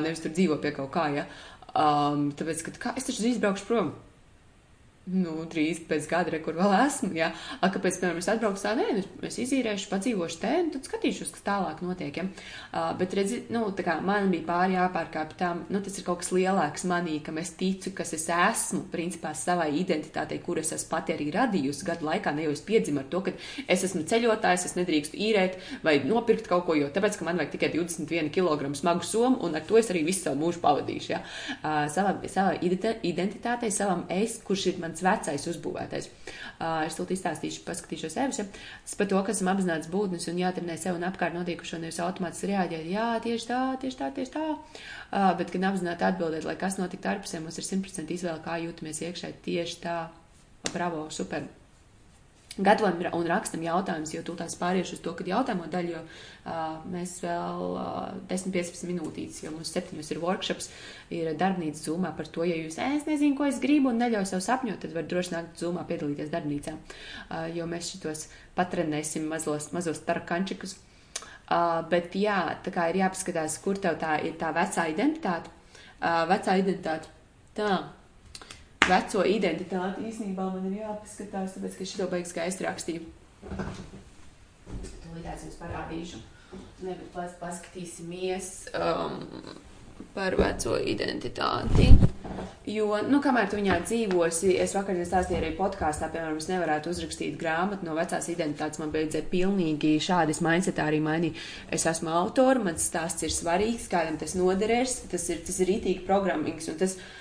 nevis 0.00 0.24
tur 0.24 0.32
dzīvo 0.34 0.58
pie 0.62 0.72
kaut 0.78 0.90
kā, 0.96 1.10
jā. 1.14 1.26
Um, 1.70 2.30
tāpēc, 2.34 2.64
ka 2.66 2.72
kā, 2.82 2.92
es 2.98 3.06
taču 3.06 3.22
drīz 3.22 3.38
braukšu 3.42 3.68
prom 3.68 3.92
nu, 5.08 5.32
drīz 5.50 5.80
pēc 5.88 6.06
gada, 6.10 6.30
re, 6.34 6.40
kur 6.44 6.56
vēl 6.58 6.72
esmu. 6.84 7.10
Ja? 7.16 7.30
A, 7.60 7.70
kāpēc, 7.72 7.98
piemēram, 8.00 8.20
es 8.20 8.28
atbraucu 8.30 8.62
tā, 8.62 8.74
nē, 8.78 8.86
nu, 8.98 9.04
es 9.26 9.38
izīrēšu, 9.42 9.88
padzīvošu 9.90 10.40
te, 10.42 10.52
un 10.64 10.70
tad 10.74 10.86
skatīšos, 10.86 11.32
kas 11.34 11.44
tālāk 11.46 11.82
notiek. 11.84 12.20
Ja? 12.20 12.26
Uh, 12.70 12.90
bet, 13.00 13.14
redzi, 13.16 13.42
nu, 13.52 13.64
tā 13.76 13.84
kā 13.86 13.96
man 14.04 14.30
bija 14.32 14.46
pāri 14.48 14.76
jāpārkāp 14.76 15.34
tam, 15.40 15.64
nu, 15.72 15.82
tas 15.84 15.96
ir 15.98 16.06
kaut 16.06 16.22
kas 16.22 16.32
lielāks 16.36 16.86
manī, 16.90 17.18
ka 17.24 17.34
es 17.40 17.52
ticu, 17.58 17.94
kas 17.96 18.14
es 18.16 18.28
esmu, 18.30 18.84
principā, 18.92 19.32
savai 19.34 19.70
identitātei, 19.80 20.40
kur 20.44 20.60
es 20.62 20.72
esmu 20.76 20.92
pati 20.92 21.16
arī 21.16 21.30
radījusi 21.34 21.88
gadu 21.88 22.06
laikā, 22.08 22.34
ne 22.36 22.46
jau 22.46 22.54
es 22.54 22.64
piedzimu 22.66 23.02
ar 23.02 23.10
to, 23.10 23.24
ka 23.26 23.34
es 23.66 23.84
esmu 23.88 24.04
ceļotājs, 24.10 24.68
es 24.68 24.76
nedrīkstu 24.78 25.18
īrēt 25.18 25.58
vai 25.86 25.98
nopirkt 26.04 26.48
kaut 26.50 26.66
ko, 26.68 26.76
jo 26.78 26.90
tāpēc, 26.92 27.18
ka 27.18 27.26
man 27.26 27.40
vajag 27.40 27.56
tikai 27.56 27.72
21 27.74 28.30
kg 28.34 28.70
smagu 28.78 29.06
somu, 29.06 29.40
un 29.46 29.58
ar 29.58 29.66
to 29.66 29.78
es 29.80 29.90
arī 29.92 30.04
visu 30.06 30.26
savu 30.26 30.40
mūžu 30.44 30.62
pavadīšu. 30.62 31.12
Ja? 31.14 31.22
Uh, 31.60 31.86
savā, 31.92 32.16
savā 32.30 32.56
identitātei, 32.60 33.72
savam 33.74 34.04
es, 34.12 34.38
kurš 34.46 34.70
ir 34.72 34.82
mans 34.82 34.99
mans 35.02 35.26
vecais 35.26 35.46
uzbūvētais. 35.52 36.08
Uh, 36.60 36.84
es 36.86 36.96
tūlīt 36.96 37.14
izstāstīšu, 37.16 37.64
paskatīšos 37.66 38.16
sevis. 38.16 38.40
Ja? 38.40 38.46
Tas 38.84 38.96
par 38.98 39.08
to, 39.10 39.20
ka 39.24 39.34
esam 39.34 39.50
apzināts 39.52 39.90
būtnes 39.92 40.28
un 40.30 40.40
jātrenē 40.40 40.76
sev 40.80 40.98
un 40.98 41.06
apkārt 41.08 41.36
notikušo, 41.36 41.80
nevis 41.80 42.00
automātiski 42.04 42.52
reaģēt. 42.52 42.88
Jā, 42.90 43.06
tieši 43.24 43.48
tā, 43.50 43.60
tieši 43.80 44.00
tā, 44.00 44.10
tieši 44.16 44.34
tā. 44.36 44.46
Uh, 45.10 45.30
bet, 45.38 45.52
kad 45.52 45.70
apzināti 45.70 46.06
atbildēt, 46.06 46.48
lai 46.48 46.58
kas 46.60 46.78
notiktu 46.80 47.12
ārpusē, 47.12 47.40
mums 47.42 47.58
ir 47.60 47.68
100% 47.68 48.16
izvēle, 48.16 48.42
kā 48.44 48.60
jūtamies 48.64 49.04
iekšē. 49.08 49.34
Tieši 49.46 49.80
tā. 49.86 49.96
Bravo, 50.74 51.06
super 51.08 51.46
gatavojam 52.58 53.14
un 53.14 53.28
rakstam 53.30 53.62
jautājumus, 53.62 54.12
jo 54.14 54.22
tūlīt 54.26 54.56
pāriešu 54.58 54.96
uz 54.96 55.02
to, 55.04 55.12
kad 55.16 55.28
jautājumu 55.30 55.68
daļu, 55.70 55.92
jo 55.94 56.00
uh, 56.02 56.80
mēs 56.90 57.16
vēl 57.22 57.62
uh, 57.78 58.00
10-15 58.30 58.88
minūtītes, 58.90 59.44
jo 59.44 59.52
mums 59.54 59.70
septiņos 59.74 60.10
ir 60.10 60.20
workshops, 60.22 60.70
ir 61.14 61.30
darbnīca 61.38 61.84
zūmā 61.86 62.10
par 62.18 62.28
to, 62.32 62.44
ja 62.48 62.58
jūs, 62.58 62.80
es 62.82 63.06
nezinu, 63.06 63.36
ko 63.38 63.46
es 63.46 63.60
gribu 63.62 63.92
un 63.92 64.02
neļauju 64.02 64.32
sev 64.32 64.42
sapņot, 64.44 64.80
tad 64.82 64.96
var 64.96 65.06
droši 65.10 65.34
nākt 65.36 65.62
zūmā 65.62 65.86
piedalīties 65.88 66.32
darbnīcā, 66.34 66.74
uh, 66.74 67.46
jo 67.54 67.68
mēs 67.70 67.92
šitos 67.94 68.26
patrenēsim 68.58 69.30
mazos, 69.30 69.70
mazos 69.76 70.02
tarakančikus. 70.08 70.76
Uh, 71.50 71.80
bet 71.90 72.14
jā, 72.14 72.42
tā 72.62 72.74
kā 72.74 72.90
ir 72.90 73.00
jāpaskatās, 73.00 73.56
kur 73.62 73.78
tev 73.78 73.96
tā 74.02 74.20
ir 74.26 74.36
tā 74.38 74.52
vecā 74.54 74.84
identitāte. 74.90 75.50
Uh, 76.00 76.22
vecā 76.30 76.54
identitāte. 76.60 77.10
Tā, 77.58 77.80
veco 78.88 79.24
identitāti 79.26 80.08
īstenībā 80.08 80.46
man 80.54 80.68
ir 80.70 80.80
jāpaskatās, 80.80 81.56
tāpēc, 81.56 81.78
ka 81.78 81.88
šito 81.92 82.10
beigas 82.10 82.34
skaisti 82.34 82.66
rakstīju. 82.66 83.08
Tūlīt 85.04 85.26
es 85.34 85.48
jums 85.48 85.58
parādīšu. 85.60 86.20
Ne, 86.82 86.94
bet 86.94 87.10
pas, 87.14 87.34
paskatīsimies 87.38 88.46
um, 88.74 89.20
par 90.16 90.34
veco 90.38 90.78
identitāti. 90.80 91.90
Jo, 92.70 92.88
nu, 93.06 93.20
kamēr 93.22 93.50
tu 93.50 93.58
viņā 93.58 93.76
dzīvosi, 93.84 94.54
es 94.62 94.74
vakar 94.74 94.98
stāstīju 95.06 95.38
arī 95.38 95.52
podkāstā, 95.58 96.08
piemēram, 96.12 96.40
es 96.40 96.48
nevarētu 96.50 96.90
uzrakstīt 96.92 97.38
grāmatu 97.38 97.86
no 97.86 97.94
vecās 97.98 98.28
identitātes. 98.32 98.80
Man 98.82 98.92
beidzēja 98.94 99.28
pilnīgi 99.30 99.94
šādi 100.02 100.36
mindsetā 100.44 100.88
arī 100.90 101.00
mainīt. 101.04 101.38
Es 101.70 101.86
esmu 101.90 102.12
autora, 102.14 102.62
mans 102.64 102.86
stāsts 102.90 103.26
ir 103.26 103.34
svarīgs, 103.34 103.88
kādam 103.92 104.18
tas 104.20 104.36
noderēs, 104.38 105.02
tas 105.12 105.28
ir, 105.30 105.42
tas 105.46 105.62
ir 105.62 105.72
rītīgi 105.74 106.06
programmings. 106.08 106.70
Un 106.72 106.78
tas, 106.80 106.96
uh, 106.98 107.19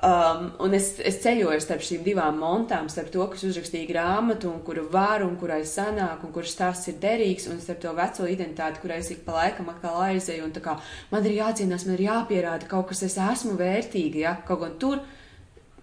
Um, 0.00 0.46
un 0.64 0.72
es, 0.72 0.94
es 1.04 1.18
ceļoju 1.20 1.60
starp 1.60 1.82
šīm 1.84 2.00
divām 2.06 2.38
montām, 2.40 2.86
starp 2.88 3.10
to, 3.12 3.24
kas 3.28 3.42
uzrakstīja 3.44 3.84
grāmatu, 3.90 4.48
un 4.48 4.62
kuru 4.64 4.86
var, 4.88 5.20
un 5.26 5.34
kurai 5.36 5.60
sanāk, 5.68 6.22
un 6.24 6.32
kurš 6.32 6.54
stāsts 6.54 6.88
ir 6.88 6.96
derīgs, 7.02 7.50
un 7.52 7.60
starp 7.60 7.82
to 7.82 7.92
veco 7.98 8.24
identitāti, 8.24 8.80
kurai 8.80 9.02
es 9.02 9.10
ik 9.12 9.26
pa 9.26 9.36
laikam 9.36 9.68
atkal 9.68 10.00
aizēju. 10.06 10.46
Un 10.48 10.56
tā 10.56 10.64
kā 10.64 10.78
man 11.12 11.28
ir 11.28 11.36
jācīnās, 11.42 11.84
man 11.84 11.98
ir 11.98 12.06
jāpierāda 12.06 12.70
kaut 12.72 12.88
kas, 12.88 13.04
es 13.04 13.18
esmu 13.20 13.58
vērtīga, 13.60 14.24
ja 14.24 14.34
kaut 14.48 14.64
gan 14.64 14.80
tur. 14.80 15.04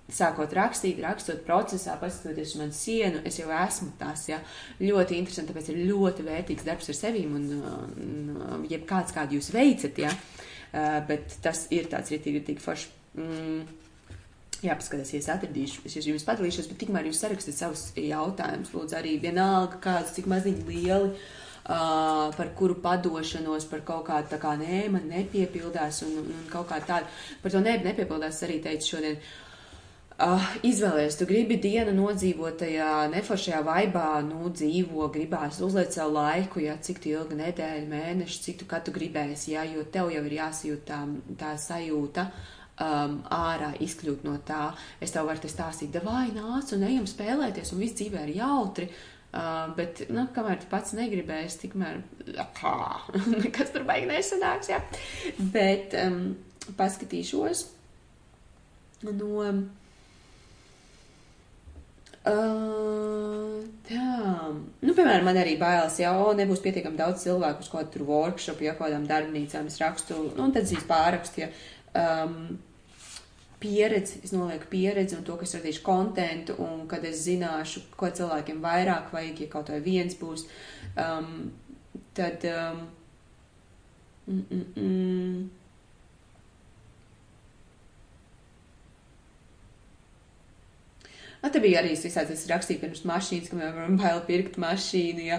Sākot 0.10 0.54
rakstīt, 0.56 0.98
rakstot 1.04 1.46
procesā, 1.46 2.00
paskatoties 2.02 2.56
uz 2.56 2.62
manu 2.64 2.74
sienu, 2.74 3.22
es 3.28 3.38
jau 3.38 3.54
esmu 3.54 3.94
tas. 4.02 4.26
Ja? 4.32 4.42
Ļoti 4.82 5.20
interesanti, 5.20 5.54
tāpēc 5.54 5.74
ir 5.76 5.84
ļoti 5.92 6.26
vērtīgs 6.26 6.66
darbs 6.66 6.90
ar 6.90 7.04
sevi 7.06 7.28
un, 7.28 7.50
un 8.02 8.70
jebkāds, 8.72 9.14
kādu 9.14 9.38
jūs 9.38 9.54
veicat. 9.54 10.08
Ja? 10.08 10.14
Uh, 10.72 11.04
bet 11.12 11.38
tas 11.44 11.68
ir 11.76 11.92
tāds 11.92 12.16
rītīgi, 12.16 12.42
rītīgi 12.42 12.64
foršs. 12.64 12.96
Mm 13.20 13.84
jāpaskatās, 14.66 15.14
ja 15.14 15.22
es 15.22 15.30
atradīšu, 15.32 15.84
es 15.86 16.08
jums 16.08 16.26
padalīšos, 16.28 16.70
bet 16.72 16.80
tikmēr 16.82 17.10
jūs 17.10 17.22
sarakstiet 17.24 17.58
savus 17.58 17.90
jautājumus. 17.94 18.74
Lūdzu, 18.74 18.98
arī 19.00 19.18
vienalga, 19.22 19.80
kāds, 19.84 20.14
cik 20.16 20.30
maziņi 20.32 20.66
lieli, 20.68 21.12
uh, 21.14 22.30
par 22.38 22.54
kuru 22.58 22.78
padošanos, 22.84 23.68
par 23.70 23.84
kaut 23.88 24.08
kādu 24.10 24.34
tā 24.34 24.40
kā 24.42 24.56
nē, 24.60 24.86
man 24.94 25.10
nepiepildās 25.12 26.04
un, 26.08 26.22
un, 26.24 26.46
kaut 26.54 26.70
kā 26.72 26.80
tādu. 26.86 27.12
Par 27.44 27.54
to 27.54 27.62
nē, 27.64 27.80
nepiepildās 27.86 28.42
arī 28.48 28.62
teicu 28.64 28.96
šodien. 28.96 29.20
Uh, 30.18 30.42
izvēlēties, 30.66 31.20
tu 31.20 31.28
gribi 31.30 31.60
dienu 31.62 31.92
nodzīvot 31.94 32.56
tajā 32.64 33.06
neforšajā 33.12 33.60
vaibā, 33.62 34.16
nu, 34.26 34.50
dzīvo, 34.50 35.12
gribās 35.14 35.60
uzliet 35.62 35.94
savu 35.94 36.16
laiku, 36.16 36.64
ja 36.66 36.74
cik 36.82 37.04
tu 37.04 37.12
ilgi 37.12 37.38
nedēļa, 37.38 37.86
mēneši, 37.92 38.40
cik 38.48 38.64
tu 38.64 38.70
katru 38.72 38.96
gribēsi, 38.96 39.52
ja, 39.54 39.68
jo 39.70 39.86
tev 39.94 40.10
jau 40.10 40.24
ir 40.26 40.40
jāsajūt 40.40 40.88
tā, 40.90 41.04
tā 41.38 41.54
sajūta, 41.62 42.26
uh, 42.32 42.57
um, 42.84 43.20
ārā 43.34 43.74
izkļūt 43.84 44.26
no 44.28 44.38
tā. 44.48 44.72
Es 45.04 45.14
tev 45.16 45.30
varu 45.30 45.44
te 45.44 45.52
stāstīt, 45.52 45.96
vai 46.06 46.28
nāc 46.36 46.74
un 46.76 46.88
ejam 46.88 47.08
spēlēties, 47.10 47.74
un 47.74 47.84
viss 47.84 47.98
dzīvē 48.00 48.28
ir 48.28 48.36
jautri. 48.42 48.90
Uh, 49.38 49.68
bet, 49.76 50.06
nu, 50.14 50.24
kamēr 50.34 50.62
tu 50.62 50.70
pats 50.72 50.96
negribēsi, 50.98 51.66
tikmēr, 51.66 52.00
kā, 52.58 52.76
nekas 53.44 53.74
tur 53.76 53.84
baigi 53.88 54.08
nesanāks, 54.10 54.72
jā. 54.72 54.80
Bet 55.54 55.98
um, 56.00 56.22
paskatīšos 56.78 57.68
no. 59.08 59.50
Uh, 62.28 63.62
tā, 63.88 64.08
nu, 64.84 64.92
piemēram, 64.92 65.24
man 65.30 65.38
arī 65.40 65.54
bailes, 65.60 65.96
ja 66.02 66.12
o, 66.20 66.34
nebūs 66.36 66.60
pietiekami 66.64 67.00
daudz 67.00 67.24
cilvēku 67.24 67.64
uz 67.64 67.70
kādu 67.72 67.94
tur 67.94 68.04
workshop, 68.10 68.64
ja 68.66 68.74
kādām 68.76 69.06
darbnīcām 69.08 69.70
es 69.70 69.78
rakstu, 69.80 70.18
nu, 70.34 70.48
un 70.48 70.56
tad 70.56 70.68
es 70.68 70.88
pārakstu, 70.90 71.46
ja 71.46 71.52
um, 72.26 72.58
pieredzi, 73.60 74.22
es 74.24 74.34
nolieku 74.36 74.70
pieredzi 74.72 75.18
un 75.18 75.26
to, 75.28 75.38
ka 75.38 75.48
es 75.48 75.56
radīšu 75.58 75.84
kontentu, 75.86 76.56
un 76.64 76.86
kad 76.90 77.06
es 77.08 77.24
zināšu, 77.26 77.88
ko 77.98 78.10
cilvēkiem 78.20 78.62
vairāk 78.64 79.14
vajag, 79.14 79.44
ja 79.44 79.52
kaut 79.54 79.72
vai 79.74 79.80
viens 79.86 80.18
būs, 80.20 80.48
um, 80.96 81.52
tad. 82.18 82.46
Um, 82.48 82.84
mm, 84.28 84.44
mm, 84.52 84.66
mm, 84.76 85.50
Nu, 91.48 91.52
te 91.54 91.62
bija 91.64 91.80
arī 91.80 91.94
visādi, 91.96 92.36
es 92.36 92.42
rakstīju 92.50 92.82
pirms 92.82 93.06
mašīnas, 93.08 93.46
ka 93.54 93.56
man 93.56 93.94
bail 94.02 94.18
pirkt 94.28 94.58
mašīnu, 94.60 95.22
ja, 95.30 95.38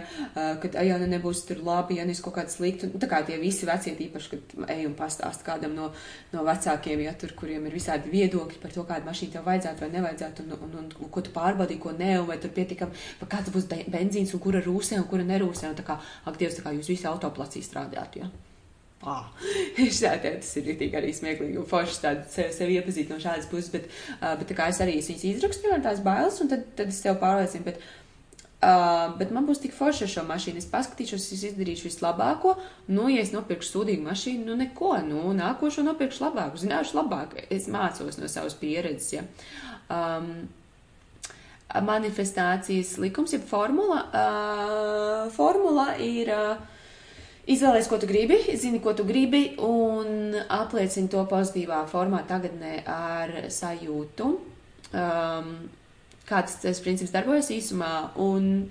kad, 0.62 0.78
ja 0.88 0.96
nu 1.02 1.04
nebūs 1.10 1.42
tur 1.44 1.60
labi, 1.66 1.98
ja 1.98 2.06
nu 2.08 2.14
es 2.16 2.22
kaut 2.24 2.38
kāds 2.38 2.56
sliktu. 2.56 2.88
Nu, 2.88 3.00
tā 3.02 3.10
kā 3.10 3.18
tie 3.28 3.36
visi 3.42 3.68
vecie 3.68 3.92
īpaši, 4.06 4.30
kad 4.32 4.72
ej 4.72 4.86
un 4.88 4.96
pastāst 4.96 5.44
kādam 5.44 5.76
no, 5.76 5.90
no 6.32 6.46
vecākiem, 6.48 7.04
ja 7.04 7.12
tur, 7.12 7.36
kuriem 7.36 7.68
ir 7.68 7.76
visādi 7.76 8.08
viedokļi 8.14 8.64
par 8.64 8.72
to, 8.72 8.88
kādu 8.88 9.10
mašīnu 9.10 9.36
tev 9.36 9.46
vajadzētu 9.52 9.84
vai 9.84 9.92
nevajadzētu, 9.98 10.48
un, 10.48 10.56
un, 10.56 10.74
un, 10.80 10.90
un 10.96 11.12
ko 11.12 11.26
tu 11.28 11.36
pārbaudīji, 11.36 11.84
ko 11.84 11.92
ne, 12.00 12.14
un 12.22 12.32
vai 12.32 12.40
tur 12.40 12.56
pietiekam, 12.56 12.96
vai 13.20 13.32
kāds 13.36 13.52
būs 13.52 13.68
benzīns, 13.68 14.32
un 14.32 14.46
kura 14.48 14.64
rūsē, 14.64 14.96
un 14.96 15.10
kura 15.12 15.28
nerūsē, 15.28 15.74
un 15.74 15.76
tā 15.76 15.84
kā, 15.92 16.00
ak, 16.24 16.40
Dievs, 16.40 16.56
tā 16.56 16.64
kā 16.64 16.72
jūs 16.78 16.88
visi 16.96 17.10
autoplacī 17.12 17.60
strādājat, 17.60 18.22
ja. 18.24 18.32
Ah, 19.06 19.28
šādi, 19.78 20.32
tas 20.40 20.56
ir 20.58 20.64
rītīgi 20.72 20.98
arī 20.98 21.12
smieklīgi 21.14 21.60
un 21.60 21.66
forši 21.70 21.94
sevi, 22.00 22.48
sevi 22.54 22.78
iepazīt 22.80 23.12
no 23.12 23.20
šādas 23.22 23.46
puses, 23.50 23.70
bet, 23.70 23.86
uh, 24.18 24.34
bet 24.40 24.50
es 24.50 24.80
arī 24.82 24.96
es 24.98 25.10
viņas 25.10 25.26
izrakstu, 25.28 25.70
man 25.70 25.84
tās 25.84 26.02
bailes, 26.02 26.40
un 26.42 26.50
tad, 26.50 26.64
tad 26.78 26.90
es 26.90 26.98
tev 27.04 27.20
pārliecinu, 27.20 27.62
bet, 27.68 27.78
uh, 28.58 29.14
bet 29.20 29.30
man 29.34 29.46
būs 29.46 29.62
tik 29.62 29.76
forši 29.76 30.02
ar 30.08 30.10
šo 30.16 30.24
mašīnu, 30.26 30.58
es 30.58 30.66
paskatīšos, 30.72 31.28
es 31.36 31.44
izdarīšu 31.52 31.86
vislabāko, 31.86 32.56
nu, 32.90 33.06
ja 33.12 33.22
es 33.22 33.30
nopirkšu 33.34 33.76
sūdīgu 33.76 34.02
mašīnu, 34.08 34.48
nu, 34.50 34.56
neko, 34.58 34.96
nu, 35.06 35.22
nākošo 35.38 35.84
nopirkšu 35.86 36.24
labāku, 36.24 36.58
zināšu 36.64 36.98
labāk, 36.98 37.36
es 37.54 37.68
mācos 37.70 38.18
no 38.18 38.30
savas 38.30 38.58
pieredzes, 38.58 39.12
ja. 39.14 39.22
Um, 39.86 40.48
manifestācijas 41.86 42.96
likums, 42.98 43.36
ja 43.36 43.38
formula, 43.46 44.02
uh, 44.10 45.30
formula 45.38 45.92
ir. 46.02 46.34
Uh, 46.34 46.74
Izvēlēties, 47.48 47.86
ko 47.88 47.96
tu 47.96 48.04
gribi, 48.04 48.36
zini, 48.60 48.78
ko 48.84 48.92
tu 48.92 49.06
gribi, 49.08 49.54
un 49.64 50.34
apliecini 50.52 51.08
to 51.08 51.22
pozitīvā 51.30 51.78
formā 51.88 52.18
tagadnē 52.28 52.82
ar 52.92 53.30
sajūtu, 53.48 54.26
um, 54.92 55.54
kāds 56.28 56.58
tas 56.60 56.82
princips 56.84 57.14
darbojas 57.14 57.48
īsumā, 57.54 57.92
un 58.20 58.66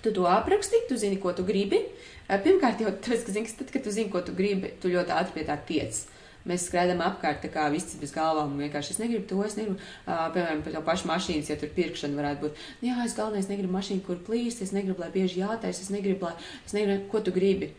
tu 0.00 0.10
to 0.10 0.26
apraksti, 0.26 0.80
tu 0.88 0.98
zini, 0.98 1.20
ko 1.22 1.36
tu 1.38 1.46
gribi. 1.46 1.84
Uh, 2.26 2.34
pirmkārt, 2.42 2.82
jau 2.82 2.90
tas, 2.98 3.22
ka, 3.22 3.36
zini, 3.36 3.54
tad, 3.60 3.70
kad 3.70 3.86
tu 3.86 3.94
zini, 3.94 4.10
ko 4.10 4.24
tu 4.26 4.34
gribi, 4.34 4.72
tu 4.82 4.90
ļoti 4.90 5.14
ātri 5.14 5.38
pie 5.38 5.46
tā 5.52 5.58
tiec. 5.70 6.02
Mēs 6.50 6.66
skrējam 6.66 6.98
apkārt, 7.00 7.44
tā 7.46 7.52
kā 7.54 7.68
viss 7.72 7.94
bez 8.00 8.10
galvām, 8.12 8.58
vienkārši 8.58 8.96
es 8.96 9.00
negribu 9.00 9.28
to, 9.30 9.38
es 9.46 9.54
negribu, 9.54 9.78
uh, 9.78 10.26
piemēram, 10.34 10.66
par 10.66 10.74
to 10.74 10.82
pašu 10.90 11.12
mašīnas, 11.12 11.54
ja 11.54 11.60
tur 11.62 11.70
pirkšana 11.78 12.18
varētu 12.18 12.42
būt. 12.42 12.66
Jā, 12.90 12.98
es 13.06 13.14
galvenais 13.14 13.46
negribu 13.48 13.78
mašīnu, 13.78 14.02
kur 14.04 14.18
plīst, 14.26 14.66
es 14.66 14.74
negribu, 14.74 14.98
lai 15.06 15.14
bieži 15.14 15.44
jātais, 15.44 15.78
es 15.86 15.94
negribu, 15.94 16.26
lai, 16.26 16.34
es 16.66 16.74
negribu, 16.74 17.06
ko 17.14 17.22
tu 17.22 17.32
gribi 17.38 17.70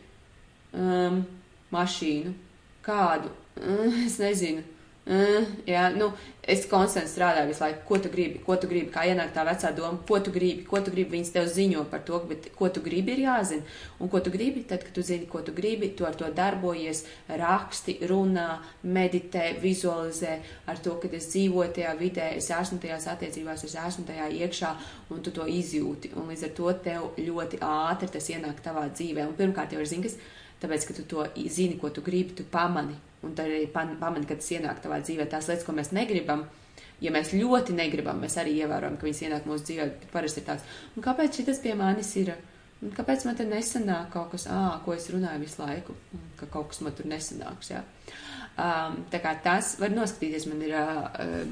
um, 0.72 1.20
mašīnu. 1.74 2.32
Kādu? 2.86 3.30
Uh, 3.58 4.02
es 4.06 4.18
nezinu. 4.22 4.64
Uh, 5.06 5.44
jā, 5.70 5.84
nu, 5.94 6.08
es 6.42 6.64
konstanti 6.66 7.12
strādāju 7.12 7.52
visu 7.52 7.62
laiku, 7.62 7.84
ko 7.86 7.98
tu 8.02 8.10
gribi, 8.10 8.40
ko 8.42 8.56
tu 8.58 8.66
gribi, 8.66 8.88
kā 8.90 9.04
ienāk 9.06 9.28
tā 9.34 9.44
vecā 9.46 9.70
doma, 9.74 10.00
ko 10.08 10.18
tu 10.18 10.32
gribi, 10.34 10.64
ko 10.66 10.80
tu 10.82 10.90
gribi. 10.90 11.12
Viņas 11.12 11.30
tev 11.34 11.46
ziņo 11.50 11.84
par 11.92 12.00
to, 12.08 12.18
bet 12.26 12.48
ko 12.58 12.66
tu 12.74 12.82
gribi 12.82 13.14
ir 13.14 13.20
jāzina. 13.22 13.62
Un 14.02 14.10
ko 14.10 14.18
tu 14.18 14.32
gribi, 14.34 14.64
tad, 14.66 14.82
kad 14.82 14.96
tu 14.96 15.04
zini, 15.06 15.28
ko 15.30 15.44
tu 15.46 15.54
gribi, 15.54 15.92
tu 15.94 16.08
ar 16.08 16.18
to 16.18 16.26
darbojies, 16.34 17.04
raksti, 17.38 18.00
runā, 18.10 18.48
meditē, 18.82 19.44
vizualizē 19.62 20.32
ar 20.70 20.82
to, 20.82 20.96
ka 21.02 21.10
es 21.14 21.28
dzīvoju 21.30 21.76
tajā 21.76 21.92
vidē, 22.00 22.32
es 22.40 22.50
esmu 22.54 22.80
tajās 22.82 23.06
attiecībās, 23.12 23.62
es 23.68 23.76
esmu 23.82 24.08
tajā 24.10 24.26
iekšā, 24.40 24.72
un 25.14 25.22
tu 25.22 25.34
to 25.34 25.46
izjūti. 25.46 26.16
Un 26.18 26.32
līdz 26.32 26.48
ar 26.48 26.56
to 26.58 26.74
tev 26.88 27.06
ļoti 27.20 27.62
ātri 27.62 28.10
tas 28.18 28.26
ienāk 28.34 28.58
tavā 28.66 28.88
dzīvē. 28.90 29.28
Un 29.30 29.38
pirmkārt 29.38 29.74
jau 29.74 29.86
ir 29.86 29.90
zini, 29.94 30.10
kas 30.10 30.18
Tāpēc, 30.62 30.86
ka 30.88 30.96
tu 30.96 31.04
to 31.08 31.26
zini, 31.52 31.76
ko 31.80 31.90
tu 31.92 32.04
gribi, 32.04 32.36
tu 32.38 32.46
pamani. 32.50 32.96
Un 33.26 33.34
tad 33.36 33.50
arī 33.50 33.66
pamani, 33.72 34.26
kad 34.28 34.40
tas 34.40 34.52
ienāk 34.54 34.80
tavā 34.84 35.00
dzīvē, 35.02 35.26
tās 35.30 35.50
lietas, 35.50 35.66
ko 35.66 35.74
mēs 35.76 35.92
negribam. 35.96 36.46
Ja 37.00 37.12
mēs 37.12 37.34
ļoti 37.36 37.74
negribam, 37.76 38.20
mēs 38.22 38.38
arī 38.40 38.54
ievērojam, 38.62 38.96
ka 38.96 39.04
viņas 39.04 39.24
ienāk 39.26 39.48
mūsu 39.48 39.66
dzīvē, 39.68 39.88
bet 40.00 40.12
parasti 40.12 40.40
ir 40.40 40.46
tāds, 40.46 40.76
un 40.96 41.04
kāpēc 41.04 41.42
šis 41.42 41.60
pie 41.60 41.74
manis 41.76 42.14
ir? 42.16 42.32
Un 42.84 42.92
kāpēc 42.92 43.24
man 43.24 43.36
te 43.36 43.44
nesanāk 43.48 44.10
kaut 44.12 44.34
kas, 44.34 44.46
ā, 44.52 44.78
ko 44.84 44.92
es 44.92 45.08
runāju 45.12 45.42
visu 45.42 45.62
laiku, 45.62 45.94
ka 46.36 46.48
kaut 46.52 46.70
kas 46.72 46.82
man 46.84 46.96
tur 46.96 47.08
nesanāks, 47.08 47.70
jā. 47.72 47.82
Um, 48.56 49.02
tā 49.12 49.20
kā 49.20 49.34
tas 49.44 49.74
var 49.80 49.92
noskatīties, 49.92 50.46
man 50.48 50.60
ir 50.64 50.74
uh, 50.76 51.08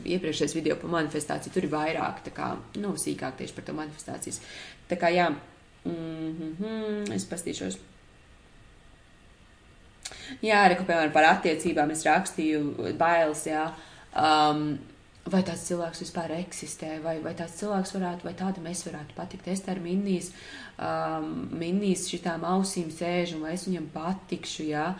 iepriekšējais 0.08 0.56
video 0.56 0.76
par 0.80 0.92
manifestāciju, 0.94 1.52
tur 1.52 1.66
ir 1.66 1.72
vairāk, 1.72 2.22
tā 2.28 2.32
kā, 2.36 2.50
nu, 2.80 2.92
sīkāk 3.00 3.40
tieši 3.40 3.56
par 3.56 3.66
to 3.66 3.76
manifestācijas. 3.76 4.40
Tā 4.88 5.00
kā, 5.00 5.12
jā, 5.12 5.30
mm 5.84 6.54
-hmm, 6.60 7.12
es 7.16 7.28
pastīšos. 7.28 7.80
Jā, 10.44 10.64
arī, 10.64 10.78
piemēram, 10.80 11.12
par 11.14 11.28
attiecībām 11.34 11.92
es 11.94 12.04
rakstīju 12.06 12.94
bailes, 13.00 13.44
jā. 13.48 13.68
Um, 14.14 14.76
vai 15.30 15.40
tāds 15.46 15.64
cilvēks 15.68 16.02
vispār 16.04 16.34
eksistē, 16.36 16.98
vai, 17.04 17.16
vai 17.24 17.32
tāds 17.36 17.56
cilvēks 17.60 17.94
varētu, 17.96 18.28
vai 18.28 18.34
tāda 18.38 18.64
mēs 18.64 18.84
varētu 18.88 19.16
patikt. 19.16 19.48
Es 19.52 19.64
ar 19.72 19.80
minnīs, 19.84 20.30
um, 20.76 21.30
minnīs 21.60 22.08
šitām 22.10 22.44
ausīm 22.48 22.90
sēžu, 22.92 23.40
vai 23.44 23.54
es 23.56 23.68
viņam 23.68 23.88
patikšu, 23.94 24.68
jā. 24.72 24.90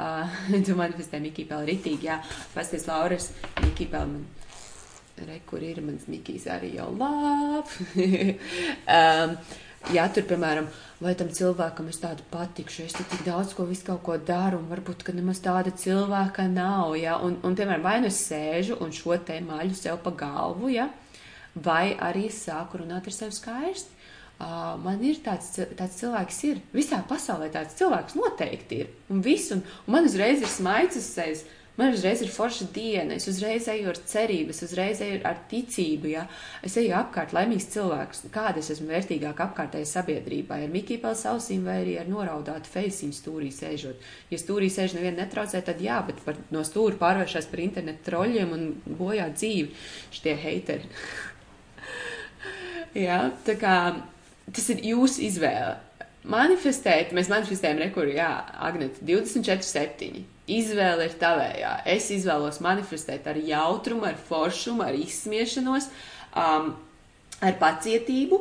Uh, 0.00 0.36
tu 0.66 0.76
manifestē 0.78 1.22
Mikī 1.22 1.46
Pēl 1.48 1.64
ritīgi, 1.72 2.10
jā. 2.10 2.20
Pasties 2.54 2.86
Lauras, 2.90 3.32
Mikī 3.64 3.88
Pēl 3.90 4.12
man. 4.12 4.28
Re, 5.20 5.40
kur 5.44 5.60
ir 5.60 5.82
mans 5.84 6.06
Mikijs 6.08 6.46
arī 6.48 6.70
jau 6.78 6.86
lāp. 6.96 7.68
um, 8.96 9.34
jā, 9.88 10.06
tur, 10.12 10.26
piemēram, 10.28 10.68
vai 11.00 11.14
tam 11.18 11.30
cilvēkam 11.32 11.88
es 11.90 12.00
tādu 12.02 12.24
patikšu, 12.32 12.86
es 12.86 12.96
tik 12.98 13.24
daudz 13.26 13.54
ko 13.56 13.64
visu 13.68 13.86
kaut 13.88 14.02
ko 14.06 14.16
daru, 14.16 14.60
un 14.60 14.68
varbūt, 14.70 15.04
ka 15.06 15.14
nemaz 15.16 15.40
tāda 15.44 15.72
cilvēka 15.72 16.46
nav, 16.52 16.94
ja, 17.00 17.16
un, 17.24 17.38
un 17.46 17.56
piemēram, 17.56 17.86
vai 17.86 18.00
nu 18.04 18.10
es 18.10 18.20
sēžu 18.28 18.78
un 18.84 18.92
šo 18.94 19.16
te 19.24 19.38
maļu 19.44 19.78
sev 19.78 20.02
pa 20.04 20.12
galvu, 20.24 20.72
ja, 20.74 20.90
vai 21.54 21.94
arī 21.98 22.28
sāku 22.32 22.82
runāt 22.82 23.08
ar 23.08 23.16
sevi 23.16 23.36
skaisti. 23.36 23.96
Uh, 24.40 24.78
man 24.80 25.02
ir 25.04 25.18
tāds, 25.20 25.50
tāds 25.76 25.98
cilvēks, 26.00 26.36
ir 26.48 26.60
visā 26.72 27.02
pasaulē 27.04 27.50
tāds 27.52 27.74
cilvēks 27.76 28.14
noteikti 28.16 28.78
ir, 28.80 28.92
un 29.12 29.20
viss, 29.20 29.50
un, 29.52 29.60
un 29.84 29.92
man 29.92 30.08
uzreiz 30.08 30.40
ir 30.40 30.48
smaids 30.48 30.96
uz 30.96 31.08
sevis. 31.12 31.42
Man 31.78 31.94
uzreiz 31.94 32.20
ir 32.20 32.30
forša 32.32 32.66
diena, 32.74 33.14
es 33.16 33.28
uzreiz 33.30 33.68
eju 33.70 33.88
ar 33.92 33.98
cerību, 34.10 34.52
es 34.52 34.62
uzreiz 34.66 35.00
eju 35.04 35.20
ar 35.24 35.38
ticību, 35.48 36.10
ja? 36.10 36.26
Es 36.66 36.76
eju 36.80 36.92
apkārt 36.98 37.32
laimīgs 37.36 37.68
cilvēks, 37.72 38.24
kāda 38.34 38.60
es 38.60 38.72
esmu 38.74 38.90
vērtīgāk 38.90 39.40
apkārtējai 39.46 39.88
sabiedrībai, 39.88 40.60
ar 40.66 40.74
Mikiju 40.74 41.00
pels 41.04 41.24
ausīm 41.30 41.64
vai 41.68 41.78
arī 41.84 41.96
ar 42.02 42.10
noraudātu 42.10 42.72
feisiņu 42.74 43.16
stūrī 43.16 43.50
sēžot. 43.54 44.06
Ja 44.32 44.40
stūrī 44.42 44.68
sēž 44.72 44.98
nevienu 44.98 45.22
netraucē, 45.22 45.62
tad 45.64 45.80
jā, 45.84 46.00
bet 46.06 46.20
par, 46.26 46.40
no 46.52 46.64
stūra 46.66 46.98
pārvēršas 47.00 47.48
par 47.52 47.64
internetu 47.64 48.10
troļļiem 48.10 48.56
un 48.56 48.66
bojā 49.00 49.30
dzīvi. 49.32 49.70
Šitie 50.18 50.36
heiteri. 50.42 50.90
jā, 53.06 53.22
tā 53.46 53.56
kā 53.60 53.76
tas 54.50 54.74
ir 54.74 54.82
jūsu 54.90 55.22
izvēle 55.30 55.78
manifestēt, 56.28 57.14
mēs 57.16 57.30
manifestējam 57.32 57.80
rekuru, 57.84 58.12
jā, 58.16 58.30
Agneta, 58.66 59.02
24, 59.06 59.66
7. 59.66 60.22
Izvēle 60.50 61.06
ir 61.06 61.16
tavējā. 61.20 61.72
Es 61.88 62.10
izvēlos 62.12 62.60
manifestēt 62.64 63.28
ar 63.30 63.38
jautrumu, 63.38 64.08
ar 64.08 64.18
foršumu, 64.28 64.82
ar 64.84 64.96
izsmiešanos, 64.98 65.88
um, 66.34 66.72
ar 67.40 67.58
pacietību, 67.60 68.40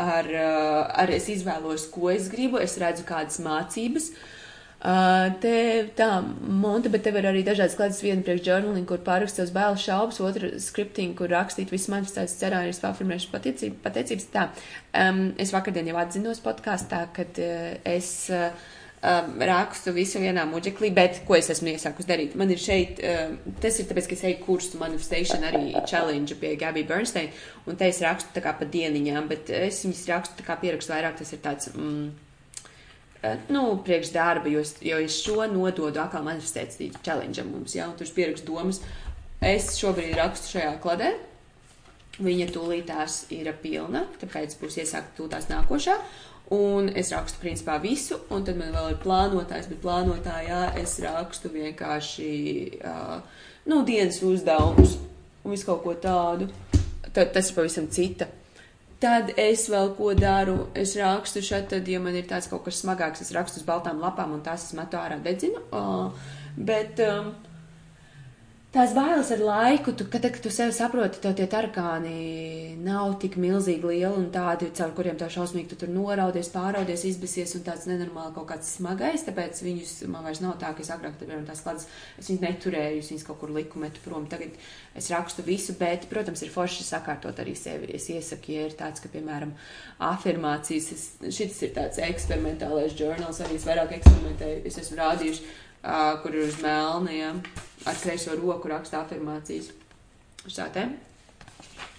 ar, 0.00 0.30
uh, 0.30 0.80
ar 1.04 1.12
es 1.14 1.30
izvēlos, 1.32 1.86
ko 1.94 2.10
es 2.12 2.28
gribu, 2.32 2.58
es 2.60 2.74
redzu 2.82 3.06
kādas 3.08 3.38
mācības. 3.44 4.10
Uh, 4.10 4.30
te 4.84 5.54
tā, 5.96 6.08
monta, 6.44 6.90
bet 6.92 7.06
tev 7.06 7.16
ir 7.16 7.28
arī 7.30 7.40
dažādas 7.46 7.76
klases, 7.78 8.02
viena 8.04 8.24
priekš 8.24 8.44
journaling, 8.44 8.84
kur 8.88 9.00
pārrakst 9.06 9.40
savus 9.40 9.54
bailes 9.54 9.84
šaubas, 9.84 10.20
otra 10.20 10.50
scripting, 10.60 11.14
kur 11.16 11.32
rakstīt 11.32 11.72
visu 11.72 11.92
manifestētas 11.94 12.36
cerājumus, 12.42 12.82
pārformēšu 12.82 13.32
pateicību, 13.32 13.80
pateicības. 13.84 14.30
Tā, 14.34 14.48
um, 15.06 15.26
es 15.40 15.54
vakardien 15.56 15.88
jau 15.88 15.96
atzinos 16.02 16.42
podkāstā, 16.44 17.06
kad 17.16 17.40
uh, 17.40 17.70
es 17.88 18.10
uh, 18.34 18.50
um, 19.04 19.30
rakstu 19.48 19.94
visu 19.96 20.20
vienā 20.20 20.44
muģeklī, 20.50 20.90
bet 20.96 21.22
ko 21.28 21.38
es 21.38 21.48
esmu 21.54 21.72
iesākus 21.72 22.08
darīt? 22.08 22.36
Man 22.36 22.52
ir 22.52 22.60
šeit, 22.60 23.00
um, 23.00 23.38
tas 23.64 23.80
ir 23.80 23.88
tāpēc, 23.88 24.10
ka 24.10 24.18
es 24.18 24.26
eju 24.28 24.42
kursu 24.44 24.80
manifestation 24.82 25.48
arī 25.48 25.72
challenge 25.88 26.36
pie 26.40 26.54
Gabby 26.60 26.84
Bernstein, 26.88 27.32
un 27.64 27.80
te 27.80 27.88
es 27.88 28.02
rakstu 28.04 28.36
tā 28.36 28.44
kā 28.44 28.52
pa 28.58 28.68
dieniņām, 28.68 29.32
bet 29.32 29.52
es 29.64 29.80
viņas 29.86 30.04
rakstu 30.12 30.40
tā 30.40 30.48
kā 30.48 30.58
pierakstu 30.60 30.92
vairāk, 30.92 31.18
tas 31.20 31.32
ir 31.32 31.42
tāds, 31.44 31.72
mm, 31.72 32.23
nu, 33.52 33.64
priekš 33.84 34.12
darba, 34.14 34.50
jo 34.52 34.62
es, 34.64 34.74
jo 34.84 34.98
es 35.02 35.16
šo 35.24 35.46
nododu 35.50 36.02
atkal 36.02 36.24
manifestāciju 36.26 37.00
challenge 37.04 37.44
mums, 37.46 37.76
jā, 37.76 37.88
un 37.88 37.96
tur 37.98 38.08
es 38.08 38.14
pierakstu 38.16 38.52
domas. 38.52 38.82
Es 39.44 39.74
šobrīd 39.76 40.14
rakstu 40.16 40.56
šajā 40.56 40.74
kladē. 40.82 41.14
Viņa 42.24 42.46
tūlītās 42.54 43.24
ir 43.34 43.50
pilna, 43.62 44.04
tāpēc 44.20 44.54
būs 44.60 44.78
iesākta 44.80 45.18
tūlītās 45.18 45.50
nākošā. 45.50 45.96
Un 46.54 46.90
es 46.92 47.10
rakstu 47.12 47.40
principā 47.40 47.78
visu, 47.82 48.20
un 48.32 48.44
tad 48.44 48.58
man 48.60 48.72
vēl 48.74 48.92
ir 48.92 49.00
plānotājs, 49.02 49.70
bet 49.70 49.80
plānotājā 49.82 50.60
es 50.80 50.98
rakstu 51.02 51.50
vienkārši, 51.54 52.30
uh, 52.84 53.18
nu, 53.70 53.80
dienas 53.88 54.20
uzdevumus 54.22 54.98
un 55.42 55.54
visu 55.56 55.68
kaut 55.70 55.82
ko 55.84 55.96
tādu. 56.00 56.50
Tad 57.14 57.32
tas 57.34 57.50
ir 57.50 57.56
pavisam 57.56 57.88
cita. 57.92 58.28
Tad 59.04 59.34
es 59.36 59.66
vēl 59.68 59.90
ko 59.98 60.14
daru, 60.16 60.70
es 60.80 60.94
rakstu 60.96 61.42
šeit, 61.44 61.66
tad, 61.68 61.88
ja 61.92 61.98
man 62.00 62.14
ir 62.16 62.24
tāds 62.28 62.48
kaut 62.48 62.62
kas 62.64 62.78
smagāks, 62.80 63.20
es 63.20 63.34
rakstu 63.36 63.60
uz 63.60 63.66
baltām 63.68 63.98
lapām 64.00 64.32
un 64.32 64.40
tās 64.46 64.64
es 64.64 64.76
metu 64.78 64.96
ārā 64.96 65.18
dedzinu. 65.20 65.60
Uh, 65.68 66.30
bet, 66.56 67.02
um, 67.04 67.34
tās 68.74 68.90
bailes 68.94 69.28
ar 69.30 69.42
laiku, 69.42 69.92
tu, 69.94 70.06
kad, 70.10 70.24
kad 70.34 70.42
tu 70.42 70.50
sevi 70.50 70.74
saproti, 70.74 71.20
tev 71.22 71.36
tie 71.38 71.46
tarkāni 71.50 72.74
nav 72.82 73.14
tik 73.22 73.36
milzīgi 73.38 73.86
lieli 73.86 74.18
un 74.18 74.26
tādi, 74.34 74.70
caur 74.74 74.90
kuriem 74.96 75.18
tev 75.20 75.30
šausmīgi 75.30 75.70
tu 75.70 75.78
tur 75.78 75.92
noraudies, 75.94 76.50
pāraudies, 76.50 77.04
izbisies 77.06 77.54
un 77.54 77.62
tāds 77.66 77.86
nenormāli 77.86 78.34
kaut 78.34 78.48
kāds 78.50 78.72
smagais, 78.78 79.22
tāpēc 79.28 79.60
viņus 79.62 79.92
man 80.10 80.26
vairs 80.26 80.42
nav 80.42 80.56
tā, 80.62 80.72
ka 80.74 80.82
es 80.82 80.90
agrāk, 80.90 81.14
piemēram, 81.20 81.44
tās 81.46 81.62
kladas, 81.62 81.86
es 82.18 82.30
viņus 82.30 82.42
neturēju, 82.42 83.02
es 83.04 83.10
viņus 83.12 83.26
kaut 83.28 83.38
kur 83.42 83.52
liku 83.54 83.82
metu 83.82 84.02
prom. 84.04 84.26
Tagad 84.30 84.56
es 84.98 85.10
rakstu 85.14 85.44
visu, 85.46 85.76
bet, 85.78 86.08
protams, 86.10 86.42
ir 86.42 86.50
forši 86.54 86.86
sakārtot 86.88 87.38
arī 87.44 87.54
sevi. 87.58 87.92
Es 87.94 88.08
iesaku, 88.10 88.56
ja 88.56 88.66
ir 88.66 88.74
tāds, 88.78 89.04
ka, 89.04 89.12
piemēram, 89.12 89.54
afirmācijas, 90.02 90.90
es, 90.96 91.04
šis 91.36 91.62
ir 91.68 91.76
tāds 91.78 92.02
eksperimentālais 92.02 92.98
žurnāls, 92.98 93.38
arī 93.44 93.60
es 93.60 93.68
vairāk 93.68 93.94
eksperimentēju, 94.00 94.64
es 94.66 94.82
esmu 94.82 94.98
rādījuši, 94.98 95.46
uh, 95.84 96.18
kur 96.24 96.34
ir 96.34 96.48
uz 96.48 96.58
melniem. 96.64 97.38
Ja? 97.44 97.70
Ar 97.86 98.00
kreiso 98.00 98.36
roku 98.38 98.70
raksta 98.70 99.02
afirmācijas. 99.02 99.70
Šā 100.48 100.68
te. 100.74 100.88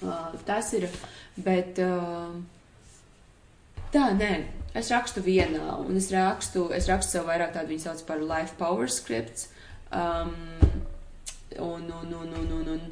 Uh, 0.04 0.34
tas 0.46 0.70
ir, 0.78 0.86
bet 1.42 1.80
uh, 1.82 2.34
tā, 3.94 4.10
nē, 4.18 4.32
es 4.78 4.92
rakstu 4.94 5.24
vienā, 5.26 5.80
un 5.82 5.98
es 5.98 6.12
rakstu, 6.14 6.68
es 6.76 6.90
rakstu 6.92 7.18
sev 7.18 7.30
vairāk 7.30 7.56
tādu, 7.56 7.74
viņi 7.74 7.86
sauc 7.88 8.04
par 8.08 8.22
life 8.22 8.58
power 8.60 8.92
scripts. 8.92 9.50
Um, 9.96 10.36
un, 11.58 11.88
un, 11.88 12.14
un, 12.14 12.34
un, 12.36 12.52
un, 12.60 12.70
un 12.76 12.86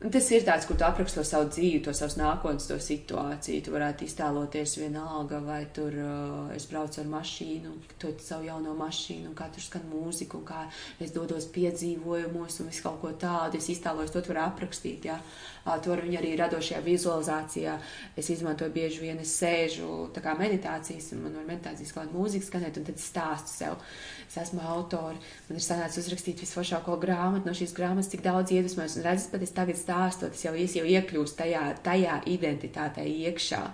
Tas 0.00 0.30
ir 0.32 0.46
tāds, 0.46 0.64
kur 0.64 0.78
tu 0.80 0.84
apraksto 0.86 1.20
savu 1.28 1.50
dzīvi, 1.52 1.82
to 1.84 1.92
savas 1.92 2.14
nākotnes, 2.16 2.64
to 2.70 2.78
situāciju. 2.80 3.64
Tu 3.66 3.72
varētu 3.74 4.06
iztēloties 4.06 4.78
vienalga, 4.80 5.42
vai 5.44 5.58
tur 5.76 5.92
uh, 5.92 6.46
es 6.56 6.64
braucu 6.70 7.02
ar 7.02 7.10
mašīnu, 7.12 7.74
to 8.00 8.14
savu 8.24 8.48
jauno 8.48 8.72
mašīnu, 8.78 9.28
un 9.28 9.36
kā 9.36 9.50
tur 9.52 9.60
skan 9.60 9.84
mūzika, 9.90 10.40
un 10.40 10.46
kā 10.48 10.62
es 11.04 11.12
dodos 11.12 11.50
piedzīvojumos, 11.52 12.56
un 12.62 12.72
visu 12.72 12.86
kaut 12.86 12.96
ko 13.02 13.12
tādu. 13.20 13.60
Es 13.60 13.68
iztēlojos, 13.74 14.14
to 14.14 14.24
tu 14.24 14.32
vari 14.32 14.40
aprakstīt, 14.46 15.04
jā. 15.10 15.18
To 15.64 15.92
var 15.92 16.00
viņi 16.04 16.18
arī 16.18 16.30
radošajā 16.40 16.80
vizualizācijā. 16.84 17.76
Es 18.18 18.30
izmantoju 18.32 18.72
bieži 18.72 19.02
vien, 19.04 19.20
es 19.20 19.34
sēžu 19.36 20.08
tā 20.14 20.22
kā 20.24 20.32
meditācijas, 20.38 21.10
un 21.14 21.24
man 21.26 21.36
var 21.36 21.46
meditācijas 21.50 21.92
kaut 21.92 22.06
kāda 22.06 22.16
mūzika 22.16 22.48
skanēt, 22.48 22.80
un 22.80 22.88
tad 22.88 23.02
stāstu 23.02 23.52
sev. 23.52 23.78
Es 24.26 24.38
esmu 24.40 24.64
autori, 24.72 25.20
man 25.48 25.60
ir 25.60 25.64
sanācis 25.64 26.04
uzrakstīt 26.04 26.40
visforšāko 26.44 26.96
grāmatu 27.02 27.50
no 27.50 27.56
šīs 27.56 27.76
grāmatas, 27.76 28.08
cik 28.12 28.24
daudz 28.24 28.54
iedvesmojas, 28.56 28.96
un 28.96 29.08
redzes, 29.08 29.30
pat 29.32 29.44
es 29.44 29.56
tagad 29.56 29.80
stāstot, 29.80 30.36
es 30.36 30.46
jau, 30.46 30.54
es 30.56 30.76
jau 30.78 30.86
iekļūstu 30.86 31.42
tajā, 31.42 31.64
tajā 31.84 32.22
identitātē 32.30 33.04
iekšā. 33.10 33.64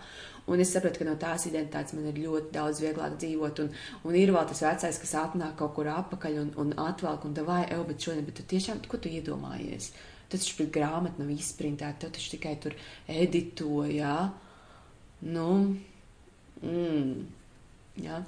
Un 0.46 0.62
es 0.62 0.70
saprotu, 0.70 1.00
ka 1.00 1.06
no 1.08 1.16
tās 1.18 1.48
identitātes 1.48 1.94
man 1.96 2.06
ir 2.06 2.20
ļoti 2.22 2.52
daudz 2.54 2.78
vieglāk 2.82 3.16
dzīvot. 3.18 3.64
Un, 3.64 3.72
un 4.06 4.18
ir 4.18 4.30
vēl 4.34 4.46
tas 4.46 4.62
vecais, 4.62 5.00
kas 5.02 5.14
atnāk 5.18 5.56
kaut 5.58 5.74
kur 5.74 5.90
apakaļ 5.90 6.38
un, 6.44 6.52
un 6.62 6.74
atvelk, 6.84 7.26
un 7.26 7.34
vai, 7.48 7.64
ej, 7.66 7.82
bet 7.88 8.06
šodien, 8.06 8.26
bet 8.28 8.38
tu 8.38 8.46
tiešām, 8.54 8.84
ko 8.86 9.00
tu 9.02 9.10
iedomājies? 9.10 9.90
Tu 10.26 10.40
taču 10.40 10.56
pret 10.58 10.72
grāmatu 10.74 11.22
nav 11.22 11.30
izprintēta, 11.34 12.06
tu 12.06 12.18
taču 12.18 12.34
tikai 12.34 12.56
tur 12.62 12.74
edito, 13.06 13.84
jā. 13.86 14.18
Nu, 15.22 15.48
mm. 16.62 17.36
Jā. 17.96 18.18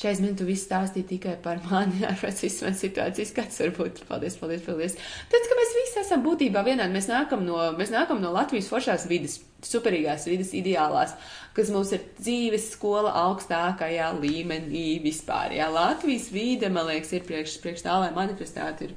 40 0.00 0.22
minūtes 0.24 0.46
viss 0.48 0.64
stāstīja 0.64 1.08
tikai 1.10 1.34
par 1.44 1.58
mani, 1.66 2.00
ar 2.08 2.16
visas 2.16 2.62
manas 2.64 2.80
situācijas, 2.80 3.34
kāds 3.36 3.60
var 3.60 3.74
būt. 3.76 4.00
Paldies, 4.08 4.38
paldies, 4.40 4.62
paldies. 4.64 4.96
Tad, 5.32 5.48
ka 5.50 5.58
mēs 5.58 5.74
visi 5.76 6.00
esam 6.00 6.24
būtībā 6.24 6.62
vienādi, 6.64 6.94
mēs 6.96 7.10
nākam 7.10 7.44
no, 7.44 7.58
mēs 7.76 7.92
nākam 7.92 8.22
no 8.22 8.32
Latvijas 8.32 8.70
foršās 8.72 9.04
vidas, 9.10 9.36
superīgās 9.66 10.24
vidas, 10.30 10.54
ideālās, 10.56 11.12
kas 11.56 11.72
mums 11.74 11.92
ir 11.92 12.06
dzīves 12.16 12.70
skola 12.72 13.12
augstākajā 13.26 14.08
līmenī 14.22 15.02
vispār. 15.04 15.58
Jā, 15.58 15.68
Latvijas 15.74 16.30
vide, 16.32 16.72
man 16.72 16.88
liekas, 16.88 17.12
ir 17.12 17.28
priekš, 17.28 17.60
priekš 17.60 17.84
tā, 17.84 18.00
lai 18.00 18.14
manifestētu 18.16 18.88
ir 18.88 18.96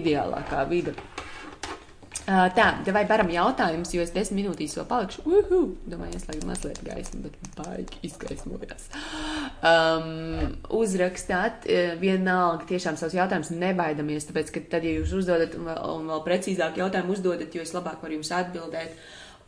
ideālākā 0.00 0.66
vida. 0.72 0.98
Uh, 2.28 2.50
tā, 2.52 2.66
vai 2.92 3.02
varam 3.08 3.30
jautājumus, 3.32 3.90
jo 3.94 4.02
es 4.04 4.10
desmit 4.12 4.42
minūtīs 4.42 4.74
vēl 4.76 4.84
palikšu. 4.90 5.22
Uhu! 5.24 5.60
Domāju, 5.88 6.18
ieslēgt 6.18 6.44
mazliet 6.46 6.80
gaismu, 6.84 7.22
bet 7.24 7.38
baigi 7.56 8.00
izgaismojās. 8.06 8.90
Um, 9.64 10.52
uzrakstāt 10.76 11.64
uh, 11.64 11.94
vienalga 12.00 12.68
tiešām 12.68 12.98
savus 13.00 13.16
jautājumus 13.16 13.54
nebaidamies, 13.54 14.28
tāpēc, 14.28 14.52
ka 14.52 14.62
tad, 14.76 14.84
ja 14.84 14.98
jūs 14.98 15.14
uzdodat 15.16 15.56
un 15.56 15.70
vēl, 15.70 15.80
un 15.96 16.10
vēl 16.12 16.22
precīzāk 16.26 16.82
jautājumu 16.82 17.16
uzdodat, 17.16 17.56
jo 17.56 17.64
es 17.64 17.72
labāk 17.74 18.04
varu 18.04 18.18
jums 18.18 18.32
atbildēt. 18.36 19.00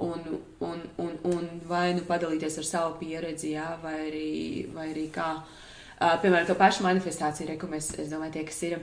Un, 0.02 0.24
un, 0.64 0.80
un, 1.04 1.12
un 1.28 1.44
vai 1.68 1.90
nu 1.94 2.06
padalīties 2.08 2.56
ar 2.62 2.66
savu 2.66 2.96
pieredzi, 3.02 3.52
jā, 3.52 3.68
vai 3.84 3.98
arī, 4.06 4.30
vai 4.72 4.88
arī 4.94 5.04
kā, 5.12 5.28
uh, 5.44 6.16
piemēram, 6.24 6.48
to 6.48 6.56
pašu 6.58 6.88
manifestāciju, 6.88 7.52
re, 7.52 7.58
ko 7.60 7.68
mēs, 7.70 7.92
es 8.00 8.08
domāju, 8.10 8.38
tie, 8.38 8.46
kas 8.48 8.64
ir. 8.70 8.80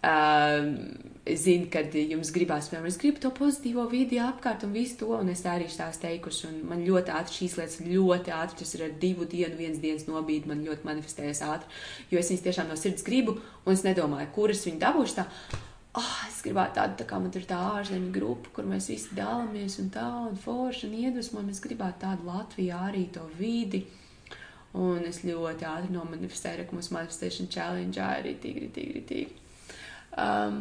Uh, 0.00 1.12
Zinu, 1.26 1.66
kad 1.72 1.90
jums 1.98 2.30
gribās, 2.30 2.68
piemēram, 2.70 2.86
es 2.86 2.98
gribu 3.02 3.18
to 3.18 3.32
pozitīvo 3.34 3.82
vidi 3.90 4.20
apkārt 4.22 4.62
un 4.62 4.74
visu 4.76 5.00
to, 5.00 5.08
un 5.16 5.32
es 5.32 5.40
tā 5.42 5.56
arī 5.56 5.66
tās 5.66 5.98
teikuši, 5.98 6.44
un 6.46 6.60
man 6.70 6.84
ļoti 6.86 7.10
ātri 7.18 7.40
šīs 7.40 7.56
lietas, 7.58 7.80
ļoti 7.82 8.34
ātri, 8.36 8.60
tas 8.60 8.74
ir 8.76 8.84
ar 8.86 8.92
divu 9.02 9.26
dienu, 9.26 9.58
viens 9.58 9.80
dienas 9.82 10.06
nobīdi, 10.06 10.46
man 10.46 10.62
ļoti 10.62 10.86
manifestējas 10.86 11.42
ātri, 11.48 11.80
jo 12.12 12.20
es 12.20 12.30
viņas 12.30 12.44
tiešām 12.46 12.70
no 12.70 12.78
sirds 12.78 13.06
gribu, 13.06 13.40
un 13.64 13.74
es 13.74 13.82
nedomāju, 13.82 14.30
kuras 14.38 14.62
viņu 14.68 14.78
dabūšu 14.84 15.18
tā. 15.18 15.26
Oh, 15.96 16.14
es 16.28 16.38
gribētu 16.44 16.76
tādu, 16.76 16.98
tā 17.00 17.08
kā 17.10 17.18
man 17.18 17.34
ir 17.34 17.50
tā 17.50 17.58
ārzemju 17.72 18.14
grupa, 18.14 18.54
kur 18.54 18.70
mēs 18.70 18.90
visi 18.92 19.16
dalāmies 19.16 19.80
un 19.82 19.90
tā, 19.90 20.06
un 20.28 20.36
forši 20.38 20.90
un 20.90 20.96
iedvesmojam. 21.00 21.48
Es 21.48 21.62
gribētu 21.64 22.02
tādu 22.04 22.28
Latvijā 22.28 22.82
arī 22.90 23.06
to 23.14 23.24
vidi. 23.38 23.86
Un 24.76 25.06
es 25.08 25.22
ļoti 25.24 25.64
ātri 25.64 25.94
nomanifestēju, 25.94 26.68
ka 26.68 26.76
mūsu 26.76 26.92
manifestation 26.92 27.48
challenge 27.48 28.02
arī 28.04 28.36
tīri, 28.42 28.68
tīri, 28.76 29.06
tīri. 29.08 29.38
Um, 30.20 30.60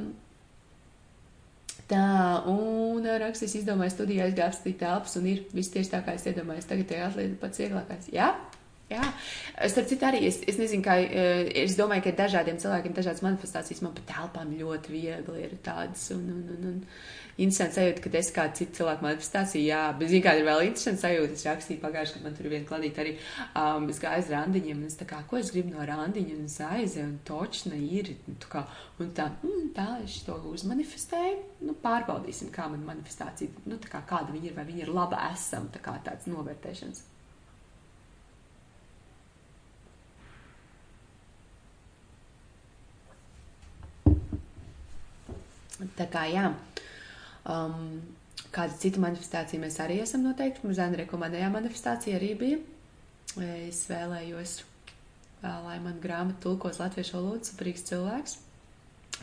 Tā, 1.85 2.01
un 2.49 3.05
rakstīs 3.21 3.59
izdomāja 3.59 3.93
studijā 3.93 4.25
aizgāstīt 4.25 4.79
telpas, 4.81 5.13
un 5.19 5.27
ir 5.29 5.43
viss 5.53 5.69
tieši 5.73 5.91
tā, 5.91 5.99
kā 6.05 6.15
es 6.17 6.25
iedomājos. 6.25 6.65
Tagad 6.69 6.87
tie 6.89 7.01
atliek 7.05 7.35
pats 7.41 7.61
vieglākais. 7.61 8.07
Jā, 8.15 8.31
jā. 8.89 9.03
Starp 9.69 9.91
citu 9.91 10.07
arī, 10.09 10.23
es, 10.25 10.39
es 10.49 10.57
nezinu, 10.57 10.81
kā, 10.85 10.95
eh, 11.05 11.51
es 11.61 11.77
domāju, 11.77 12.07
ka 12.07 12.15
dažādiem 12.23 12.57
cilvēkiem 12.63 12.95
dažādas 12.97 13.21
manifestācijas 13.25 13.83
man 13.85 13.93
pa 13.99 14.05
telpām 14.15 14.55
ļoti 14.57 14.95
viegli 14.95 15.45
ir 15.45 15.53
tādas, 15.65 16.07
un, 16.15 16.25
un, 16.33 16.41
un, 16.55 16.71
un 16.71 16.81
interesanti 17.35 17.75
sajūta, 17.75 18.01
ka 18.03 18.11
es 18.19 18.29
kā 18.35 18.45
citu 18.55 18.79
cilvēku 18.79 19.03
manifestāciju, 19.03 19.63
jā, 19.67 19.81
bet 19.99 20.11
zinu, 20.11 20.23
kāda 20.23 20.41
ir 20.41 20.47
vēl 20.47 20.61
interesanta 20.69 21.03
sajūta. 21.03 21.35
Es 21.35 21.45
rakstīju 21.49 21.81
pagājušajā 21.81 22.05
gadā, 22.05 22.13
kad 22.15 22.27
man 22.27 22.37
tur 22.37 22.49
viena 22.51 22.69
kladīte 22.69 23.01
arī 23.03 23.15
um, 23.59 23.87
es 23.91 23.99
gāju 23.99 24.23
uz 24.23 24.29
randiņiem, 24.31 24.83
un 24.83 24.91
es 24.91 24.99
tā 24.99 25.07
kā, 25.09 25.19
ko 25.29 25.39
es 25.39 25.51
gribu 25.51 25.73
no 25.73 25.87
randiņa, 25.89 26.37
un 26.37 26.45
es 26.47 26.59
aizēju, 26.63 27.07
un 27.09 27.17
točna 27.27 27.79
ir, 27.79 28.13
un 28.29 28.37
tā, 28.43 28.51
kā, 28.53 28.61
un 29.03 29.11
tā, 29.17 29.27
mm, 29.43 29.65
tā 29.75 29.87
es 30.05 30.21
to 30.27 30.37
uzmanifestēju, 30.51 31.41
nu, 31.67 31.75
pārbaudīsim, 31.83 32.53
kā 32.55 32.69
man 32.71 32.85
manifestācija, 32.87 33.65
nu, 33.67 33.81
tā 33.83 33.91
kā 33.91 34.05
kāda 34.07 34.31
viņa 34.35 34.51
ir, 34.51 34.55
vai 34.55 34.69
viņa 34.69 34.85
ir 34.85 34.93
laba 34.95 35.27
esam, 35.33 35.67
tā 35.73 35.83
kā 35.83 35.97
tāds 36.07 36.31
novērtēšanas. 36.31 37.03
Tā 45.99 46.05
kā 46.07 46.23
jā. 46.31 46.47
Um, 47.45 47.99
kāda 48.55 48.77
cita 48.79 49.01
manifestācija 49.03 49.61
mēs 49.61 49.77
arī 49.83 49.99
esam 50.03 50.23
noteikti. 50.25 50.63
Mums 50.63 50.79
Zēna 50.79 51.01
rekomendējā 51.03 51.49
manifestācija 51.53 52.19
arī 52.19 52.31
bija. 52.39 52.61
Es 53.67 53.83
vēlējos, 53.89 54.59
lai 55.43 55.77
man 55.83 55.99
grāmata 56.03 56.45
tulkos 56.45 56.79
latviešu 56.79 57.17
valodu, 57.17 57.49
superīgs 57.49 57.83
cilvēks. 57.89 58.37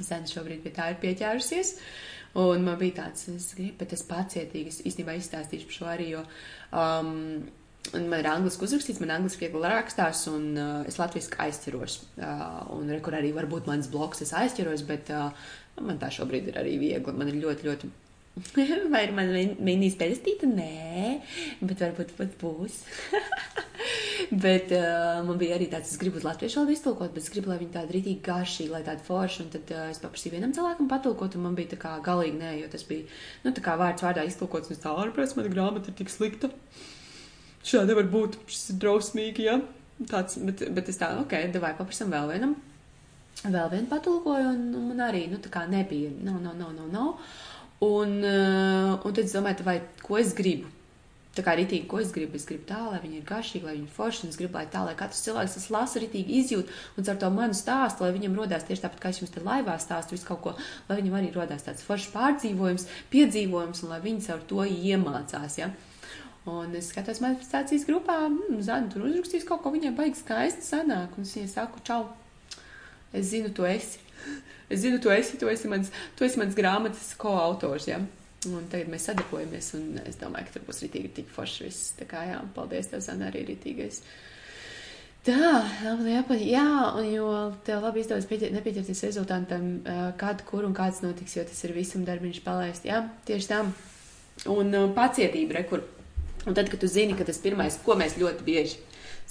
Zēna 0.00 0.28
šobrīd 0.28 0.62
pie 0.64 0.72
tā 0.76 0.90
ir 0.92 1.00
pieķērusies. 1.02 1.76
Un 2.42 2.64
man 2.64 2.78
bija 2.80 3.02
tāds, 3.02 3.26
es 3.28 3.50
gribu, 3.56 3.76
bet 3.82 3.92
es 3.92 4.04
pacietīgi, 4.08 4.70
es 4.72 4.78
īstenībā 4.88 5.18
izstāstīšu 5.18 5.68
par 5.68 5.76
šo 5.76 5.88
arī, 5.92 6.06
jo 6.14 6.22
um, 6.72 7.42
man 7.92 8.14
ir 8.16 8.28
angliski 8.30 8.64
uzrakstīts, 8.64 9.02
man 9.02 9.12
angliski 9.18 9.44
viegli 9.44 9.68
rakstās, 9.68 10.22
un 10.32 10.46
uh, 10.56 10.70
es 10.88 10.96
latviski 11.00 11.36
aizķeros. 11.44 11.98
Uh, 12.16 12.46
un 12.78 12.88
re, 12.88 13.02
kur 13.04 13.18
arī 13.18 13.34
varbūt 13.36 13.68
mans 13.68 13.90
bloks 13.92 14.24
es 14.24 14.32
aizķeros, 14.38 14.86
bet 14.88 15.12
uh, 15.12 15.28
man 15.84 16.00
tā 16.00 16.08
šobrīd 16.14 16.48
ir 16.48 16.62
arī 16.62 16.78
viegli. 16.80 17.16
Man 17.18 17.28
ir 17.28 17.36
ļoti, 17.42 17.68
ļoti 17.68 17.92
Vai 18.92 19.02
ir 19.04 19.12
man 19.12 19.28
mīnijas 19.60 19.98
pedestīta? 20.00 20.48
Nē, 20.48 21.18
bet 21.60 21.82
varbūt 21.84 22.14
pat 22.16 22.32
būs. 22.40 22.78
bet 24.44 24.72
uh, 24.72 25.20
man 25.26 25.36
bija 25.40 25.58
arī 25.58 25.66
tāds, 25.72 25.92
es 25.92 26.00
gribu 26.00 26.22
latviešu 26.24 26.62
valodu 26.62 26.72
iztulkot, 26.72 27.12
bet 27.12 27.26
es 27.26 27.32
gribu, 27.34 27.50
lai 27.52 27.58
viņi 27.60 27.74
tāda 27.74 27.92
rītīgi 27.92 28.24
garšīgi, 28.24 28.72
lai 28.72 28.80
tāda 28.86 29.04
forša, 29.04 29.44
un 29.44 29.52
tad 29.52 29.74
uh, 29.76 29.84
es 29.92 30.00
paprasīju 30.00 30.38
vienam 30.38 30.56
cilvēkam 30.56 30.88
patulkot, 30.88 31.36
un 31.36 31.44
man 31.44 31.58
bija 31.58 31.74
tā 31.74 31.80
kā 31.84 31.92
galīgi 32.06 32.40
nē, 32.40 32.54
jo 32.62 32.72
tas 32.72 32.88
bija, 32.88 33.04
nu, 33.44 33.52
tā 33.52 33.66
kā 33.68 33.76
vārds 33.80 34.06
vārdā 34.06 34.24
iztulkots, 34.28 34.72
un 34.72 34.78
es 34.78 34.82
tā 34.86 34.96
ārprēc, 35.04 35.36
mana 35.36 35.52
grāmata 35.52 35.92
ir 35.92 36.00
tik 36.00 36.12
slikta. 36.14 36.52
Šā 37.68 37.84
nevar 37.86 38.08
būt, 38.10 38.40
šis 38.48 38.72
ir 38.72 38.82
drausmīgi, 38.82 39.48
jā. 39.50 39.60
Ja? 39.60 40.08
Tāds, 40.08 40.40
bet, 40.40 40.64
bet 40.72 40.88
es 40.88 40.96
tā, 40.98 41.12
ok, 41.20 41.36
davai 41.52 41.76
paprasam 41.76 42.10
vēl 42.10 42.32
vienam. 42.32 42.56
Vēl 43.42 43.68
vienu 43.70 43.88
patulkoju, 43.90 44.50
un, 44.56 44.68
un 44.78 44.88
man 44.88 45.04
arī, 45.04 45.26
nu, 45.30 45.38
tā 45.42 45.50
kā 45.52 45.66
nebija, 45.70 46.10
no, 46.24 46.40
no, 46.42 46.56
no, 46.56 46.72
no, 46.74 46.88
no. 46.90 47.06
Un, 47.12 47.18
uh, 47.18 47.51
un 47.82 48.14
tad 49.02 49.24
es 49.24 49.34
domāju, 49.34 49.66
vai 49.66 49.80
ko 50.04 50.20
es 50.20 50.36
gribu. 50.38 50.70
Tā 51.32 51.40
kā 51.40 51.54
rītīgi, 51.56 51.86
ko 51.88 51.96
es 52.02 52.10
gribu, 52.12 52.36
es 52.36 52.44
gribu 52.44 52.66
tā, 52.68 52.78
lai 52.92 52.98
viņi 53.00 53.22
ir 53.22 53.24
garšīgi, 53.24 53.64
lai 53.64 53.72
viņi 53.78 53.86
ir 53.86 53.92
forši, 53.94 54.26
un 54.26 54.32
es 54.34 54.36
gribu, 54.36 54.58
lai 54.58 54.66
tā, 54.68 54.82
lai 54.84 54.92
katrs 54.98 55.22
cilvēks 55.24 55.54
tas 55.56 55.70
lasa 55.72 56.02
rītīgi 56.02 56.34
izjūt, 56.42 56.72
un 57.00 57.08
ar 57.08 57.20
to 57.22 57.30
manu 57.32 57.56
stāstu, 57.56 58.04
lai 58.04 58.10
viņam 58.12 58.36
rodās 58.36 58.66
tieši 58.68 58.82
tāpat, 58.82 59.00
kā 59.00 59.12
es 59.14 59.22
jums 59.22 59.32
te 59.32 59.40
laivā 59.40 59.78
stāstu, 59.80 60.12
visu 60.12 60.28
kaut 60.28 60.42
ko, 60.44 60.52
lai 60.90 60.98
viņam 60.98 61.16
arī 61.16 61.30
rodās 61.32 61.64
tāds 61.64 61.86
foršs 61.86 62.10
pārdzīvojums, 62.12 62.84
piedzīvojums, 63.14 63.80
un 63.80 63.94
lai 63.94 64.02
viņi 64.04 64.26
caur 64.26 64.44
to 64.52 64.66
iemācās, 64.68 65.56
ja. 65.62 65.70
Un 66.52 66.76
es 66.76 66.92
skatos 66.92 67.22
manifestācijas 67.24 67.88
grupā, 67.88 68.18
mm, 68.28 68.60
Zana 68.66 68.92
tur 68.92 69.06
uzrakstīs 69.08 69.48
kaut 69.48 69.64
ko, 69.64 69.72
viņai 69.72 69.96
baigi 69.96 70.20
skaisti 70.20 70.68
sanāk, 70.68 71.16
un 71.16 71.24
es 71.24 71.32
viņai 71.38 71.52
saku, 71.54 71.80
čau, 71.86 72.02
es 73.16 73.32
zinu, 73.32 73.54
tu 73.56 73.64
esi. 73.64 74.04
Es 74.70 74.82
zinu, 74.84 74.98
tu 75.02 75.12
esi, 75.12 75.38
tu 75.40 75.48
esi 75.50 75.70
mans, 75.70 75.90
tu 76.18 76.26
esi 76.26 76.40
mans 76.40 76.56
grāmatas 76.56 77.12
koautors. 77.20 77.88
Ja? 77.90 78.00
Un 78.50 78.66
tagad 78.70 78.90
mēs 78.90 79.06
sadarbojamies, 79.06 79.70
un 79.78 80.02
es 80.02 80.18
domāju, 80.18 80.48
ka 80.48 80.56
tur 80.56 80.66
būs 80.66 80.82
ritīgi 80.82 81.12
tik 81.20 81.32
forši 81.32 81.68
viss. 81.68 81.92
Tā 81.98 82.08
kā 82.10 82.24
jā, 82.26 82.40
paldies 82.56 82.90
tev, 82.90 83.02
Zana, 83.04 83.30
arī 83.30 83.44
ritīgais. 83.52 84.00
Tā, 85.22 85.38
jāpaļ, 86.02 86.40
jā, 86.50 86.66
un 86.98 87.06
jo 87.06 87.26
tev 87.62 87.84
labi 87.84 88.02
izdodas 88.02 88.26
pieķer, 88.26 88.50
nepieķerties 88.56 89.04
rezultātam, 89.06 89.68
kad, 90.18 90.42
kur 90.48 90.66
un 90.66 90.74
kāds 90.74 90.98
notiks, 91.04 91.36
jo 91.38 91.44
tas 91.46 91.62
ir 91.62 91.76
visam 91.76 92.02
darbiņš 92.08 92.40
palaist, 92.42 92.88
jā, 92.88 93.04
tieši 93.28 93.50
tā. 93.52 93.60
Un 94.50 94.74
pacietība, 94.96 95.60
re, 95.60 95.66
kur. 95.70 95.84
Un 96.42 96.56
tad, 96.58 96.66
kad 96.72 96.82
tu 96.82 96.90
zini, 96.90 97.14
ka 97.14 97.22
tas 97.28 97.38
pirmais, 97.38 97.76
ko 97.84 97.94
mēs 97.94 98.18
ļoti 98.18 98.42
bieži 98.42 98.80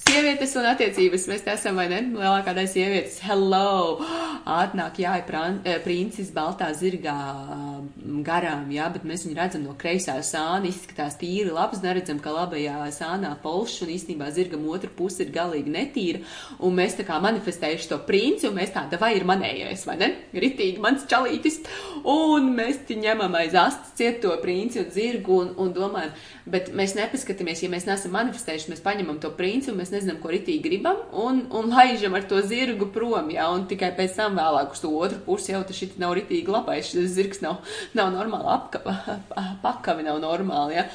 Sievietes 0.01 0.55
un 0.57 0.65
attiecības 0.65 1.27
mēs 1.29 1.43
esam, 1.53 1.77
vai 1.77 1.85
ne? 1.91 1.99
Lielākā 2.15 2.55
daļa 2.57 2.69
sievietes, 2.71 3.19
hello! 3.21 4.01
Atnāk, 4.49 4.97
jā, 5.03 5.11
ir 5.21 5.35
eh, 5.37 5.77
princis 5.83 6.31
baltā 6.33 6.71
zirgā 6.73 7.13
mm, 7.13 8.23
garām, 8.25 8.65
jā, 8.73 8.87
bet 8.91 9.05
mēs 9.07 9.27
viņu 9.27 9.37
redzam 9.37 9.67
no 9.67 9.75
kreisā 9.77 10.15
sāna, 10.25 10.65
izskatās 10.67 11.19
tīri 11.21 11.53
labs, 11.53 11.83
neredzam, 11.85 12.17
ka 12.19 12.33
labajā 12.33 12.79
sānā 12.95 13.35
polšs 13.43 13.83
un 13.85 13.91
īstenībā 13.93 14.31
zirgam 14.33 14.65
otra 14.73 14.89
puse 14.89 15.21
ir 15.21 15.29
galīgi 15.35 15.71
netīra, 15.75 16.23
un 16.65 16.73
mēs 16.79 16.97
tā 16.97 17.05
kā 17.05 17.19
manifestējuši 17.21 17.91
to 17.93 18.01
princi, 18.07 18.49
un 18.49 18.57
mēs 18.57 18.73
tāda 18.73 18.97
vai 19.01 19.13
ir 19.19 19.27
manējais, 19.29 19.85
vai 19.85 19.99
ne? 20.01 20.09
Ritīgi 20.33 20.81
mans 20.81 21.05
čalītis, 21.11 21.61
un 22.09 22.49
mēs 22.57 22.81
ņemam 22.89 23.37
aiz 23.37 23.53
astes 23.53 23.93
ciet 24.01 24.19
to 24.25 24.33
princi 24.41 24.81
un 24.81 24.89
zirgu 24.91 25.37
un, 25.45 25.53
un 25.61 25.71
domājam, 25.77 26.17
bet 26.49 26.73
mēs 26.73 26.97
nepaskatāmies, 26.97 27.61
ja 27.61 27.69
mēs 27.71 27.85
neesam 27.85 28.17
manifestējuši, 28.17 28.73
mēs 28.73 28.83
paņemam 28.83 29.21
to 29.21 29.29
princi 29.37 29.69
un 29.69 29.77
mēs 29.77 29.90
mēs 29.91 29.99
nezinām, 29.99 30.19
ko 30.23 30.31
ritīgi 30.31 30.63
gribam, 30.63 30.99
un, 31.19 31.41
un 31.57 31.71
laižam 31.71 32.15
ar 32.15 32.23
to 32.29 32.39
zirgu 32.47 32.87
prom, 32.93 33.29
jā, 33.33 33.45
un 33.51 33.65
tikai 33.69 33.91
pēc 33.97 34.15
tam 34.17 34.37
vēlāk 34.39 34.75
uz 34.75 34.81
to 34.83 34.91
otru 34.95 35.19
pusi 35.25 35.51
jau 35.51 35.61
tas 35.67 35.77
šit 35.77 35.97
nav 36.01 36.15
ritīgi 36.17 36.51
labais, 36.51 36.87
šis 36.87 37.11
zirgs 37.15 37.41
nav, 37.43 37.59
nav 37.97 38.11
normāli 38.15 38.49
apkava, 38.55 39.17
pakavi 39.65 40.07
nav 40.07 40.21
normāli, 40.23 40.79
jā, 40.79 40.85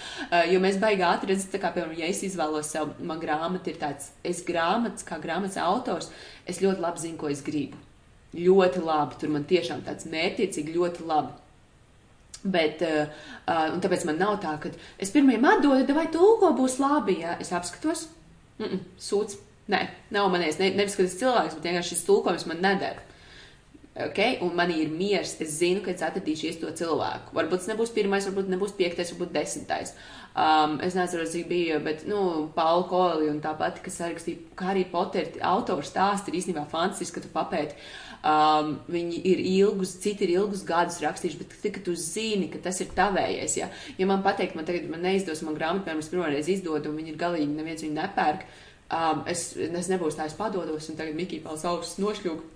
jo 0.53 0.63
mēs 0.65 0.81
baigi 0.83 1.05
ātri 1.07 1.35
redzam, 1.35 1.53
tā 1.53 1.63
kā, 1.63 1.73
piemēram, 1.77 1.97
ja 2.01 2.11
es 2.11 2.23
izvēlos 2.27 2.73
sev, 2.73 2.95
man 3.05 3.21
grāmata 3.23 3.73
ir 3.73 3.81
tāds, 3.83 4.13
es 4.25 4.45
grāmatas, 4.47 5.07
kā 5.07 5.21
grāmatas 5.23 5.61
autors, 5.61 6.13
es 6.49 6.63
ļoti 6.65 6.85
labi 6.85 7.05
zinu, 7.05 7.21
ko 7.21 7.33
es 7.33 7.45
gribu. 7.45 7.81
Ļoti 8.37 8.83
labi, 8.85 9.17
tur 9.21 9.33
man 9.33 9.47
tiešām 9.49 9.85
tāds 9.87 10.09
mērķiecīgi 10.13 10.75
ļoti 10.77 11.07
labi. 11.09 11.43
Bet, 12.47 12.83
uh, 12.85 13.09
un 13.73 13.81
tāpēc 13.83 14.05
man 14.07 14.21
nav 14.21 14.37
tā, 14.43 14.53
ka 14.63 14.71
es 15.03 15.11
pirmajam 15.15 15.49
atdodu, 15.51 15.97
vai 15.97 16.07
tulko 16.13 16.53
būs 16.59 16.77
labi, 16.83 17.21
ja 17.25 17.35
es 17.43 17.51
apskatos, 17.57 18.05
Mm 18.59 18.67
-mm, 18.67 18.79
sūds. 18.99 19.37
Nē, 19.69 19.89
nav 20.11 20.31
manējis. 20.31 20.59
Ne, 20.59 20.71
nevis, 20.79 20.95
ka 20.97 21.03
tas 21.03 21.19
cilvēks, 21.21 21.55
bet 21.55 21.65
vienkārši 21.65 21.89
šis 21.89 22.05
tulkojums 22.07 22.47
man 22.47 22.63
nedara. 22.63 23.03
Okay? 23.97 24.39
Un 24.41 24.55
man 24.55 24.71
ir 24.71 24.91
miers, 24.93 25.41
es 25.41 25.57
zinu, 25.59 25.81
ka 25.81 25.91
es 25.91 26.03
atradīšu 26.05 26.61
to 26.61 26.71
cilvēku. 26.81 27.33
Varbūt 27.35 27.65
tas 27.65 27.71
nebūs 27.73 27.95
pirmais, 27.97 28.27
varbūt 28.29 28.51
nebūs 28.53 28.77
piektais, 28.77 29.13
varbūt 29.13 29.33
desmitais. 29.33 29.95
Um, 30.37 30.77
es 30.85 30.95
nezinu, 30.95 31.25
cik 31.33 31.49
bija, 31.49 31.79
bet, 31.81 32.05
nu, 32.07 32.51
Paula 32.55 32.85
Koeli 32.91 33.31
un 33.33 33.41
tāpat, 33.41 33.81
kas 33.85 33.97
sarakstīja, 33.97 34.51
kā 34.55 34.75
arī 34.75 34.85
Potter 34.91 35.31
autors 35.41 35.89
stāsti 35.89 36.29
ir 36.29 36.37
īstenībā 36.43 36.67
fantastiski, 36.69 37.17
ka 37.17 37.25
tu 37.25 37.33
papēti. 37.33 37.79
Um, 38.27 38.73
viņi 38.91 39.21
ir 39.31 39.41
ilgus, 39.53 39.93
citi 40.03 40.25
ir 40.27 40.33
ilgus 40.41 40.65
gadus 40.67 40.99
rakstījuši, 41.05 41.39
bet 41.39 41.53
tikai 41.63 41.83
tu 41.87 41.95
zini, 42.01 42.49
ka 42.51 42.59
tas 42.65 42.81
ir 42.83 42.91
tavējais. 42.97 43.55
Ja, 43.61 43.69
ja 44.01 44.09
man 44.11 44.25
pateikt, 44.25 44.57
man 44.59 44.67
tagad 44.67 44.89
man 44.91 45.05
neizdos, 45.07 45.45
man 45.47 45.55
grāmatu, 45.55 45.85
piemēram, 45.87 46.03
es 46.03 46.11
pirmoreiz 46.11 46.51
izdodu, 46.51 46.91
un 46.91 46.99
viņi 46.99 47.15
ir 47.15 47.21
galīgi, 47.21 47.47
neviens 47.55 47.87
viņu 47.87 47.99
nepērk, 48.01 48.45
um, 48.91 49.23
es, 49.31 49.47
es 49.55 49.93
nebūšu 49.93 50.19
tā, 50.19 50.27
es 50.27 50.39
padodos, 50.39 50.91
un 50.91 50.99
tagad 50.99 51.15
Mikī 51.19 51.39
pals 51.45 51.69
augstus 51.71 52.03
nošļūgu, 52.03 52.53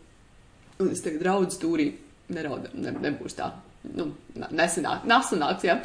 un 0.82 0.94
es 0.96 1.06
tagad 1.06 1.26
raudzu 1.28 1.60
stūrī, 1.60 1.90
neraudu, 2.34 2.74
ne, 2.74 2.96
nebūs 3.06 3.38
tā 3.38 3.52
nu, 3.96 4.06
nesenāk, 4.36 5.04
nesenāks, 5.08 5.64
ja. 5.64 5.76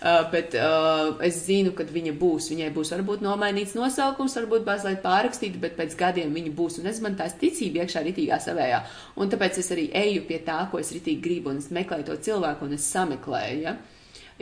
Uh, 0.00 0.24
bet 0.32 0.56
uh, 0.58 1.14
es 1.24 1.38
zinu, 1.46 1.72
ka 1.76 1.86
viņa 1.86 2.14
būs. 2.18 2.50
Viņai 2.52 2.70
būs 2.74 2.92
varbūt 2.96 3.24
nomainīts 3.24 3.76
nosaukums, 3.78 4.36
varbūt 4.40 4.66
mazliet 4.68 5.02
pārrakstīta, 5.04 5.60
bet 5.62 5.78
pēc 5.78 5.96
gadiem 6.00 6.34
viņa 6.34 6.54
būs. 6.58 6.80
Un 6.82 6.90
es 6.90 7.00
man 7.04 7.16
tās 7.18 7.36
ticība 7.40 7.84
iekšā 7.84 8.04
ritīgā 8.08 8.40
savējā. 8.42 8.82
Un 9.22 9.32
tāpēc 9.32 9.62
es 9.62 9.72
arī 9.74 9.88
eju 10.04 10.26
pie 10.28 10.40
tā, 10.46 10.60
ko 10.70 10.82
es 10.82 10.92
ritīgi 10.94 11.22
gribu, 11.24 11.54
un 11.54 11.62
es 11.62 11.70
meklēju 11.74 12.08
to 12.10 12.20
cilvēku, 12.28 12.66
un 12.66 12.78
es 12.78 12.88
sameklēju, 12.90 13.60
ja. 13.68 13.76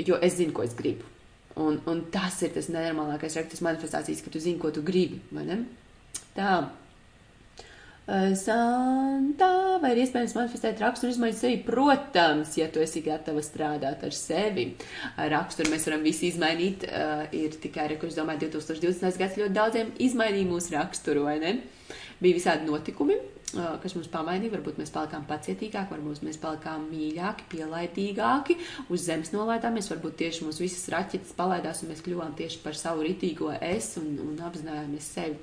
Jo 0.00 0.16
es 0.24 0.38
zinu, 0.38 0.54
ko 0.56 0.64
es 0.64 0.76
gribu. 0.76 1.04
Un, 1.60 1.82
un 1.90 2.06
tas 2.12 2.38
ir 2.40 2.54
tas 2.54 2.70
nenormālākais 2.72 3.36
raksturs 3.36 3.64
manifestācijas, 3.66 4.22
ka 4.24 4.32
tu 4.32 4.40
zini, 4.40 4.60
ko 4.60 4.70
tu 4.72 4.80
gribi, 4.86 5.20
vai 5.36 5.44
ne? 5.50 5.58
Tā. 6.32 6.62
Santā, 8.03 9.48
vai 9.78 9.92
ir 9.94 10.00
iespējams 10.03 10.32
manifestēt 10.34 10.80
raksturu 10.82 11.12
izmaiņas 11.12 11.42
sevi? 11.44 11.59
Protams, 11.62 12.57
ja 12.59 12.66
tu 12.72 12.82
esi 12.82 12.98
gatava 13.05 13.42
strādāt 13.46 14.03
ar 14.03 14.16
sevi. 14.16 14.72
Raksturu 15.30 15.70
mēs 15.70 15.86
varam 15.86 16.03
visi 16.03 16.32
izmainīt. 16.32 16.88
Ir 17.38 17.55
tikai, 17.62 17.86
re, 17.92 17.98
kurš 18.03 18.18
domāju, 18.18 18.48
2020. 18.57 19.20
gads 19.22 19.38
ļoti 19.38 19.55
daudziem 19.55 19.92
izmainīja 20.03 20.50
mūsu 20.50 20.74
raksturu, 20.74 21.28
vai 21.28 21.36
ne? 21.44 21.53
Bija 22.22 22.40
visādi 22.40 22.66
notikumi, 22.66 23.20
kas 23.55 23.94
mums 23.94 24.11
pamainīja. 24.11 24.57
Varbūt 24.57 24.82
mēs 24.82 24.90
palikām 24.94 25.22
pacietīgāki, 25.30 25.94
varbūt 25.94 26.26
mēs 26.26 26.42
palikām 26.42 26.88
mīļāki, 26.90 27.46
pielaidīgāki, 27.55 28.59
uz 28.90 29.07
zemes 29.07 29.30
nolaidāmies, 29.34 29.92
varbūt 29.94 30.18
tieši 30.24 30.48
mūsu 30.48 30.66
visas 30.66 30.90
raķetes 30.90 31.38
palaidās 31.38 31.84
un 31.86 31.94
mēs 31.94 32.03
kļuvām 32.03 32.34
tieši 32.38 32.64
par 32.66 32.78
savu 32.78 33.07
ritīgo 33.07 33.55
es 33.62 33.94
un, 34.03 34.11
un 34.26 34.42
apzinājāmies 34.42 35.14
sevi. 35.14 35.38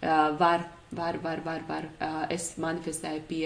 Var 0.00 0.68
var, 0.90 1.18
var, 1.22 1.42
var, 1.44 1.64
var. 1.68 1.88
Es 2.32 2.54
manifestēju 2.60 3.26
pie 3.28 3.44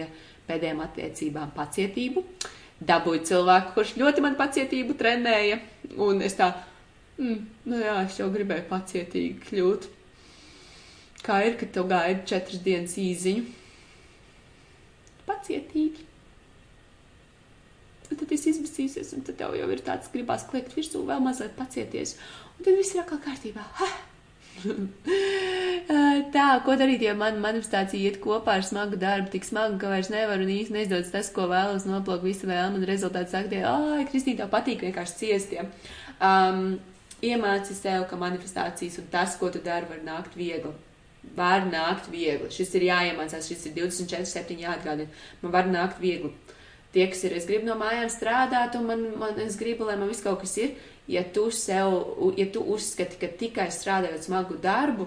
pēdējām 0.49 0.83
attiecībām 0.85 1.53
pacietību. 1.57 2.25
Dabūju 2.85 3.25
cilvēku, 3.31 3.75
kurš 3.77 3.95
ļoti 4.01 4.23
man 4.25 4.39
pacietību 4.39 4.97
trenēja, 4.99 5.61
un 6.05 6.21
es 6.27 6.35
tā, 6.37 6.51
mm, 7.17 7.45
nu 7.71 7.79
jā, 7.81 7.99
es 8.05 8.19
jau 8.19 8.27
gribēju 8.35 8.67
pacietīgi 8.69 9.37
kļūt. 9.47 9.87
Kā 11.25 11.39
ir, 11.47 11.55
kad 11.61 11.71
tu 11.73 11.85
gaidi 11.89 12.27
četras 12.29 12.65
dienas 12.65 12.99
īziņu? 13.01 13.47
Pacietīgi. 15.25 16.11
Un 18.11 18.19
tad 18.21 18.35
es 18.37 18.45
izbasīsies, 18.51 19.15
un 19.17 19.23
tad 19.25 19.39
tev 19.41 19.55
jau 19.57 19.71
ir 19.73 19.81
tāds 19.87 20.11
gribās 20.13 20.45
kliegt 20.51 20.75
virsū, 20.77 21.07
vēl 21.09 21.23
mazliet 21.25 21.55
pacieties. 21.57 22.19
Un 22.59 22.67
tad 22.67 22.77
viss 22.77 22.93
ir 22.93 23.01
atkal 23.01 23.23
kārtībā. 23.25 23.65
Ha! 23.81 23.89
Tā, 26.35 26.47
ko 26.65 26.75
darīt, 26.81 27.03
ja 27.05 27.13
man 27.19 27.37
manifestācija 27.43 28.09
iet 28.09 28.21
kopā 28.23 28.57
ar 28.59 28.65
smagu 28.67 28.97
darbu, 29.01 29.29
tik 29.33 29.45
smagu, 29.47 29.77
ka 29.81 29.91
vairs 29.93 30.11
nevaru 30.13 30.47
un 30.47 30.55
īsti 30.55 30.75
neizdodas 30.77 31.13
tas, 31.13 31.29
ko 31.35 31.49
vēlos 31.51 31.85
noplūkt 31.89 32.25
visu 32.25 32.49
vēlmu, 32.49 32.81
un 32.81 32.89
rezultāts 32.89 33.35
saka, 33.35 33.61
ai, 33.69 34.07
Kristīna, 34.09 34.43
tev 34.43 34.53
patīk 34.55 34.87
vienkārši 34.87 35.21
ciestiem. 35.21 35.71
Um, 36.25 36.65
iemāci 37.25 37.77
sev, 37.77 38.07
ka 38.11 38.19
manifestācijas 38.21 38.99
un 39.03 39.11
tas, 39.13 39.37
ko 39.41 39.51
tu 39.53 39.63
dari, 39.65 39.89
var 39.91 40.03
nākt 40.07 40.37
viegli. 40.39 40.73
Var 41.37 41.69
nākt 41.71 42.11
viegli. 42.13 42.51
Šis 42.53 42.75
ir 42.79 42.89
jāiemācās, 42.91 43.49
šis 43.49 43.69
ir 43.71 43.77
24, 43.79 44.29
7 44.29 44.59
jāatgādina. 44.65 45.23
Man 45.43 45.55
var 45.55 45.71
nākt 45.71 46.03
viegli. 46.03 46.33
Tie, 46.95 47.09
kas 47.11 47.25
ir, 47.27 47.35
es 47.35 47.47
gribu 47.49 47.67
no 47.67 47.75
mājām 47.81 48.11
strādāt, 48.13 48.77
un 48.79 48.85
man, 48.87 49.01
man 49.19 49.39
es 49.43 49.57
gribu, 49.59 49.89
lai 49.89 49.97
man 49.99 50.11
viss 50.13 50.23
kaut 50.23 50.45
kas 50.45 50.53
ir. 50.63 50.77
Ja 51.11 51.21
tu 51.35 51.51
sev, 51.53 51.99
ja 52.39 52.47
tu 52.53 52.63
uzskati, 52.75 53.19
ka 53.21 53.29
tikai 53.29 53.69
strādājot 53.73 54.25
smagu 54.25 54.57
darbu, 54.61 55.07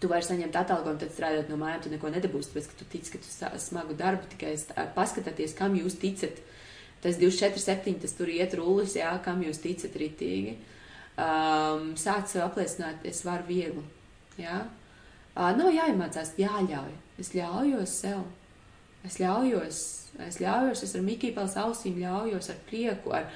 tu 0.00 0.10
vari 0.10 0.26
saņemt 0.26 0.56
atalgojumu, 0.60 1.00
tad 1.00 1.14
strādājot 1.14 1.48
no 1.48 1.56
mājām, 1.60 1.80
tu 1.86 1.92
neko 1.94 2.10
nedabūsi, 2.12 2.50
tāpēc, 2.52 2.68
ka 2.68 2.78
tu 2.80 2.88
tici, 2.92 3.14
ka 3.14 3.22
tu 3.24 3.60
smagu 3.62 3.96
darbu 3.96 4.28
tikai 4.34 4.52
paskatāties, 4.96 5.56
kam 5.56 5.78
jūs 5.78 5.96
ticat. 6.02 6.42
Tas 7.04 7.16
24, 7.20 7.60
7, 7.60 7.96
tas 8.02 8.16
tur 8.16 8.30
iet 8.32 8.56
rullis, 8.56 8.98
jā, 9.00 9.10
kam 9.24 9.42
jūs 9.44 9.60
ticat 9.64 9.96
ritīgi. 10.00 10.58
Um, 11.14 11.92
sāc 12.00 12.28
sev 12.28 12.44
apliecināt, 12.48 13.04
es 13.06 13.22
varu 13.24 13.46
viegli, 13.48 13.84
jā. 14.40 14.64
Uh, 15.34 15.52
nav 15.56 15.70
jāiemācās, 15.72 16.34
jāļauj. 16.40 16.96
Es 17.22 17.30
ļaujos 17.36 18.00
sev. 18.02 18.24
Es 19.04 19.18
ļaujos, 19.20 19.78
es 20.24 20.38
ļaujos, 20.40 20.82
es 20.86 20.94
ar 20.96 21.02
Mikiju 21.04 21.34
pels 21.36 21.58
ausīm 21.60 21.98
ļaujos 22.00 22.48
ar 22.54 22.60
prieku, 22.70 23.12
ar 23.12 23.26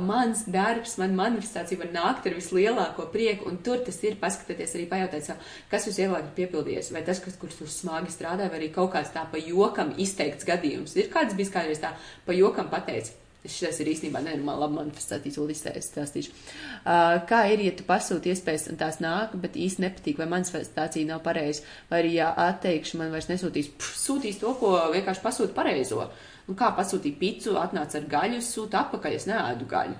mans 0.00 0.44
darbs, 0.50 0.96
man 1.00 1.16
manifestācija 1.18 1.80
var 1.82 1.90
nākt 1.94 2.28
ar 2.28 2.36
vislielāko 2.38 3.08
prieku, 3.12 3.48
un 3.50 3.58
tur 3.64 3.82
tas 3.86 3.98
ir 4.04 4.18
paskatieties 4.20 4.76
arī 4.78 4.86
pajautāt 4.90 5.28
sev, 5.28 5.50
kas 5.72 5.88
jūs 5.88 6.00
vieglāk 6.02 6.28
ir 6.28 6.36
piepildījies, 6.38 6.92
vai 6.94 7.04
tas, 7.06 7.20
kas, 7.24 7.36
kurš 7.40 7.58
tur 7.60 7.72
smagi 7.72 8.14
strādāja, 8.14 8.52
vai 8.52 8.62
arī 8.62 8.70
kaut 8.74 8.94
kāds 8.94 9.12
tā 9.14 9.26
pa 9.30 9.40
jokam 9.40 9.92
izteikts 10.00 10.48
gadījums. 10.48 10.96
Ir 10.96 11.12
kāds 11.12 11.36
bijis 11.36 11.52
kādreiz 11.54 11.82
tā 11.84 11.92
pa 12.24 12.36
jokam 12.36 12.72
pateicis 12.72 13.12
Šis 13.44 13.76
ir 13.82 13.90
īstenībā 13.92 14.22
nenormāli 14.24 14.62
labi 14.62 14.76
manifestēts, 14.78 15.36
un 15.36 15.50
izteicis 15.52 15.90
stāstīšu. 15.90 16.30
Uh, 16.32 17.18
kā 17.28 17.42
ir, 17.52 17.60
ja 17.66 17.74
tu 17.76 17.84
pasūti 17.84 18.30
iespējas, 18.32 18.70
un 18.72 18.78
tās 18.80 19.02
nāk, 19.04 19.34
bet 19.40 19.58
īsti 19.60 19.84
nepatīk, 19.84 20.16
vai 20.22 20.30
manifestācija 20.32 21.10
nav 21.10 21.20
pareiza, 21.26 21.66
vai 21.90 22.00
arī, 22.00 22.14
ja 22.22 22.30
atteikšu, 22.46 22.96
man 23.02 23.12
vairs 23.12 23.28
nesūtīs, 23.28 23.68
pff, 23.76 23.98
sūtīs 24.00 24.40
to, 24.40 24.54
ko 24.62 24.72
vienkārši 24.94 25.24
pasūta 25.26 25.56
pareizo. 25.58 26.06
Nu, 26.48 26.56
kā 26.58 26.70
pasūtīt 26.76 27.18
picu, 27.20 27.56
atnāc 27.60 27.96
ar 27.96 28.08
gaļu, 28.10 28.42
sūta 28.44 28.84
atpakaļ, 28.84 29.16
es 29.16 29.28
neēdu 29.30 29.68
gaļu. 29.70 29.96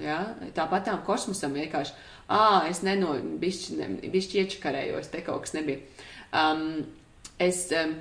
Ja? 0.00 0.18
Tāpat 0.56 0.88
tām 0.88 1.02
kosmosam 1.06 1.54
vienkārši, 1.54 1.94
ā, 2.32 2.44
es 2.70 2.82
neno, 2.86 3.14
bišķi, 3.40 3.78
ne, 3.80 3.90
bišķi 4.12 4.42
iečakarējos, 4.42 5.12
te 5.12 5.22
kaut 5.26 5.44
kas 5.44 5.56
nebija. 5.58 5.84
Um, 6.34 6.84
es 7.38 7.66
um, 7.76 7.98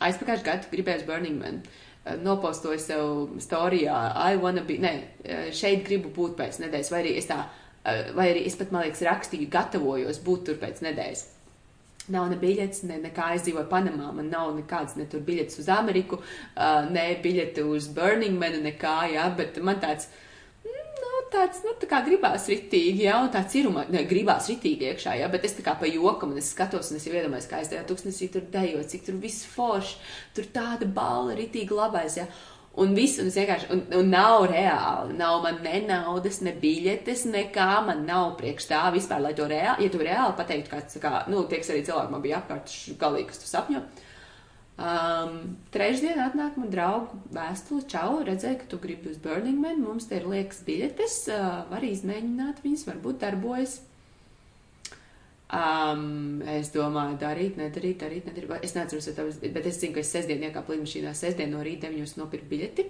aizpagājuši 0.00 0.46
gadu 0.46 0.70
gribēju 0.72 1.08
Burning 1.08 1.42
Man. 1.42 1.62
Uh, 1.62 1.92
nopostoju 2.22 2.78
sev 2.78 3.28
storijā, 3.38 4.12
I 4.32 4.36
wanna 4.36 4.64
be, 4.66 4.78
ne, 4.78 5.02
eh, 5.24 5.50
šeit 5.52 5.84
gribu 5.86 6.10
būt 6.10 6.36
pēc 6.36 6.58
nedēļas, 6.64 6.90
vai 6.90 7.02
arī 7.02 7.16
es 7.16 7.26
tā, 7.26 7.44
eh, 7.84 8.10
vai 8.14 8.32
arī 8.32 8.46
es 8.46 8.56
pat, 8.56 8.72
man 8.72 8.82
liekas, 8.82 9.02
rakstīju, 9.02 9.50
gatavojos 9.50 10.18
būt 10.18 10.44
tur 10.44 10.54
pēc 10.54 10.82
nedēļas. 10.82 11.24
Nav 12.10 12.32
ne 12.32 12.36
biļetes, 12.40 12.82
ne 12.88 12.96
nekā 12.98 13.28
aizdzīvoju 13.36 13.68
Panamā, 13.70 14.08
man 14.16 14.26
nav 14.32 14.50
nekādas 14.56 14.96
ne 14.98 15.06
tur 15.06 15.22
biļetes 15.22 15.60
uz 15.62 15.68
Ameriku, 15.70 16.18
ne 16.90 17.04
biļete 17.22 17.62
uz 17.62 17.86
Burning 17.94 18.40
Man, 18.40 18.58
nekā, 18.64 18.96
jā, 19.12 19.28
bet 19.38 19.60
man 19.62 19.78
tāds, 19.84 20.08
uh, 20.08 20.32
tāds, 21.32 21.62
nu, 21.64 21.72
tā 21.80 21.88
kā 21.90 22.00
gribās 22.06 22.46
ritīgi, 22.50 23.06
ja, 23.06 23.18
un 23.22 23.30
tāds 23.32 23.54
ir, 23.58 23.68
ne, 23.92 24.04
gribās 24.08 24.48
ritīgi 24.50 24.90
iekšā, 24.90 25.16
ja, 25.20 25.28
bet 25.32 25.46
es 25.48 25.56
tā 25.56 25.64
kā 25.66 25.74
pa 25.78 25.88
jokam, 25.88 26.34
un 26.34 26.40
es 26.40 26.50
skatos, 26.52 26.90
un 26.92 26.98
es 26.98 27.06
jau 27.08 27.14
iedomājos, 27.16 27.48
kā 27.50 27.62
es 27.62 27.72
tajā 27.72 27.84
tūkstnesī 27.88 28.28
tur 28.32 28.46
dejo, 28.52 28.82
cik 28.92 29.06
tur 29.08 29.18
viss 29.22 29.46
forši, 29.54 29.98
tur 30.36 30.48
tāda 30.54 30.88
balva 30.98 31.36
ritīgi 31.38 31.76
labais, 31.76 32.18
ja, 32.20 32.28
un 32.80 32.94
viss, 32.96 33.18
un 33.20 33.28
vienkārši, 33.32 33.68
un, 33.74 33.82
un 33.98 34.08
nav 34.12 34.46
reāli, 34.52 35.16
nav 35.18 35.42
man 35.44 35.58
ne 35.64 35.82
naudas, 35.88 36.40
ne 36.46 36.54
biļetes, 36.62 37.26
nekā, 37.32 37.68
man 37.88 38.06
nav 38.08 38.36
priekš 38.38 38.70
tā 38.70 38.86
vispār, 38.94 39.20
lai 39.26 39.34
to 39.36 39.48
reāli, 39.50 39.88
ja 39.88 39.92
tu 39.92 40.00
reāli 40.00 40.38
pateiktu, 40.38 40.72
kāds, 40.72 40.96
kā, 41.02 41.18
nu, 41.32 41.44
tieks 41.50 41.72
arī 41.74 41.84
cilvēki 41.88 42.14
man 42.14 42.24
bija 42.24 42.40
apkārt, 42.40 42.72
galīgi, 43.02 43.28
kas 43.32 43.44
tu 43.44 43.50
sapņo, 43.50 43.84
Um, 44.82 45.58
trešdien 45.70 46.16
atnāk 46.24 46.56
man 46.56 46.70
draugu 46.72 47.18
vēstule, 47.36 47.84
čau, 47.92 48.22
redzēju, 48.24 48.56
ka 48.62 48.68
tu 48.70 48.78
gribi 48.80 49.10
uz 49.12 49.18
Burning 49.20 49.60
Man, 49.60 49.82
mums 49.84 50.08
te 50.08 50.16
ir 50.16 50.24
liekas 50.26 50.62
biļetes, 50.64 51.16
uh, 51.30 51.58
var 51.68 51.84
izmēģināt 51.84 52.62
viņas, 52.64 52.86
varbūt 52.88 53.20
darbojas. 53.20 53.76
Um, 55.52 56.38
es 56.48 56.70
domāju, 56.72 57.18
darīt, 57.20 57.58
nedarīt, 57.60 57.98
darīt, 58.00 58.24
nedarīt. 58.24 58.62
Es 58.64 58.72
neatceros, 58.72 59.10
tavas, 59.12 59.36
bet 59.42 59.66
es 59.68 59.76
zinu, 59.82 59.92
ka 59.92 60.00
es 60.00 60.08
sestdien 60.14 60.40
iekāpu 60.46 60.72
lidmašīnā. 60.72 61.10
Sestdien 61.12 61.50
no 61.52 61.60
rīta 61.60 61.90
deviņos 61.90 62.14
nopirku 62.16 62.48
biļeti. 62.48 62.86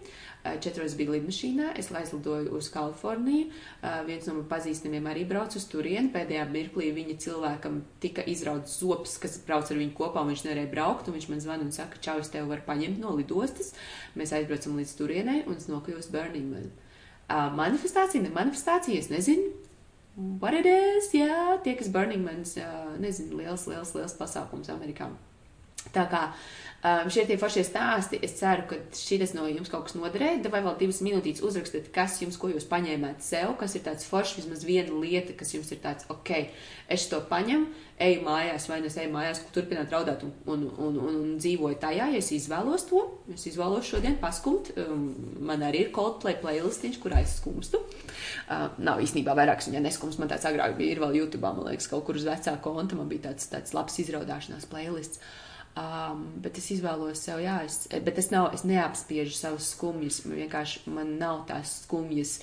Četros 0.63 0.95
biju 0.95 1.17
lidmašīnā. 1.17 1.73
Es 1.81 1.91
aizlidoju 1.91 2.53
uz 2.55 2.69
Kaliforniju. 2.71 3.49
Uh, 3.49 3.97
viens 4.07 4.29
no 4.31 4.37
man 4.37 4.47
pazīstamiem 4.53 5.09
arī 5.11 5.25
brauc 5.27 5.57
uz 5.59 5.67
turieni. 5.73 6.13
Pēdējā 6.15 6.45
mirklī 6.53 6.93
viņa 6.95 7.17
cilvēkam 7.25 7.81
tika 8.05 8.23
izrauts 8.31 8.79
zops, 8.79 9.17
kas 9.25 9.41
brauc 9.43 9.67
ar 9.67 9.83
viņu 9.83 9.97
kopā, 9.99 10.23
un 10.23 10.31
viņš 10.31 10.47
nevarēja 10.47 10.73
braukt. 10.77 11.11
Viņš 11.11 11.29
man 11.35 11.43
zvana 11.43 11.67
un 11.67 11.75
saka, 11.75 11.99
čau, 12.05 12.21
es 12.23 12.31
tevi 12.31 12.47
varu 12.53 12.63
paņemt 12.71 13.03
no 13.03 13.17
lidostas. 13.19 13.75
Mēs 14.15 14.37
aizbraucam 14.39 14.79
līdz 14.79 14.95
turienei, 15.03 15.43
un 15.51 15.59
es 15.59 15.67
nokļuvu 15.67 16.07
uz 16.07 16.13
Burning 16.15 16.55
Man. 16.55 16.71
Uh, 17.27 17.51
manifestācija, 17.59 18.23
ne 18.23 18.31
manifestācija, 18.39 19.03
es 19.03 19.11
nezinu 19.11 19.51
what 20.17 20.55
it 20.55 20.67
is, 20.69 21.11
jā, 21.17 21.59
tie, 21.65 21.77
kas 21.79 21.91
Burning 21.93 22.25
Mans, 22.25 22.57
nezinu, 23.01 23.39
liels, 23.41 23.67
liels, 23.71 23.95
liels 23.97 24.17
pasākums 24.19 24.73
Amerikā. 24.73 25.09
Tā 25.93 26.05
kā 26.11 26.27
um, 26.83 27.11
šie 27.13 27.25
tie 27.29 27.39
foršie 27.41 27.65
stāsti, 27.67 28.21
es 28.27 28.35
ceru, 28.39 28.67
ka 28.71 28.79
šis 28.97 29.35
no 29.37 29.47
jums 29.51 29.71
kaut 29.73 29.87
kas 29.89 29.97
noderēja. 29.99 30.43
Vai 30.53 30.63
vēl 30.65 30.77
divas 30.81 31.01
minūtītes 31.05 31.45
uzrakstiet, 31.47 31.93
kas 31.95 32.19
jums, 32.23 32.39
ko 32.41 32.51
jūs 32.53 32.67
paņēmāt 32.71 33.23
sev, 33.25 33.55
kas 33.61 33.77
ir 33.79 33.87
tāds 33.87 34.07
foršs, 34.09 34.41
vismaz 34.41 34.67
viena 34.67 34.93
lieta, 34.93 35.37
kas 35.39 35.55
jums 35.55 35.71
ir 35.75 35.81
tāds, 35.85 36.09
ok, 36.13 36.33
es 36.93 37.07
to 37.11 37.23
paņemu, 37.31 37.71
eju 38.03 38.23
mājās, 38.27 38.67
vai 38.71 38.81
nu 38.83 38.89
es 38.91 38.97
eju 38.99 39.13
mājās, 39.13 39.43
turpināt 39.55 39.93
raudāt 39.95 40.25
un, 40.27 40.33
un, 40.51 40.65
un, 40.73 40.97
un, 40.99 41.19
un 41.21 41.37
dzīvoju 41.39 41.79
tajā, 41.83 42.09
ja 42.13 42.19
es 42.19 42.33
izvēlos 42.35 42.87
to, 42.89 43.03
es 43.33 43.47
izvēlos 43.51 43.87
šodien 43.89 44.19
paskumt. 44.23 44.73
Um, 44.81 45.07
man 45.47 45.63
arī 45.67 45.87
ir 45.87 45.93
Coldplay 45.95 46.39
playlistiņš, 46.43 46.99
kurā 47.03 47.23
es 47.23 47.37
skumstu. 47.39 47.83
Uh, 48.49 48.67
nav 48.83 49.01
īstenībā 49.05 49.37
vairāks, 49.39 49.71
viņa 49.71 49.85
neskumst, 49.87 50.21
man 50.21 50.31
tāds 50.33 50.49
agrāk 50.51 50.75
bija, 50.81 50.97
ir 50.97 51.05
vēl 51.05 51.21
YouTube, 51.23 51.45
man 51.47 51.71
liekas, 51.71 51.89
kaut 51.91 52.05
kur 52.09 52.19
uz 52.19 52.27
vecā 52.27 52.57
konta, 52.65 52.99
man 52.99 53.11
bija 53.11 53.29
tāds, 53.31 53.49
tāds 53.53 53.77
labs 53.77 54.01
izraudāšanās 54.03 54.69
playlists. 54.73 55.23
Um, 55.73 56.27
bet 56.45 56.59
es 56.61 56.67
izvēlos 56.75 57.23
sev, 57.25 57.39
jā, 57.41 57.55
es, 57.65 57.87
bet 58.05 58.19
es, 58.21 58.27
nav, 58.29 58.51
es 58.53 58.67
neapspiežu 58.69 59.33
savus 59.33 59.71
skumjas. 59.73 60.21
Man 60.27 60.37
vienkārši 60.43 60.83
man 60.93 61.15
nav 61.21 61.47
tās 61.49 61.79
skumjas 61.87 62.35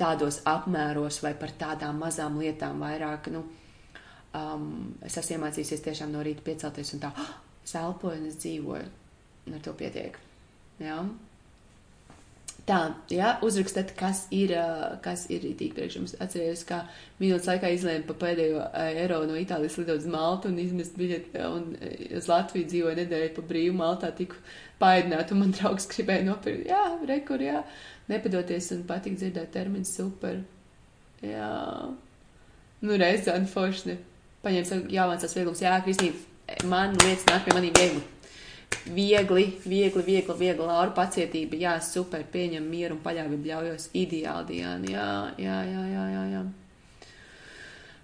tādos 0.00 0.40
apmēros 0.48 1.20
vai 1.24 1.34
par 1.36 1.52
tādām 1.60 2.00
mazām 2.00 2.38
lietām 2.40 2.80
vairāk. 2.80 3.28
Nu, 3.34 3.44
um, 4.38 4.70
es 5.04 5.18
esmu 5.20 5.36
iemācījusies 5.36 5.84
tiešām 5.84 6.14
no 6.14 6.24
rīta 6.24 6.44
piecelties 6.46 6.94
un 6.96 7.04
tā, 7.04 7.12
oh, 7.12 7.34
es 7.60 7.76
elpoju 7.76 8.22
un 8.22 8.30
es 8.30 8.40
dzīvoju. 8.40 8.88
Ar 9.52 9.60
to 9.60 9.74
pietiek. 9.76 10.16
Jā. 10.80 11.02
Tā, 12.62 12.78
jā, 13.10 13.32
uzrakstiet, 13.42 13.90
kas 13.98 14.20
ir, 14.30 14.52
kas 15.02 15.24
ir 15.34 15.42
itī 15.48 15.66
priekš 15.74 15.96
jums. 15.98 16.12
Atcerieties, 16.22 16.60
kā 16.68 16.84
minūtes 17.18 17.48
laikā 17.50 17.72
izlēma 17.74 18.06
pa 18.06 18.14
pēdējo 18.20 18.68
eiro 19.02 19.18
no 19.26 19.34
Itālijas 19.40 19.80
lidot 19.80 19.98
uz 19.98 20.06
Maltu 20.10 20.52
un 20.52 20.60
izmest 20.62 20.94
biļeti 20.98 21.42
un 21.42 21.72
uz 22.20 22.28
Latviju 22.30 22.68
dzīvoja 22.70 23.00
nedēļu 23.00 23.32
pa 23.34 23.44
brīvu 23.50 23.74
Maltā 23.80 24.12
tiku 24.14 24.38
paēdināt 24.78 25.34
un 25.34 25.42
man 25.42 25.56
draugs 25.58 25.90
gribēja 25.90 26.28
nopirkt. 26.28 26.70
Jā, 26.70 26.84
rekur, 27.10 27.42
jā, 27.42 27.64
nepadoties 28.12 28.70
un 28.76 28.86
patīk 28.86 29.18
dzirdēt 29.18 29.50
termins 29.58 29.90
super. 29.98 30.38
Jā. 31.26 31.52
Nu, 32.82 32.94
reiz 32.94 33.26
tāda 33.26 33.42
foršne. 33.50 33.98
Paņēma 34.46 34.84
jāmācās 34.90 35.34
vieglums. 35.34 35.66
Jā, 35.66 35.74
Kristīna, 35.82 36.14
man 36.70 36.94
lietas 37.02 37.26
nāk 37.26 37.42
pie 37.48 37.58
maniem 37.58 37.74
viegli 37.74 38.06
viegli, 38.86 39.46
viegli, 39.66 40.02
viegli, 40.06 40.38
viegli, 40.38 40.58
Laura 40.62 40.94
pacietība, 40.96 41.60
jā, 41.60 41.76
super, 41.84 42.24
pieņem 42.32 42.66
mieru 42.68 42.98
un 42.98 43.04
paļāvību 43.04 43.52
ļaujos, 43.52 43.92
ideāli, 43.92 44.56
Diana, 44.56 44.90
jā, 44.96 45.12
jā, 45.44 45.62
jā, 45.68 45.86
jā, 45.92 46.10
jā. 46.16 46.26
jā 46.38 46.61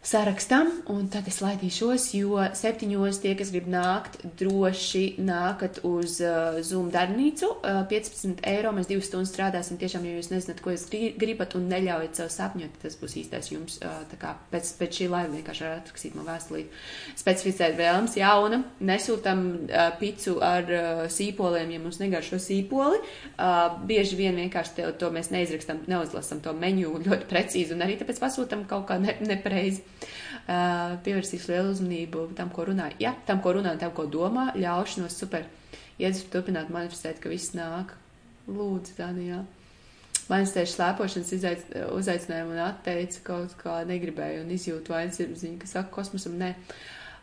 sarakstam, 0.03 0.70
un 0.88 1.09
tad 1.11 1.26
es 1.28 1.40
laidīšos, 1.42 2.05
jo 2.16 2.38
septiņos 2.57 3.18
tie, 3.22 3.32
kas 3.38 3.51
grib 3.53 3.66
nākt, 3.70 4.20
droši 4.38 5.18
nākat 5.20 5.80
uz 5.86 6.18
uh, 6.22 6.61
Zoom 6.64 6.88
darbnīcu. 6.94 7.51
Uh, 7.59 7.82
15 7.90 8.44
eiro 8.49 8.72
mēs 8.76 8.88
divas 8.88 9.09
stundas 9.11 9.32
strādāsim. 9.34 9.78
Tiešām, 9.80 10.07
ja 10.07 10.14
jūs 10.16 10.30
nezināt, 10.32 10.62
ko 10.62 10.72
jūs 10.72 10.86
gribat 11.18 11.57
un 11.59 11.66
neļaujat 11.72 12.22
sev 12.22 12.30
sapņot, 12.32 12.78
tas 12.84 12.96
būs 13.01 13.16
īstais 13.24 13.51
jums. 13.53 13.80
Uh, 13.82 13.99
tā 14.12 14.20
kā 14.22 14.32
pēc, 14.53 14.70
pēc 14.78 15.01
šī 15.01 15.11
laiva 15.12 15.34
vienkārši 15.34 15.66
var 15.66 15.76
atrakstīt 15.82 16.16
man 16.16 16.30
vēstulīt. 16.30 16.78
Specificēt 17.18 17.76
vēlams 17.78 18.16
jauna, 18.20 18.62
nesūtam 18.80 19.44
uh, 19.66 19.90
picu 20.01 20.38
ar 20.44 20.72
uh, 20.72 21.05
sīpoliem, 21.12 21.74
ja 21.74 21.82
mums 21.82 22.01
negaršo 22.01 22.40
sīpoli. 22.42 23.03
Uh, 23.34 23.76
bieži 23.90 24.16
vien 24.22 24.38
vienkārši 24.44 24.78
te, 24.78 24.88
to 25.03 25.11
mēs 25.14 25.32
neizrakstam, 25.34 25.82
neuzlasam 25.90 26.40
to 26.44 26.55
menu 26.57 26.96
ļoti 27.03 27.28
precīzi 27.28 27.74
un 27.74 27.84
arī 27.84 27.99
tāpēc 28.01 28.22
pasūtam 28.22 28.64
kaut 28.70 28.86
kā 28.88 29.03
ne, 29.03 29.18
nepareizi. 29.26 29.84
Uh, 30.49 30.96
pievērsīšu 31.05 31.53
lielu 31.53 31.72
uzmanību 31.74 32.24
tam, 32.38 32.51
ko 32.55 32.64
runāju. 32.70 32.96
Jā, 33.03 33.12
tam, 33.28 33.42
ko 33.44 33.53
runāju, 33.59 33.80
tam, 33.82 33.92
ko 33.96 34.07
domā, 34.09 34.49
ļaušanos 34.57 35.18
super. 35.20 35.46
Iedzu 35.99 36.28
turpināt 36.32 36.70
manifestēt, 36.72 37.18
ka 37.20 37.32
viss 37.32 37.57
nāk. 37.59 37.92
Lūdzu, 38.49 38.94
Danijā. 38.96 39.42
Manifestēšu 40.28 40.76
slēpošanas 40.76 41.32
izaic, 41.36 41.64
uzaicinājumu 41.96 42.55
un 42.55 42.62
atteicu 42.66 43.22
kaut 43.26 43.55
kā 43.61 43.80
negribēju 43.88 44.44
un 44.44 44.53
izjūtu 44.57 44.92
vainas 44.92 45.20
ir 45.24 45.32
ziņa, 45.36 45.61
ka 45.62 45.70
saka 45.70 45.92
kosmosam 45.94 46.36
nē. 46.40 46.53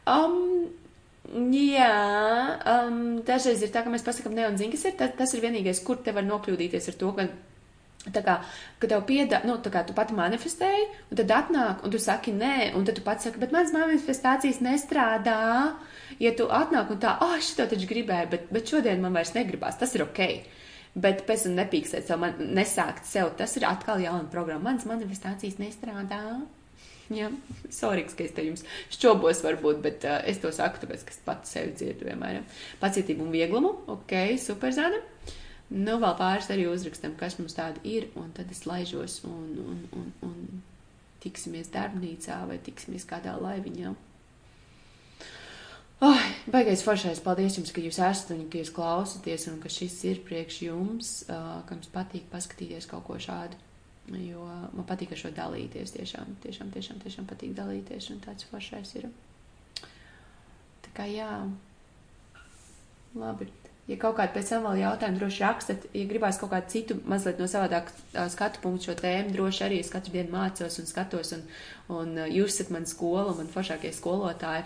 Um, 0.10 0.68
Jā, 1.34 1.94
um, 2.70 2.98
dažreiz 3.26 3.64
ir 3.66 3.72
tā, 3.74 3.82
ka 3.82 3.90
mēs 3.90 4.04
pasakām, 4.06 4.36
ne, 4.38 4.46
un 4.46 4.60
zini, 4.60 4.76
kas 4.76 4.86
ir, 4.86 4.94
tas, 5.00 5.14
tas 5.18 5.34
ir 5.34 5.42
vienīgais, 5.42 5.82
kur 5.86 5.98
te 6.06 6.14
var 6.14 6.26
nokļūdīties 6.28 6.92
ar 6.92 6.98
to, 7.02 7.10
ka 7.18 7.26
Tā 8.14 8.22
kā, 8.22 8.36
kad 8.82 8.92
tev 8.92 9.04
piedāvā, 9.08 9.48
nu, 9.50 9.56
tā 9.66 9.72
kā 9.74 9.82
tu 9.86 9.94
pati 9.98 10.14
manifestēji, 10.14 10.84
un 11.10 11.18
tad 11.18 11.32
atnāk, 11.34 11.86
un 11.86 11.94
tu 11.94 12.02
saki 12.02 12.36
nē, 12.38 12.58
un 12.78 12.84
tad 12.86 13.00
tu 13.00 13.04
pats 13.06 13.26
saki, 13.26 13.40
bet 13.42 13.54
manas 13.56 13.72
manifestācijas 13.74 14.60
nestrādā. 14.62 15.40
Ja 16.22 16.34
tu 16.38 16.46
atnāk 16.54 16.92
un 16.94 17.00
tā, 17.02 17.16
ah, 17.16 17.34
oh, 17.34 17.40
šito 17.42 17.66
taču 17.72 17.90
gribēju, 17.90 18.30
bet, 18.34 18.44
bet 18.54 18.70
šodien 18.70 19.02
man 19.02 19.18
vairs 19.18 19.34
negribās, 19.36 19.80
tas 19.80 19.96
ir 19.98 20.06
ok. 20.06 20.22
Bet 21.02 21.24
pēc 21.28 21.48
tam 21.48 21.58
nepīkstēt 21.58 22.06
sev, 22.08 22.22
man, 22.22 22.38
nesākt 22.56 23.10
sev, 23.10 23.32
tas 23.40 23.58
ir 23.58 23.66
atkal 23.68 24.04
jauna 24.04 24.30
programma. 24.32 24.70
Manas 24.70 24.86
manifestācijas 24.88 25.58
nestrādā. 25.60 26.22
Jā, 27.14 27.28
sorry, 27.74 28.06
ka 28.06 28.24
es 28.26 28.32
te 28.34 28.46
jums 28.46 28.64
šķobos 28.94 29.42
varbūt, 29.46 29.82
bet 29.82 30.06
uh, 30.10 30.22
es 30.30 30.40
to 30.42 30.54
saku, 30.56 30.82
tāpēc, 30.82 31.04
ka 31.06 31.14
es 31.14 31.20
pats 31.26 31.58
sevi 31.58 31.74
dzirdu 31.78 32.08
vienmēr. 32.08 32.40
Ja. 32.40 32.46
Pacietību 32.82 33.26
un 33.28 33.34
vieglumu, 33.34 33.74
ok, 33.98 34.16
super 34.42 34.74
zana. 34.74 35.02
Uh, 35.02 35.42
Nu, 35.74 35.98
vēl 35.98 36.14
pāris 36.20 36.52
arī 36.54 36.68
uzrakstam, 36.70 37.16
kas 37.18 37.40
mums 37.40 37.56
tāda 37.58 37.82
ir, 37.88 38.12
un 38.20 38.30
tad 38.38 38.52
es 38.54 38.66
laižos 38.70 39.24
un, 39.26 39.48
un, 39.66 39.80
un, 39.98 40.12
un 40.28 40.36
tiksimies 41.24 41.72
darbnīcā 41.74 42.44
vai 42.50 42.60
tiksimies 42.62 43.08
kādā 43.10 43.34
laiviņā. 43.42 43.96
Oh, 46.06 46.24
baigais 46.52 46.84
foršais, 46.86 47.22
paldies 47.24 47.56
jums, 47.58 47.72
ka 47.74 47.82
jūs 47.82 47.98
esat 47.98 48.36
un 48.36 48.44
ka 48.52 48.60
jūs 48.60 48.74
klausaties 48.76 49.48
un 49.50 49.62
ka 49.64 49.72
šis 49.72 49.96
ir 50.12 50.20
priekš 50.28 50.60
jums, 50.68 51.12
uh, 51.32 51.64
ka 51.66 51.78
jums 51.78 51.90
patīk 51.94 52.28
paskatīties 52.30 52.90
kaut 52.92 53.08
ko 53.08 53.18
šādu. 53.18 53.58
Jo 54.22 54.46
man 54.46 54.86
patīk 54.86 55.16
ar 55.16 55.18
šo 55.18 55.32
dalīties, 55.34 55.96
tiešām, 55.96 56.36
tiešām, 56.44 56.70
tiešām, 56.76 57.00
tiešām 57.02 57.26
patīk 57.26 57.56
dalīties 57.58 58.12
un 58.14 58.20
tāds 58.22 58.46
foršais 58.52 58.92
ir. 59.00 59.08
Tā 60.86 60.92
kā 60.94 61.08
jā, 61.10 61.32
labi. 63.18 63.50
Ja 63.86 64.00
kaut 64.02 64.16
kādi 64.18 64.34
pēc 64.34 64.48
tam 64.50 64.64
vēl 64.66 64.80
jautājumi, 64.82 65.20
droši 65.22 65.42
rakstat, 65.44 65.84
ja 65.94 66.06
gribās 66.10 66.40
kaut 66.42 66.50
kādu 66.56 66.72
citu, 66.74 66.96
mazliet 67.06 67.38
no 67.38 67.46
savādāk 67.50 67.92
skatu 68.34 68.64
punktu 68.64 68.90
šo 68.90 68.96
tēmu, 68.98 69.30
droši 69.36 69.62
arī 69.68 69.78
es 69.84 69.92
katru 69.94 70.16
dienu 70.16 70.34
mācos 70.34 70.80
un 70.82 70.90
skatos, 70.90 71.36
un, 71.38 71.44
un 71.94 72.18
jūs 72.26 72.56
esat 72.56 72.74
man 72.74 72.90
skola, 72.90 73.36
man 73.38 73.52
foršākie 73.54 73.94
skolotāji, 73.94 74.66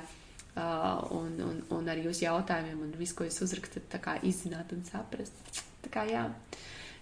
un, 0.56 1.36
un, 1.50 1.60
un 1.76 1.92
ar 1.92 2.00
jūsu 2.00 2.30
jautājumiem 2.30 2.80
un 2.88 2.96
visu, 2.96 3.18
ko 3.18 3.28
jūs 3.28 3.44
uzrakstat, 3.44 3.92
tā 3.92 4.00
kā 4.04 4.16
izzināt 4.24 4.72
un 4.76 4.88
saprast. 4.88 5.64
Tā 5.84 5.92
kā 5.92 6.08
jā. 6.08 6.24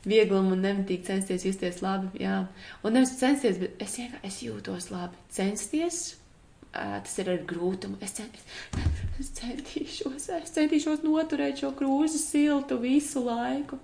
Vieglumu 0.08 0.56
un 0.56 0.66
nemitīgi 0.66 1.06
censties 1.06 1.46
justies 1.46 1.84
labi, 1.86 2.24
jā. 2.24 2.48
Un 2.82 2.98
nevis 2.98 3.14
censties, 3.20 3.62
bet 3.62 3.82
es 3.84 3.98
vienkārši 4.02 4.50
jūtos 4.50 4.90
labi. 4.94 5.22
Censties 5.34 6.17
tas 6.78 7.18
ir 7.22 7.32
ar 7.34 7.42
grūtumu. 7.50 7.98
Es, 8.04 8.14
cent, 8.18 8.38
es 9.22 9.32
centīšos, 9.40 10.30
es 10.38 10.54
centīšos 10.56 11.04
noturēt 11.06 11.64
šo 11.64 11.74
krūzi 11.78 12.22
siltu 12.22 12.80
visu 12.82 13.24
laiku. 13.26 13.80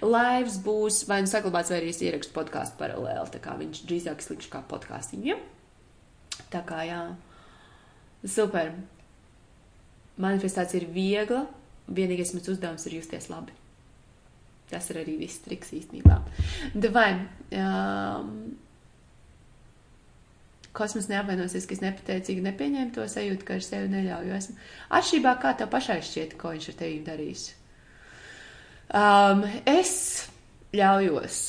Laivs 0.00 0.58
būs 0.64 1.04
vai 1.08 1.20
nu 1.24 1.30
saglabāts, 1.30 1.72
vai 1.72 1.80
arī 1.80 1.92
es 1.92 2.00
ierakstu 2.04 2.34
podkāstu 2.36 2.80
paralēli. 2.80 3.28
Tā 3.34 3.40
kā 3.44 3.56
viņš 3.60 3.84
drīzāk 3.88 4.24
slikšu 4.24 4.52
kā 4.52 4.62
podkāstiņu. 4.70 5.30
Ja? 5.30 5.38
Tā 6.50 6.62
kā 6.66 6.82
jā, 6.88 7.00
super. 8.24 8.72
Manifestācija 10.20 10.82
ir 10.82 10.90
viegla. 10.94 11.44
Vienīgais 11.90 12.34
mans 12.36 12.48
uzdevums 12.52 12.86
ir 12.86 12.98
justies 13.00 13.28
labi. 13.32 13.54
Tas 14.70 14.86
ir 14.92 15.00
arī 15.00 15.16
viss 15.18 15.42
triks 15.42 15.72
īstenībā. 15.74 16.20
Davai. 16.78 17.12
Um, 17.50 18.34
Kosmos 20.76 21.08
neapvainosies, 21.10 21.64
ka 21.66 21.74
es 21.74 21.80
nepateicīgi 21.82 22.44
nepieņēmu 22.44 22.94
to 22.94 23.06
sajūtu, 23.10 23.46
ka 23.46 23.56
ar 23.58 23.64
sevi 23.66 23.88
neļauju. 23.90 24.34
Esmu 24.36 24.68
atšķirībā, 24.98 25.32
kā 25.42 25.54
tev 25.58 25.70
pašai 25.72 25.98
šķiet, 26.06 26.36
ko 26.38 26.52
viņš 26.54 26.68
ar 26.70 26.76
tevi 26.78 27.00
darīs. 27.08 27.46
Um, 28.94 29.42
es 29.70 29.94
ļaujos. 30.74 31.40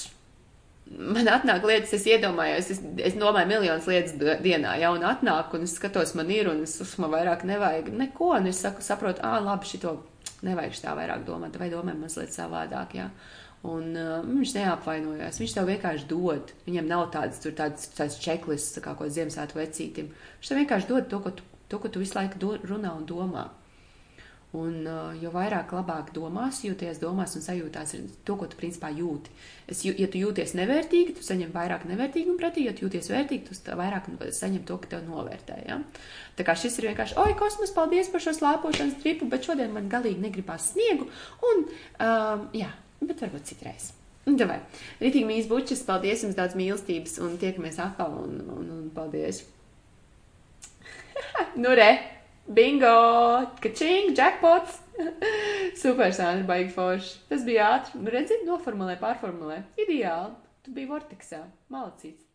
Man 0.91 1.30
atnāk 1.32 1.63
lietas, 1.69 1.93
es 1.95 2.07
iedomājos, 2.09 2.72
es, 2.74 2.82
es 2.99 3.13
domāju 3.15 3.47
miljonus 3.53 3.86
lietas 3.88 4.41
dienā, 4.43 4.74
ja 4.82 4.89
un 4.91 5.05
atnāk, 5.07 5.53
un 5.55 5.63
es 5.69 5.78
skatos, 5.78 6.15
man 6.19 6.34
ir, 6.34 6.49
un 6.51 6.65
es, 6.65 6.76
man 6.99 7.13
vairāk 7.13 7.45
nevajag 7.47 7.93
neko, 7.95 8.34
un 8.41 8.49
es 8.51 8.59
saku, 8.65 8.84
saprotu, 8.84 9.24
ā, 9.24 9.38
labi, 9.45 9.69
šito 9.69 9.93
nevajag 10.43 10.82
tā 10.82 10.97
vairāk 10.97 11.24
domāt, 11.30 11.55
vai 11.61 11.69
domāju 11.72 12.01
mazliet 12.01 12.36
savādāk, 12.36 12.97
jā. 12.97 13.07
Ja. 13.07 13.40
Un 13.62 13.93
uh, 13.93 14.24
viņš 14.26 14.55
neapvainojās. 14.57 15.38
Viņš 15.38 15.53
tev 15.53 15.68
vienkārši 15.70 16.07
dod. 16.09 16.53
Viņam 16.66 16.88
nav 16.89 17.07
tādas, 17.14 17.41
tur, 17.43 17.53
tādas, 17.57 17.91
tādas 17.93 18.18
čeklistas, 18.22 18.82
kā 18.82 18.95
ko 18.97 19.05
Ziemassvētku 19.05 19.62
vecītim. 19.62 20.09
Viņš 20.39 20.49
tev 20.49 20.62
vienkārši 20.64 20.89
dod 20.89 21.09
to, 21.12 21.20
ko 21.22 21.34
tu, 21.38 21.45
to, 21.70 21.82
ko 21.84 21.91
tu 21.93 22.01
visu 22.01 22.18
laiku 22.18 22.41
do, 22.41 22.55
runā 22.66 22.95
un 22.97 23.05
domā. 23.05 23.51
Un 24.57 24.82
uh, 24.84 25.14
jo 25.16 25.30
vairāk 25.32 25.70
labāk 25.72 26.09
domās, 26.12 26.57
jūties 26.66 26.97
domās 26.99 27.38
un 27.38 27.45
sajūtās 27.45 27.93
to, 28.28 28.36
ko 28.36 28.49
tu 28.51 28.57
principā 28.59 28.89
jūti. 28.91 29.32
Es, 29.72 29.86
ja 29.86 30.09
tu 30.12 30.20
jūties 30.20 30.57
nevērtīgi, 30.59 31.14
tu 31.16 31.24
saņem 31.24 31.53
vairāk 31.53 31.86
nevērtīgumu 31.88 32.36
pretī, 32.41 32.66
ja 32.66 32.74
tu 32.76 32.84
jūties 32.84 33.07
vērtīgi, 33.14 33.45
tu 33.47 33.78
vairāk 33.80 34.09
saņem 34.36 34.66
to, 34.68 34.82
ka 34.82 34.91
tev 34.97 35.05
novērtē. 35.07 35.62
Ja? 35.70 35.80
Tā 36.36 36.43
kā 36.49 36.57
šis 36.59 36.82
ir 36.82 36.89
vienkārši, 36.89 37.16
oi, 37.22 37.32
kosmos, 37.39 37.72
paldies 37.78 38.12
par 38.12 38.26
šo 38.26 38.36
slēpošanas 38.41 38.99
tripu, 38.99 39.30
bet 39.32 39.47
šodien 39.47 39.72
man 39.72 39.88
galīgi 39.93 40.20
negribās 40.26 40.74
sniegu. 40.74 41.07
Un, 41.47 41.68
um, 42.03 42.47
jā, 42.57 42.74
bet 43.01 43.25
varbūt 43.25 43.49
citreiz. 43.51 43.91
Davai. 44.25 44.59
Ritīgi 45.01 45.25
mīs 45.25 45.47
bučas, 45.49 45.81
paldies 45.87 46.21
jums 46.23 46.37
daudz 46.37 46.53
mīlestības 46.57 47.17
un 47.25 47.39
tiekamies 47.41 47.79
atkal 47.81 48.13
un, 48.21 48.37
un, 48.53 48.67
un 48.75 48.87
paldies. 48.93 49.41
nu 51.63 51.73
re, 51.77 51.89
bingo, 52.45 52.93
kačing, 53.63 54.13
jackpots. 54.17 54.79
Super, 55.81 56.13
Sandra, 56.13 56.45
baigi 56.47 56.73
forši. 56.75 57.15
Tas 57.31 57.45
bija 57.47 57.71
ātri. 57.77 58.01
Nu 58.05 58.13
redzi, 58.13 58.41
noformulē, 58.45 58.99
pārformulē. 59.01 59.63
Ideāli. 59.81 60.37
Tu 60.61 60.75
biji 60.75 60.91
vortiksā. 60.91 61.41
Malacīts. 61.73 62.30